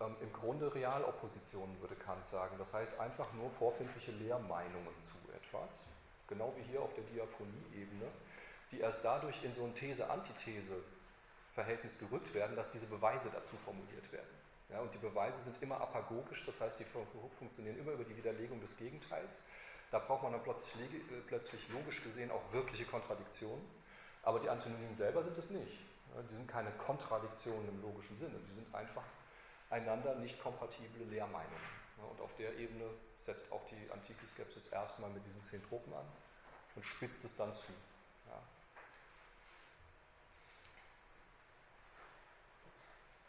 [0.00, 2.56] ähm, im Grunde Realoppositionen, würde Kant sagen.
[2.58, 5.84] Das heißt einfach nur vorfindliche Lehrmeinungen zu etwas,
[6.26, 8.06] genau wie hier auf der Diaphonie-Ebene,
[8.70, 14.39] die erst dadurch in so ein These-Antithese-Verhältnis gerückt werden, dass diese Beweise dazu formuliert werden.
[14.70, 16.84] Ja, und die Beweise sind immer apagogisch, das heißt, die
[17.38, 19.42] funktionieren immer über die Widerlegung des Gegenteils.
[19.90, 23.64] Da braucht man dann plötzlich, äh, plötzlich logisch gesehen auch wirkliche Kontradiktionen.
[24.22, 25.78] Aber die Antinomien selber sind es nicht.
[26.28, 29.04] Die sind keine Kontradiktionen im logischen Sinne, die sind einfach
[29.70, 31.80] einander nicht kompatible Lehrmeinungen.
[32.10, 36.06] Und auf der Ebene setzt auch die antike Skepsis erstmal mit diesen zehn Tropen an
[36.74, 37.72] und spitzt es dann zu.
[38.26, 38.40] Ja.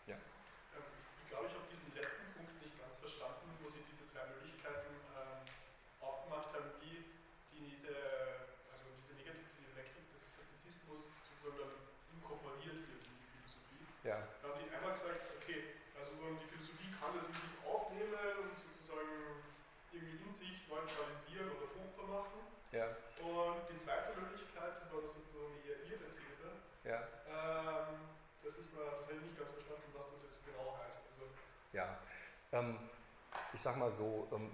[0.08, 0.16] ja.
[0.16, 0.88] Ähm,
[1.22, 4.96] ich glaube, ich habe diesen letzten Punkt nicht ganz verstanden, wo Sie diese zwei Möglichkeiten
[5.20, 5.44] ähm,
[6.00, 7.12] aufgemacht haben, wie
[7.52, 7.92] diese,
[8.72, 13.84] also diese negative Dialektik des Skeptizismus sozusagen inkorporiert wird in die Philosophie.
[14.08, 14.24] Ja.
[14.40, 15.32] Da haben Sie einmal gesagt,
[16.22, 19.42] sondern die Philosophie kann das in sich aufnehmen und sozusagen
[19.92, 22.40] irgendwie in sich neutralisieren oder fruchtbar machen.
[22.72, 22.88] Ja.
[23.24, 26.48] Und die zweite Möglichkeit, das war sozusagen eher Ihre These,
[26.86, 27.02] ja.
[27.26, 28.14] ähm,
[28.44, 31.04] das ist mal, das habe ich nicht ganz verstanden, was das jetzt genau heißt.
[31.10, 31.26] Also,
[31.74, 31.98] ja,
[32.54, 32.78] ähm,
[33.54, 34.52] ich sag mal so, ähm,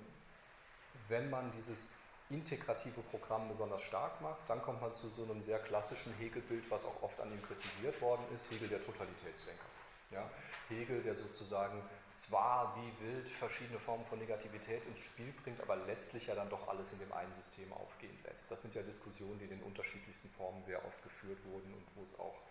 [1.08, 1.91] wenn man dieses
[2.30, 6.84] integrative Programm besonders stark macht, dann kommt man zu so einem sehr klassischen Hegel-Bild, was
[6.86, 9.64] auch oft an ihm kritisiert worden ist, Hegel der Totalitätsdenker.
[10.11, 10.29] Ja?
[10.69, 11.81] Hegel, der sozusagen
[12.11, 16.67] zwar wie wild verschiedene Formen von Negativität ins Spiel bringt, aber letztlich ja dann doch
[16.67, 18.49] alles in dem einen System aufgehen lässt.
[18.49, 22.03] Das sind ja Diskussionen, die in den unterschiedlichsten Formen sehr oft geführt wurden und wo
[22.03, 22.41] es auch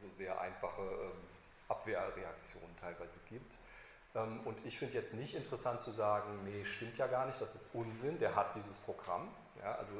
[0.00, 1.12] so sehr einfache ähm,
[1.68, 3.58] Abwehrreaktionen teilweise gibt.
[4.14, 7.54] Ähm, und ich finde jetzt nicht interessant zu sagen, nee, stimmt ja gar nicht, das
[7.54, 9.28] ist Unsinn, der hat dieses Programm.
[9.60, 9.92] Ja, also,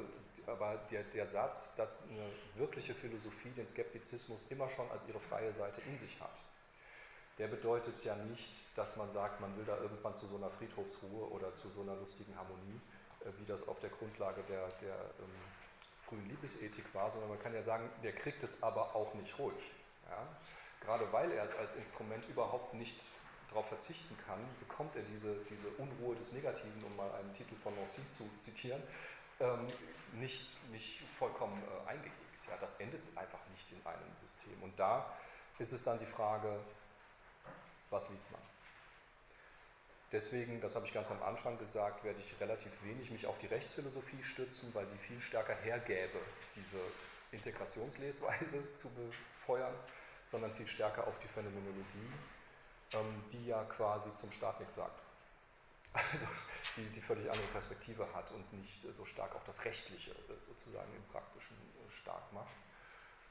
[0.47, 5.53] aber der, der Satz, dass eine wirkliche Philosophie den Skeptizismus immer schon als ihre freie
[5.53, 6.37] Seite in sich hat,
[7.37, 11.29] der bedeutet ja nicht, dass man sagt, man will da irgendwann zu so einer Friedhofsruhe
[11.31, 12.79] oder zu so einer lustigen Harmonie,
[13.21, 15.35] äh, wie das auf der Grundlage der, der ähm,
[16.07, 19.71] frühen Liebesethik war, sondern man kann ja sagen, der kriegt es aber auch nicht ruhig.
[20.09, 20.27] Ja?
[20.81, 22.99] Gerade weil er es als Instrument überhaupt nicht
[23.49, 27.75] darauf verzichten kann, bekommt er diese, diese Unruhe des Negativen, um mal einen Titel von
[27.75, 28.81] Nancy zu zitieren,
[29.39, 29.67] ähm,
[30.13, 32.15] nicht, nicht vollkommen äh, eingehegt.
[32.47, 34.61] Ja, das endet einfach nicht in einem System.
[34.61, 35.11] Und da
[35.57, 36.59] ist es dann die Frage,
[37.89, 38.41] was liest man.
[40.11, 43.47] Deswegen, das habe ich ganz am Anfang gesagt, werde ich relativ wenig mich auf die
[43.47, 46.19] Rechtsphilosophie stützen, weil die viel stärker hergäbe,
[46.55, 46.79] diese
[47.31, 49.73] Integrationslesweise zu befeuern,
[50.25, 52.13] sondern viel stärker auf die Phänomenologie,
[52.93, 55.01] ähm, die ja quasi zum Staat nichts sagt.
[56.11, 56.27] Also
[56.75, 60.13] die, die völlig andere Perspektive hat und nicht so stark auch das Rechtliche
[60.45, 62.53] sozusagen im Praktischen äh, stark macht.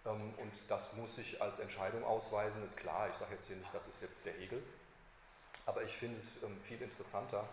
[0.07, 3.09] Ähm, und das muss sich als Entscheidung ausweisen, ist klar.
[3.11, 4.63] Ich sage jetzt hier nicht, das ist jetzt der Hegel.
[5.67, 7.49] Aber ich finde es ähm, viel interessanter,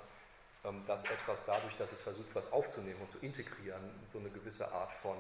[0.64, 4.72] ähm, dass etwas dadurch, dass es versucht, was aufzunehmen und zu integrieren, so eine gewisse
[4.72, 5.18] Art von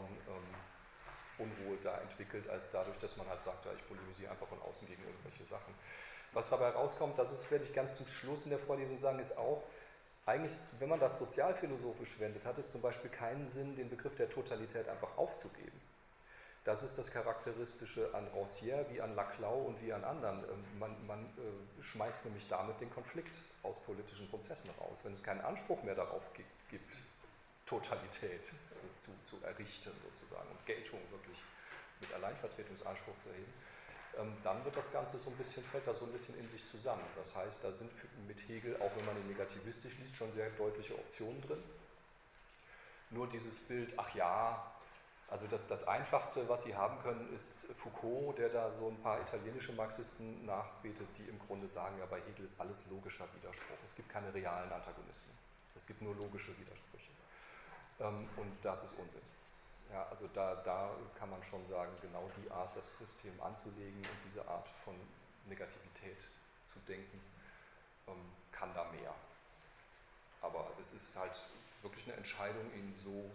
[1.38, 4.88] Unruhe da entwickelt, als dadurch, dass man halt sagt, ja, ich polemisiere einfach von außen
[4.88, 5.74] gegen irgendwelche Sachen.
[6.34, 9.38] Was dabei rauskommt, das ist, werde ich ganz zum Schluss in der Vorlesung sagen, ist
[9.38, 9.64] auch,
[10.26, 14.30] eigentlich, wenn man das sozialphilosophisch wendet, hat es zum Beispiel keinen Sinn, den Begriff der
[14.30, 15.82] Totalität einfach aufzugeben.
[16.64, 20.44] Das ist das Charakteristische an Rancière wie an Laclau und wie an anderen.
[20.44, 25.00] Ähm, man, man äh, schmeißt nämlich damit den Konflikt aus politischen Prozessen raus.
[25.04, 26.24] Wenn es keinen Anspruch mehr darauf
[26.70, 27.00] gibt,
[27.66, 28.46] Totalität
[29.00, 31.38] zu, zu errichten sozusagen und Geltung wirklich
[32.00, 33.54] mit Alleinvertretungsanspruch zu erheben,
[34.20, 36.64] ähm, dann wird das Ganze so ein bisschen, fällt das so ein bisschen in sich
[36.66, 37.04] zusammen.
[37.16, 37.92] Das heißt, da sind
[38.28, 41.64] mit Hegel, auch wenn man ihn negativistisch liest, schon sehr deutliche Optionen drin.
[43.10, 44.70] Nur dieses Bild, ach ja,
[45.32, 47.48] also das, das Einfachste, was Sie haben können, ist
[47.78, 52.20] Foucault, der da so ein paar italienische Marxisten nachbetet, die im Grunde sagen, ja, bei
[52.20, 53.78] Hegel ist alles logischer Widerspruch.
[53.86, 55.34] Es gibt keine realen Antagonismen.
[55.74, 57.12] Es gibt nur logische Widersprüche.
[58.02, 59.22] Ähm, und das ist Unsinn.
[59.90, 64.20] Ja, also da, da kann man schon sagen, genau die Art, das System anzulegen und
[64.26, 64.95] diese Art von
[65.48, 66.28] Negativität
[66.68, 67.22] zu denken,
[68.10, 69.16] ähm, kann da mehr.
[70.41, 71.38] Aber es ist halt
[71.82, 73.32] wirklich eine Entscheidung, ihn so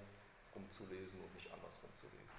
[0.57, 2.31] rumzulesen und nicht andersrum zu lesen.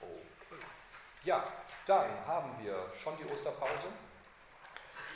[0.00, 0.64] Okay.
[1.24, 1.52] Ja,
[1.86, 3.88] dann haben wir schon die Osterpause.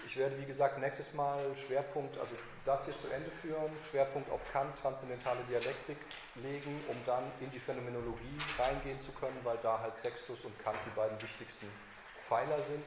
[0.07, 2.35] Ich werde, wie gesagt, nächstes Mal Schwerpunkt, also
[2.65, 5.99] das hier zu Ende führen, Schwerpunkt auf Kant, transzendentale Dialektik
[6.37, 10.79] legen, um dann in die Phänomenologie reingehen zu können, weil da halt Sextus und Kant
[10.85, 11.71] die beiden wichtigsten
[12.19, 12.85] Pfeiler sind.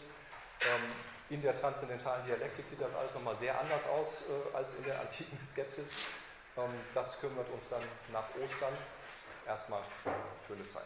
[0.62, 0.92] Ähm,
[1.30, 5.00] in der transzendentalen Dialektik sieht das alles nochmal sehr anders aus äh, als in der
[5.00, 5.92] antiken Skepsis.
[6.58, 7.82] Ähm, das kümmert uns dann
[8.12, 8.74] nach Ostern.
[9.46, 9.82] Erstmal
[10.48, 10.84] schöne Zeit.